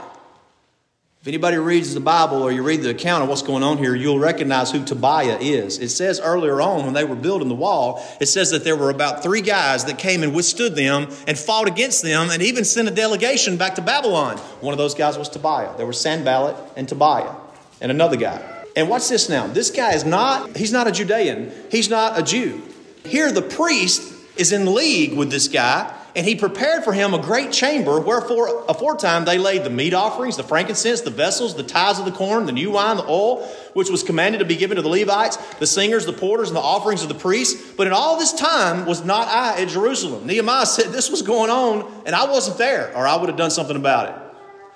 If 1.27 1.31
anybody 1.31 1.57
reads 1.57 1.93
the 1.93 1.99
Bible 1.99 2.41
or 2.41 2.53
you 2.53 2.63
read 2.63 2.83
the 2.83 2.91
account 2.91 3.21
of 3.21 3.27
what's 3.27 3.41
going 3.41 3.61
on 3.61 3.79
here, 3.79 3.93
you'll 3.93 4.17
recognize 4.17 4.71
who 4.71 4.85
Tobiah 4.85 5.37
is. 5.41 5.77
It 5.77 5.89
says 5.89 6.21
earlier 6.21 6.61
on 6.61 6.85
when 6.85 6.93
they 6.93 7.03
were 7.03 7.17
building 7.17 7.49
the 7.49 7.53
wall, 7.53 8.01
it 8.21 8.27
says 8.27 8.51
that 8.51 8.63
there 8.63 8.77
were 8.77 8.89
about 8.89 9.23
three 9.23 9.41
guys 9.41 9.83
that 9.83 9.97
came 9.97 10.23
and 10.23 10.33
withstood 10.33 10.77
them 10.77 11.09
and 11.27 11.37
fought 11.37 11.67
against 11.67 12.01
them 12.01 12.29
and 12.29 12.41
even 12.41 12.63
sent 12.63 12.87
a 12.87 12.91
delegation 12.91 13.57
back 13.57 13.75
to 13.75 13.81
Babylon. 13.81 14.37
One 14.61 14.73
of 14.73 14.77
those 14.77 14.95
guys 14.95 15.17
was 15.17 15.27
Tobiah. 15.27 15.75
There 15.75 15.85
were 15.85 15.91
Sanballat 15.91 16.55
and 16.77 16.87
Tobiah 16.87 17.35
and 17.81 17.91
another 17.91 18.15
guy. 18.15 18.63
And 18.77 18.87
watch 18.87 19.09
this 19.09 19.27
now. 19.27 19.47
This 19.47 19.69
guy 19.69 19.95
is 19.95 20.05
not, 20.05 20.55
he's 20.55 20.71
not 20.71 20.87
a 20.87 20.93
Judean. 20.93 21.51
He's 21.69 21.89
not 21.89 22.17
a 22.17 22.23
Jew. 22.23 22.61
Here 23.05 23.33
the 23.33 23.41
priest 23.41 24.13
is 24.37 24.53
in 24.53 24.73
league 24.73 25.11
with 25.17 25.29
this 25.29 25.49
guy 25.49 25.93
and 26.17 26.25
he 26.25 26.33
prepared 26.33 26.83
for 26.83 26.93
him 26.93 27.13
a 27.13 27.19
great 27.19 27.51
chamber, 27.51 27.99
wherefore 27.99 28.65
aforetime 28.67 29.23
they 29.23 29.37
laid 29.37 29.63
the 29.63 29.69
meat 29.69 29.93
offerings, 29.93 30.35
the 30.35 30.41
frankincense, 30.43 31.01
the 31.01 31.11
vessels, 31.11 31.55
the 31.55 31.61
tithes 31.61 31.99
of 31.99 32.05
the 32.05 32.11
corn, 32.11 32.47
the 32.47 32.51
new 32.51 32.71
wine, 32.71 32.97
the 32.97 33.05
oil, 33.05 33.45
which 33.73 33.91
was 33.91 34.01
commanded 34.01 34.39
to 34.39 34.45
be 34.45 34.55
given 34.55 34.77
to 34.77 34.81
the 34.81 34.89
Levites, 34.89 35.37
the 35.59 35.67
singers, 35.67 36.07
the 36.07 36.13
porters, 36.13 36.49
and 36.49 36.57
the 36.57 36.61
offerings 36.61 37.03
of 37.03 37.09
the 37.09 37.13
priests. 37.13 37.71
But 37.73 37.85
in 37.85 37.93
all 37.93 38.17
this 38.17 38.33
time 38.33 38.87
was 38.87 39.05
not 39.05 39.27
I 39.27 39.61
at 39.61 39.67
Jerusalem. 39.67 40.25
Nehemiah 40.25 40.65
said 40.65 40.87
this 40.87 41.11
was 41.11 41.21
going 41.21 41.51
on, 41.51 42.03
and 42.07 42.15
I 42.15 42.25
wasn't 42.25 42.57
there, 42.57 42.91
or 42.97 43.05
I 43.05 43.15
would 43.15 43.29
have 43.29 43.37
done 43.37 43.51
something 43.51 43.77
about 43.77 44.09
it. 44.09 44.15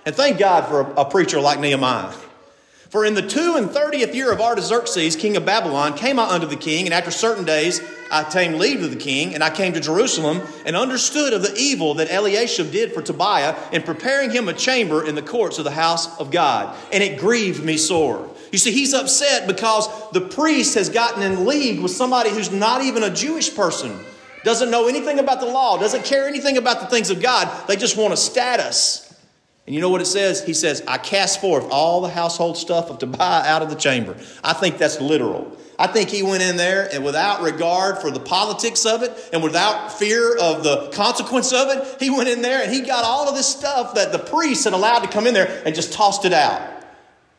And 0.05 0.15
thank 0.15 0.37
God 0.37 0.67
for 0.67 0.81
a, 0.81 1.01
a 1.01 1.09
preacher 1.09 1.41
like 1.41 1.59
Nehemiah. 1.59 2.13
For 2.91 3.05
in 3.05 3.13
the 3.13 3.21
two 3.21 3.55
and 3.55 3.71
thirtieth 3.71 4.13
year 4.13 4.33
of 4.33 4.41
Artaxerxes, 4.41 5.15
king 5.15 5.37
of 5.37 5.45
Babylon, 5.45 5.95
came 5.95 6.19
I 6.19 6.27
unto 6.27 6.45
the 6.45 6.57
king, 6.57 6.85
and 6.85 6.93
after 6.93 7.09
certain 7.09 7.45
days 7.45 7.79
I 8.11 8.23
obtained 8.23 8.59
leave 8.59 8.83
of 8.83 8.89
the 8.89 8.97
king, 8.97 9.33
and 9.33 9.41
I 9.41 9.49
came 9.49 9.71
to 9.71 9.79
Jerusalem, 9.79 10.41
and 10.65 10.75
understood 10.75 11.31
of 11.31 11.41
the 11.41 11.55
evil 11.55 11.93
that 11.93 12.11
Eliashib 12.11 12.69
did 12.69 12.91
for 12.91 13.01
Tobiah 13.01 13.55
in 13.71 13.83
preparing 13.83 14.29
him 14.29 14.49
a 14.49 14.53
chamber 14.53 15.07
in 15.07 15.15
the 15.15 15.21
courts 15.21 15.57
of 15.57 15.63
the 15.63 15.71
house 15.71 16.19
of 16.19 16.31
God. 16.31 16.75
And 16.91 17.01
it 17.01 17.17
grieved 17.17 17.63
me 17.63 17.77
sore. 17.77 18.29
You 18.51 18.57
see, 18.57 18.73
he's 18.73 18.93
upset 18.93 19.47
because 19.47 19.87
the 20.11 20.19
priest 20.19 20.75
has 20.75 20.89
gotten 20.89 21.23
in 21.23 21.45
league 21.45 21.79
with 21.79 21.91
somebody 21.91 22.29
who's 22.29 22.51
not 22.51 22.83
even 22.83 23.03
a 23.03 23.09
Jewish 23.09 23.55
person, 23.55 23.97
doesn't 24.43 24.69
know 24.69 24.89
anything 24.89 25.17
about 25.17 25.39
the 25.39 25.45
law, 25.45 25.77
doesn't 25.77 26.03
care 26.03 26.27
anything 26.27 26.57
about 26.57 26.81
the 26.81 26.87
things 26.87 27.09
of 27.09 27.21
God. 27.21 27.49
They 27.69 27.77
just 27.77 27.95
want 27.95 28.13
a 28.13 28.17
status. 28.17 29.00
And 29.71 29.75
you 29.77 29.79
know 29.79 29.87
what 29.87 30.01
it 30.01 30.05
says? 30.07 30.43
He 30.43 30.53
says, 30.53 30.83
I 30.85 30.97
cast 30.97 31.39
forth 31.39 31.65
all 31.71 32.01
the 32.01 32.09
household 32.09 32.57
stuff 32.57 32.89
of 32.89 32.99
Tobiah 32.99 33.47
out 33.47 33.61
of 33.61 33.69
the 33.69 33.77
chamber. 33.77 34.17
I 34.43 34.51
think 34.51 34.77
that's 34.77 34.99
literal. 34.99 35.57
I 35.79 35.87
think 35.87 36.09
he 36.09 36.23
went 36.23 36.43
in 36.43 36.57
there 36.57 36.89
and 36.93 37.05
without 37.05 37.41
regard 37.41 37.99
for 37.99 38.11
the 38.11 38.19
politics 38.19 38.85
of 38.85 39.01
it 39.01 39.29
and 39.31 39.41
without 39.41 39.93
fear 39.93 40.35
of 40.37 40.65
the 40.65 40.89
consequence 40.89 41.53
of 41.53 41.69
it, 41.69 42.01
he 42.01 42.09
went 42.09 42.27
in 42.27 42.41
there 42.41 42.61
and 42.61 42.69
he 42.69 42.81
got 42.81 43.05
all 43.05 43.29
of 43.29 43.35
this 43.35 43.47
stuff 43.47 43.95
that 43.95 44.11
the 44.11 44.19
priests 44.19 44.65
had 44.65 44.73
allowed 44.73 45.03
to 45.03 45.07
come 45.07 45.25
in 45.25 45.33
there 45.33 45.63
and 45.65 45.73
just 45.73 45.93
tossed 45.93 46.25
it 46.25 46.33
out 46.33 46.69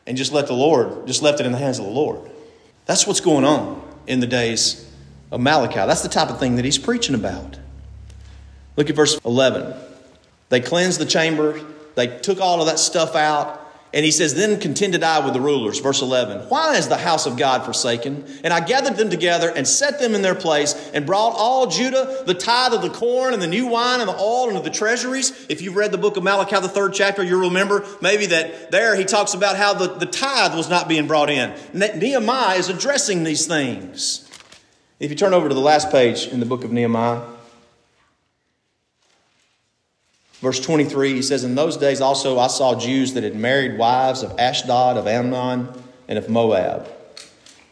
and 0.07 0.17
just 0.17 0.31
let 0.31 0.47
the 0.47 0.53
Lord, 0.53 1.05
just 1.05 1.21
left 1.21 1.39
it 1.39 1.45
in 1.45 1.51
the 1.51 1.59
hands 1.59 1.77
of 1.77 1.85
the 1.85 1.91
Lord. 1.91 2.19
That's 2.87 3.05
what's 3.05 3.21
going 3.21 3.45
on 3.45 3.79
in 4.07 4.21
the 4.21 4.27
days 4.27 4.91
of 5.29 5.39
Malachi. 5.39 5.75
That's 5.75 6.01
the 6.01 6.09
type 6.09 6.31
of 6.31 6.39
thing 6.39 6.55
that 6.55 6.65
he's 6.65 6.79
preaching 6.79 7.13
about. 7.13 7.59
Look 8.75 8.89
at 8.89 8.95
verse 8.95 9.19
11. 9.23 9.75
They 10.49 10.61
cleansed 10.61 10.99
the 10.99 11.05
chamber, 11.05 11.61
they 11.95 12.19
took 12.19 12.39
all 12.39 12.59
of 12.61 12.67
that 12.67 12.79
stuff 12.79 13.15
out. 13.15 13.59
And 13.93 14.03
he 14.03 14.09
says, 14.09 14.33
Then 14.33 14.59
contended 14.59 15.03
I 15.03 15.23
with 15.23 15.35
the 15.35 15.39
rulers, 15.39 15.79
verse 15.79 16.01
11. 16.01 16.49
Why 16.49 16.77
is 16.77 16.89
the 16.89 16.97
house 16.97 17.27
of 17.27 17.37
God 17.37 17.63
forsaken? 17.63 18.25
And 18.43 18.51
I 18.51 18.59
gathered 18.59 18.97
them 18.97 19.11
together 19.11 19.53
and 19.55 19.67
set 19.67 19.99
them 19.99 20.15
in 20.15 20.23
their 20.23 20.33
place 20.33 20.73
and 20.95 21.05
brought 21.05 21.33
all 21.35 21.67
Judah 21.67 22.23
the 22.25 22.33
tithe 22.33 22.73
of 22.73 22.81
the 22.81 22.89
corn 22.89 23.33
and 23.33 23.41
the 23.41 23.47
new 23.47 23.67
wine 23.67 23.99
and 23.99 24.09
the 24.09 24.15
oil 24.15 24.49
and 24.49 24.65
the 24.65 24.71
treasuries. 24.71 25.45
If 25.47 25.61
you've 25.61 25.75
read 25.75 25.91
the 25.91 25.99
book 25.99 26.17
of 26.17 26.23
Malachi, 26.23 26.59
the 26.59 26.67
third 26.67 26.95
chapter, 26.95 27.23
you'll 27.23 27.41
remember 27.41 27.85
maybe 28.01 28.25
that 28.27 28.71
there 28.71 28.95
he 28.95 29.05
talks 29.05 29.35
about 29.35 29.57
how 29.57 29.75
the, 29.75 29.87
the 29.93 30.07
tithe 30.07 30.55
was 30.55 30.71
not 30.71 30.87
being 30.87 31.05
brought 31.05 31.29
in. 31.29 31.53
Nehemiah 31.73 32.57
is 32.57 32.69
addressing 32.69 33.23
these 33.23 33.45
things. 33.45 34.27
If 34.99 35.11
you 35.11 35.15
turn 35.15 35.35
over 35.35 35.49
to 35.49 35.53
the 35.53 35.61
last 35.61 35.91
page 35.91 36.25
in 36.27 36.39
the 36.39 36.47
book 36.47 36.63
of 36.63 36.71
Nehemiah, 36.71 37.21
Verse 40.43 40.59
23, 40.59 41.13
he 41.13 41.21
says, 41.21 41.45
In 41.45 41.55
those 41.55 41.77
days 41.77 42.01
also 42.01 42.37
I 42.37 42.47
saw 42.47 42.77
Jews 42.77 43.13
that 43.13 43.23
had 43.23 43.33
married 43.33 43.77
wives 43.77 44.23
of 44.23 44.37
Ashdod, 44.37 44.97
of 44.97 45.07
Ammon, 45.07 45.69
and 46.09 46.19
of 46.19 46.29
Moab. 46.29 46.91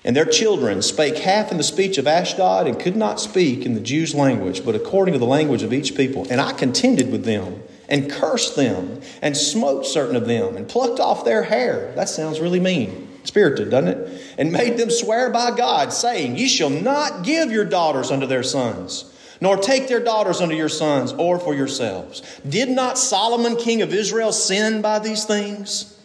And 0.05 0.15
their 0.15 0.23
children 0.23 0.81
spake 0.81 1.17
half 1.17 1.51
in 1.51 1.57
the 1.57 1.63
speech 1.63 1.97
of 1.97 2.07
Ashdod 2.07 2.67
and 2.67 2.79
could 2.79 2.95
not 2.95 3.19
speak 3.19 3.65
in 3.65 3.73
the 3.73 3.81
Jews' 3.81 4.15
language, 4.15 4.63
but 4.63 4.73
according 4.73 5.11
to 5.11 5.19
the 5.19 5.25
language 5.25 5.63
of 5.63 5.73
each 5.73 5.97
people. 5.97 6.25
And 6.31 6.39
I 6.39 6.53
contended 6.53 7.11
with 7.11 7.25
them 7.25 7.61
and 7.89 8.09
cursed 8.09 8.55
them 8.55 9.01
and 9.21 9.35
smote 9.35 9.85
certain 9.85 10.15
of 10.15 10.25
them 10.25 10.55
and 10.55 10.65
plucked 10.65 11.01
off 11.01 11.25
their 11.25 11.43
hair. 11.43 11.91
That 11.97 12.07
sounds 12.07 12.39
really 12.39 12.61
mean, 12.61 13.09
spirited, 13.25 13.69
doesn't 13.69 13.89
it? 13.89 14.21
And 14.37 14.49
made 14.49 14.77
them 14.77 14.91
swear 14.91 15.29
by 15.29 15.53
God, 15.57 15.91
saying, 15.91 16.37
Ye 16.37 16.47
shall 16.47 16.69
not 16.69 17.25
give 17.25 17.51
your 17.51 17.65
daughters 17.65 18.11
unto 18.11 18.27
their 18.27 18.43
sons 18.43 19.11
nor 19.41 19.57
take 19.57 19.87
their 19.87 19.99
daughters 19.99 20.39
unto 20.39 20.55
your 20.55 20.69
sons 20.69 21.11
or 21.13 21.39
for 21.39 21.53
yourselves. 21.53 22.21
Did 22.47 22.69
not 22.69 22.97
Solomon, 22.97 23.57
king 23.57 23.81
of 23.81 23.93
Israel, 23.93 24.31
sin 24.31 24.81
by 24.81 24.99
these 24.99 25.25
things? 25.25 25.97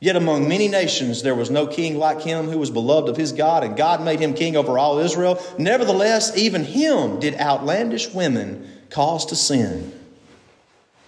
Yet 0.00 0.16
among 0.16 0.46
many 0.46 0.68
nations 0.68 1.22
there 1.22 1.34
was 1.34 1.50
no 1.50 1.66
king 1.66 1.98
like 1.98 2.20
him 2.20 2.48
who 2.48 2.58
was 2.58 2.70
beloved 2.70 3.08
of 3.08 3.16
his 3.16 3.32
God, 3.32 3.64
and 3.64 3.74
God 3.74 4.04
made 4.04 4.20
him 4.20 4.34
king 4.34 4.54
over 4.54 4.78
all 4.78 4.98
Israel. 4.98 5.42
Nevertheless, 5.56 6.36
even 6.36 6.62
him 6.62 7.18
did 7.18 7.40
outlandish 7.40 8.12
women 8.12 8.70
cause 8.90 9.24
to 9.26 9.36
sin. 9.36 9.98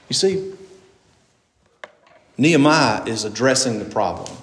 You 0.08 0.14
see, 0.14 0.54
Nehemiah 2.38 3.04
is 3.04 3.24
addressing 3.24 3.78
the 3.78 3.84
problem. 3.84 4.34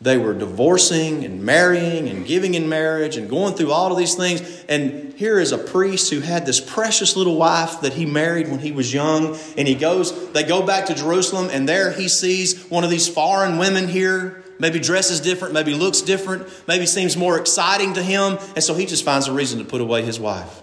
They 0.00 0.16
were 0.16 0.32
divorcing 0.32 1.24
and 1.24 1.42
marrying 1.42 2.08
and 2.08 2.24
giving 2.24 2.54
in 2.54 2.68
marriage 2.68 3.16
and 3.16 3.28
going 3.28 3.54
through 3.54 3.72
all 3.72 3.90
of 3.90 3.98
these 3.98 4.14
things. 4.14 4.64
And 4.68 5.12
here 5.14 5.40
is 5.40 5.50
a 5.50 5.58
priest 5.58 6.10
who 6.10 6.20
had 6.20 6.46
this 6.46 6.60
precious 6.60 7.16
little 7.16 7.36
wife 7.36 7.80
that 7.80 7.94
he 7.94 8.06
married 8.06 8.48
when 8.48 8.60
he 8.60 8.70
was 8.70 8.94
young. 8.94 9.36
And 9.56 9.66
he 9.66 9.74
goes, 9.74 10.30
they 10.32 10.44
go 10.44 10.64
back 10.64 10.86
to 10.86 10.94
Jerusalem, 10.94 11.48
and 11.50 11.68
there 11.68 11.90
he 11.90 12.08
sees 12.08 12.64
one 12.66 12.84
of 12.84 12.90
these 12.90 13.08
foreign 13.08 13.58
women 13.58 13.88
here. 13.88 14.44
Maybe 14.60 14.78
dresses 14.78 15.20
different, 15.20 15.54
maybe 15.54 15.74
looks 15.74 16.00
different, 16.00 16.48
maybe 16.66 16.86
seems 16.86 17.16
more 17.16 17.38
exciting 17.38 17.94
to 17.94 18.02
him. 18.02 18.38
And 18.54 18.62
so 18.62 18.74
he 18.74 18.86
just 18.86 19.04
finds 19.04 19.26
a 19.26 19.32
reason 19.32 19.58
to 19.58 19.64
put 19.64 19.80
away 19.80 20.02
his 20.02 20.18
wife. 20.20 20.62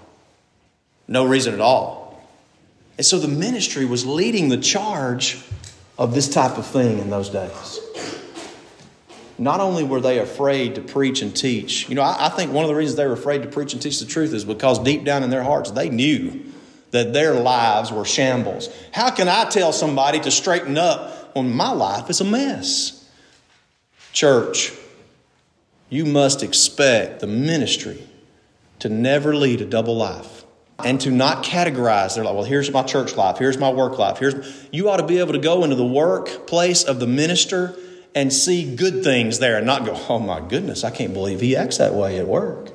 No 1.07 1.25
reason 1.25 1.53
at 1.53 1.61
all. 1.61 2.25
And 2.97 3.05
so 3.05 3.19
the 3.19 3.27
ministry 3.27 3.85
was 3.85 4.05
leading 4.05 4.47
the 4.47 4.57
charge 4.57 5.43
of 5.97 6.13
this 6.13 6.29
type 6.29 6.57
of 6.57 6.65
thing 6.65 6.99
in 6.99 7.09
those 7.09 7.29
days 7.29 7.79
not 9.37 9.59
only 9.59 9.83
were 9.83 9.99
they 9.99 10.19
afraid 10.19 10.75
to 10.75 10.81
preach 10.81 11.21
and 11.21 11.35
teach, 11.35 11.89
you 11.89 11.95
know, 11.95 12.01
I, 12.01 12.27
I, 12.27 12.29
think 12.29 12.53
one 12.53 12.63
of 12.63 12.69
the 12.69 12.75
reasons 12.75 12.97
they 12.97 13.05
were 13.05 13.13
afraid 13.13 13.41
to 13.43 13.49
preach 13.49 13.73
and 13.73 13.81
teach 13.81 13.99
the 13.99 14.05
truth 14.05 14.33
is 14.33 14.45
because 14.45 14.79
deep 14.79 15.03
down 15.03 15.23
in 15.23 15.29
their 15.29 15.43
hearts 15.43 15.71
they 15.71 15.89
knew 15.89 16.41
that 16.91 17.11
their 17.11 17.33
lives 17.33 17.91
were 17.91 18.05
shambles. 18.05 18.69
How 18.93 19.11
can 19.11 19.27
I 19.27 19.45
tell 19.45 19.73
somebody 19.73 20.19
to 20.21 20.31
straighten 20.31 20.77
up 20.77 21.35
when 21.35 21.53
my 21.53 21.71
life 21.71 22.09
is 22.09 22.21
a 22.21 22.23
mess? 22.23 23.09
Church, 24.13 24.71
you 25.89 26.05
must 26.05 26.41
expect 26.41 27.19
the 27.19 27.27
ministry 27.27 28.01
to 28.79 28.87
never 28.87 29.35
lead 29.35 29.59
a 29.59 29.65
double 29.65 29.97
life 29.97 30.45
and 30.79 30.99
to 31.01 31.11
not 31.11 31.43
categorize. 31.43 32.15
They're 32.15 32.23
like, 32.23 32.33
well, 32.33 32.43
here's 32.43 32.71
my 32.71 32.83
church 32.83 33.15
life, 33.15 33.37
here's 33.37 33.57
my 33.57 33.69
work 33.69 33.97
life. 33.97 34.17
Here's 34.17 34.67
you 34.71 34.89
ought 34.89 34.97
to 34.97 35.05
be 35.05 35.19
able 35.19 35.33
to 35.33 35.39
go 35.39 35.63
into 35.63 35.75
the 35.75 35.85
workplace 35.85 36.83
of 36.83 37.01
the 37.01 37.07
minister 37.07 37.75
and 38.15 38.31
see 38.31 38.75
good 38.75 39.03
things 39.03 39.39
there 39.39 39.57
and 39.57 39.65
not 39.65 39.85
go, 39.85 39.93
oh 40.09 40.19
my 40.19 40.39
goodness, 40.39 40.83
I 40.85 40.89
can't 40.89 41.13
believe 41.13 41.41
he 41.41 41.55
acts 41.55 41.77
that 41.77 41.93
way 41.93 42.17
at 42.17 42.27
work. 42.27 42.71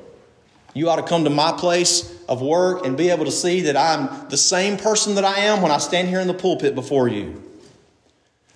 You 0.73 0.89
ought 0.89 0.97
to 0.97 1.03
come 1.03 1.25
to 1.25 1.29
my 1.29 1.51
place 1.51 2.09
of 2.29 2.41
work 2.41 2.85
and 2.85 2.95
be 2.95 3.09
able 3.09 3.25
to 3.25 3.31
see 3.31 3.61
that 3.61 3.75
I'm 3.75 4.29
the 4.29 4.37
same 4.37 4.77
person 4.77 5.15
that 5.15 5.25
I 5.25 5.39
am 5.39 5.61
when 5.61 5.71
I 5.71 5.79
stand 5.79 6.07
here 6.07 6.19
in 6.19 6.27
the 6.27 6.33
pulpit 6.33 6.75
before 6.75 7.07
you. 7.07 7.43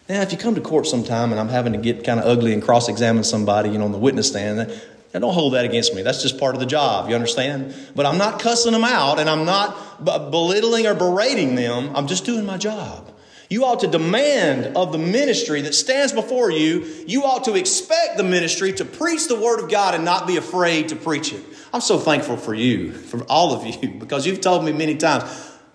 Now, 0.07 0.21
if 0.21 0.31
you 0.31 0.37
come 0.37 0.53
to 0.53 0.61
court 0.61 0.85
sometime 0.85 1.31
and 1.31 1.39
I'm 1.39 1.49
having 1.49 1.73
to 1.73 1.79
get 1.79 2.03
kind 2.03 2.19
of 2.19 2.27
ugly 2.27 2.53
and 2.53 2.61
cross 2.61 2.87
examine 2.87 3.23
somebody, 3.23 3.71
you 3.71 3.79
know, 3.79 3.85
on 3.85 3.91
the 3.91 3.97
witness 3.97 4.27
stand, 4.27 4.71
don't 5.11 5.33
hold 5.33 5.53
that 5.53 5.65
against 5.65 5.95
me. 5.95 6.03
That's 6.03 6.21
just 6.21 6.37
part 6.37 6.55
of 6.55 6.59
the 6.59 6.67
job, 6.67 7.09
you 7.09 7.15
understand? 7.15 7.73
But 7.95 8.05
I'm 8.05 8.17
not 8.17 8.39
cussing 8.39 8.73
them 8.73 8.83
out 8.83 9.17
and 9.17 9.29
I'm 9.29 9.45
not 9.45 10.05
belittling 10.05 10.85
or 10.85 10.93
berating 10.93 11.55
them. 11.55 11.95
I'm 11.95 12.05
just 12.05 12.25
doing 12.25 12.45
my 12.45 12.57
job. 12.57 13.11
You 13.49 13.65
ought 13.65 13.81
to 13.81 13.87
demand 13.87 14.75
of 14.75 14.91
the 14.91 14.97
ministry 14.97 15.61
that 15.61 15.75
stands 15.75 16.11
before 16.11 16.49
you, 16.51 16.85
you 17.05 17.23
ought 17.23 17.43
to 17.45 17.55
expect 17.55 18.17
the 18.17 18.23
ministry 18.23 18.73
to 18.73 18.85
preach 18.85 19.27
the 19.27 19.39
Word 19.39 19.59
of 19.59 19.69
God 19.69 19.93
and 19.93 20.03
not 20.03 20.25
be 20.25 20.37
afraid 20.37 20.89
to 20.89 20.95
preach 20.95 21.31
it. 21.31 21.43
I'm 21.73 21.81
so 21.81 21.99
thankful 21.99 22.37
for 22.37 22.53
you, 22.53 22.91
for 22.91 23.21
all 23.23 23.53
of 23.53 23.65
you, 23.65 23.89
because 23.99 24.25
you've 24.25 24.41
told 24.41 24.63
me 24.63 24.71
many 24.71 24.95
times. 24.95 25.23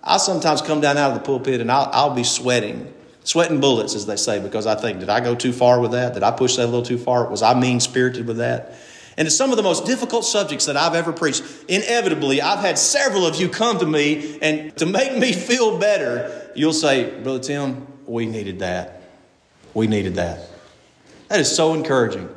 I 0.03 0.17
sometimes 0.17 0.63
come 0.63 0.81
down 0.81 0.97
out 0.97 1.13
of 1.13 1.19
the 1.19 1.25
pulpit 1.25 1.61
and 1.61 1.71
I'll, 1.71 1.91
I'll 1.93 2.15
be 2.15 2.25
sweating, 2.25 2.93
sweating 3.23 3.61
bullets, 3.61 3.95
as 3.95 4.07
they 4.07 4.17
say, 4.17 4.41
because 4.41 4.67
I 4.67 4.75
think, 4.75 5.01
did 5.01 5.11
I 5.11 5.21
go 5.21 5.35
too 5.35 5.53
far 5.53 5.79
with 5.79 5.93
that? 5.93 6.15
Did 6.15 6.23
I 6.23 6.31
push 6.31 6.57
that 6.57 6.65
a 6.65 6.67
little 6.67 6.83
too 6.83 6.99
far? 6.99 7.29
Was 7.29 7.43
I 7.43 7.59
mean 7.59 7.81
spirited 7.81 8.27
with 8.27 8.39
that? 8.39 8.75
And 9.21 9.27
it's 9.27 9.37
some 9.37 9.51
of 9.51 9.59
the 9.59 9.63
most 9.63 9.85
difficult 9.85 10.25
subjects 10.25 10.65
that 10.65 10.79
I've 10.79 10.95
ever 10.95 11.13
preached. 11.13 11.43
Inevitably, 11.69 12.41
I've 12.41 12.61
had 12.61 12.79
several 12.79 13.27
of 13.27 13.37
you 13.37 13.51
come 13.51 13.79
to 13.81 13.85
me, 13.85 14.39
and 14.41 14.75
to 14.79 14.87
make 14.87 15.15
me 15.15 15.35
feel 15.35 15.77
better, 15.77 16.51
you'll 16.55 16.73
say, 16.73 17.21
Brother 17.21 17.41
Tim, 17.41 17.87
we 18.07 18.25
needed 18.25 18.61
that. 18.61 19.03
We 19.75 19.89
needed 19.89 20.15
that. 20.15 20.49
That 21.29 21.39
is 21.39 21.55
so 21.55 21.75
encouraging. 21.75 22.31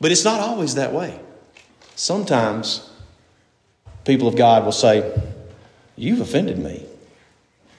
But 0.00 0.12
it's 0.12 0.24
not 0.24 0.40
always 0.40 0.76
that 0.76 0.94
way. 0.94 1.20
Sometimes 1.94 2.90
people 4.06 4.26
of 4.26 4.34
God 4.34 4.64
will 4.64 4.72
say, 4.72 5.12
You've 5.94 6.22
offended 6.22 6.58
me. 6.58 6.86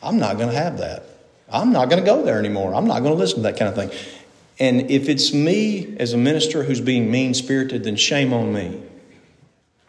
I'm 0.03 0.19
not 0.19 0.37
going 0.37 0.49
to 0.49 0.55
have 0.55 0.77
that. 0.77 1.05
I'm 1.51 1.71
not 1.71 1.89
going 1.89 1.99
to 1.99 2.05
go 2.05 2.21
there 2.21 2.37
anymore. 2.37 2.75
I'm 2.75 2.85
not 2.85 2.99
going 2.99 3.11
to 3.11 3.17
listen 3.17 3.37
to 3.37 3.41
that 3.41 3.57
kind 3.57 3.69
of 3.69 3.75
thing. 3.75 3.89
And 4.61 4.91
if 4.91 5.09
it's 5.09 5.33
me 5.33 5.97
as 5.97 6.13
a 6.13 6.17
minister 6.17 6.61
who's 6.61 6.79
being 6.79 7.09
mean 7.09 7.33
spirited, 7.33 7.83
then 7.83 7.95
shame 7.95 8.31
on 8.31 8.53
me. 8.53 8.79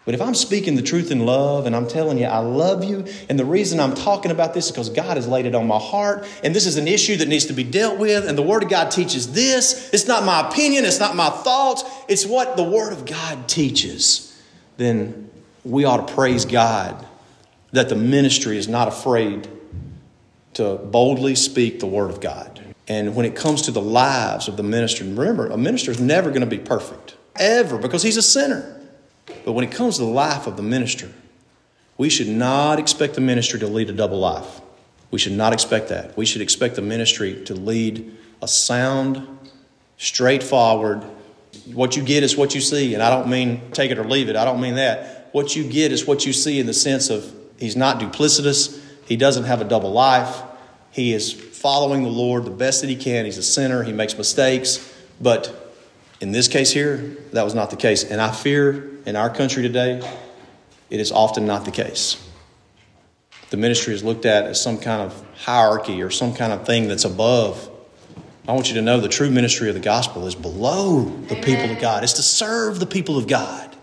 But 0.07 0.15
if 0.15 0.23
I'm 0.23 0.35
speaking 0.35 0.77
the 0.77 0.83
truth 0.83 1.11
in 1.11 1.27
love 1.27 1.67
and 1.67 1.77
I'm 1.77 1.87
telling 1.87 2.17
you 2.17 2.25
I 2.25 2.39
love 2.39 2.83
you, 2.83 3.05
and 3.29 3.39
the 3.39 3.45
reason 3.45 3.79
I'm 3.81 3.95
talking 3.95 4.31
about 4.31 4.55
this 4.55 4.65
is 4.65 4.73
because 4.73 4.89
God 4.89 5.19
has 5.19 5.29
laid 5.29 5.45
it 5.45 5.55
on 5.55 5.67
my 5.67 5.79
heart, 5.79 6.27
and 6.43 6.55
this 6.55 6.65
is 6.67 6.79
an 6.79 6.89
issue 6.89 7.17
that 7.17 7.29
needs 7.29 7.45
to 7.47 7.53
be 7.53 7.65
dealt 7.65 7.99
with, 7.99 8.27
and 8.27 8.37
the 8.37 8.43
Word 8.43 8.63
of 8.63 8.71
God 8.71 8.91
teaches 8.91 9.35
this. 9.35 9.91
It's 9.93 10.09
not 10.09 10.25
my 10.25 10.49
opinion, 10.49 10.87
it's 10.87 10.99
not 10.99 11.15
my 11.15 11.29
thoughts, 11.29 11.85
it's 12.09 12.25
what 12.25 12.57
the 12.57 12.65
Word 12.65 12.95
of 12.95 13.05
God 13.05 13.47
teaches. 13.51 14.43
Then 14.79 15.31
we 15.65 15.85
ought 15.85 16.09
to 16.09 16.15
praise 16.15 16.47
God 16.47 17.07
that 17.73 17.91
the 17.91 17.95
ministry 17.95 18.57
is 18.57 18.69
not 18.69 18.89
afraid 18.89 19.49
to 20.55 20.77
boldly 20.77 21.35
speak 21.35 21.79
the 21.79 21.87
Word 21.87 22.11
of 22.11 22.23
God. 22.23 22.72
And 22.93 23.17
when 23.17 23.25
it 23.25 23.35
comes 23.35 23.63
to 23.63 23.71
the 23.71 23.81
lives 23.81 24.49
of 24.49 24.59
the 24.59 24.63
minister, 24.63 25.03
remember, 25.03 25.47
a 25.47 25.57
minister 25.57 25.91
is 25.91 25.99
never 25.99 26.29
going 26.29 26.43
to 26.43 26.47
be 26.47 26.59
perfect, 26.59 27.17
ever, 27.37 27.79
because 27.79 28.03
he's 28.03 28.19
a 28.19 28.23
sinner. 28.23 28.79
But 29.47 29.53
when 29.53 29.65
it 29.65 29.73
comes 29.73 29.97
to 29.97 30.03
the 30.03 30.11
life 30.11 30.47
of 30.47 30.59
the 30.59 30.63
minister, 30.63 31.11
we 31.97 32.11
should 32.11 32.29
not 32.29 32.79
expect 32.79 33.15
the 33.15 33.23
ministry 33.23 33.59
to 33.61 33.67
lead 33.67 33.89
a 33.89 33.95
double 33.95 34.19
life. 34.19 34.61
We 35.11 35.19
should 35.19 35.33
not 35.33 35.55
expect 35.55 35.89
that. 35.89 36.15
We 36.19 36.27
should 36.27 36.43
expect 36.43 36.77
the 36.77 36.83
ministry 36.83 37.43
to 37.47 37.55
lead 37.55 38.15
a 38.43 38.49
sound, 38.49 39.27
straightforward. 39.97 41.03
What 41.73 41.97
you 41.97 42.03
get 42.03 42.23
is 42.23 42.37
what 42.37 42.55
you 42.55 42.61
see. 42.61 42.93
And 42.93 43.03
I 43.03 43.09
don't 43.09 43.29
mean 43.29 43.71
take 43.73 43.91
it 43.91 43.99
or 43.99 44.05
leave 44.05 44.29
it. 44.29 44.37
I 44.37 44.45
don't 44.45 44.61
mean 44.61 44.75
that. 44.75 45.31
What 45.33 45.57
you 45.57 45.65
get 45.65 45.93
is 45.93 46.07
what 46.07 46.27
you 46.27 46.35
see 46.35 46.61
in 46.61 46.67
the 46.67 46.75
sense 46.75 47.09
of 47.09 47.35
he's 47.59 47.77
not 47.77 48.01
duplicitous, 48.01 48.79
he 49.07 49.17
doesn't 49.17 49.45
have 49.45 49.63
a 49.63 49.65
double 49.65 49.93
life, 49.93 50.43
he 50.91 51.15
is 51.15 51.33
following 51.63 52.03
the 52.03 52.09
Lord 52.09 52.45
the 52.45 52.51
best 52.51 52.81
that 52.81 52.91
he 52.91 52.97
can. 52.97 53.25
He's 53.25 53.39
a 53.39 53.43
sinner, 53.43 53.85
he 53.85 53.93
makes 53.93 54.19
mistakes. 54.19 54.93
But 55.21 55.73
in 56.21 56.33
this 56.33 56.49
case 56.49 56.73
here, 56.73 56.97
that 57.33 57.45
was 57.45 57.55
not 57.55 57.71
the 57.71 57.77
case. 57.77 58.03
And 58.03 58.21
I 58.21 58.33
fear 58.33 58.91
in 59.07 59.15
our 59.15 59.31
country 59.31 59.63
today, 59.63 60.03
it 60.91 60.99
is 60.99 61.13
often 61.13 61.47
not 61.47 61.65
the 61.65 61.71
case. 61.71 62.21
The 63.51 63.57
ministry 63.57 63.95
is 63.95 64.03
looked 64.03 64.27
at 64.27 64.45
as 64.47 64.61
some 64.61 64.77
kind 64.77 65.03
of 65.03 65.25
hierarchy 65.37 66.03
or 66.03 66.11
some 66.11 66.35
kind 66.35 66.53
of 66.53 66.67
thing 66.67 66.89
that's 66.89 67.05
above. 67.05 67.71
I 68.49 68.55
want 68.55 68.67
you 68.67 68.75
to 68.75 68.83
know 68.83 68.99
the 68.99 69.09
true 69.09 69.31
ministry 69.31 69.69
of 69.69 69.77
the 69.77 69.81
gospel 69.81 70.27
is 70.27 70.35
below 70.35 71.05
the 71.05 71.37
people 71.37 71.71
of 71.71 71.79
God. 71.79 72.03
It's 72.03 72.15
to 72.15 72.23
serve 72.23 72.81
the 72.81 72.87
people 72.87 73.17
of 73.17 73.29
God. 73.29 73.77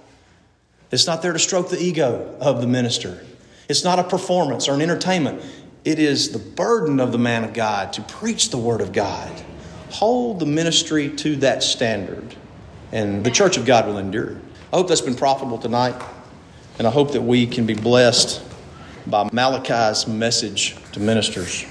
It's 0.92 1.08
not 1.08 1.22
there 1.22 1.32
to 1.32 1.40
stroke 1.40 1.70
the 1.70 1.82
ego 1.82 2.36
of 2.42 2.60
the 2.60 2.68
minister. 2.68 3.26
It's 3.70 3.86
not 3.86 4.00
a 4.00 4.04
performance 4.04 4.68
or 4.68 4.74
an 4.74 4.82
entertainment. 4.82 5.42
It 5.86 5.98
is 5.98 6.32
the 6.32 6.40
burden 6.40 7.00
of 7.00 7.12
the 7.12 7.18
man 7.18 7.44
of 7.44 7.54
God 7.54 7.94
to 7.94 8.02
preach 8.02 8.50
the 8.50 8.58
word 8.58 8.82
of 8.82 8.92
God. 8.92 9.32
Hold 9.92 10.40
the 10.40 10.46
ministry 10.46 11.10
to 11.18 11.38
that 11.38 11.64
standard, 11.64 12.36
and 12.92 13.24
the 13.24 13.32
church 13.32 13.58
of 13.58 13.66
God 13.66 13.88
will 13.88 13.98
endure. 13.98 14.40
I 14.72 14.76
hope 14.76 14.88
that's 14.88 15.02
been 15.02 15.16
profitable 15.16 15.58
tonight, 15.58 15.96
and 16.78 16.86
I 16.86 16.92
hope 16.92 17.14
that 17.14 17.22
we 17.22 17.48
can 17.48 17.66
be 17.66 17.74
blessed 17.74 18.44
by 19.08 19.30
Malachi's 19.32 20.06
message 20.06 20.76
to 20.92 21.00
ministers. 21.00 21.66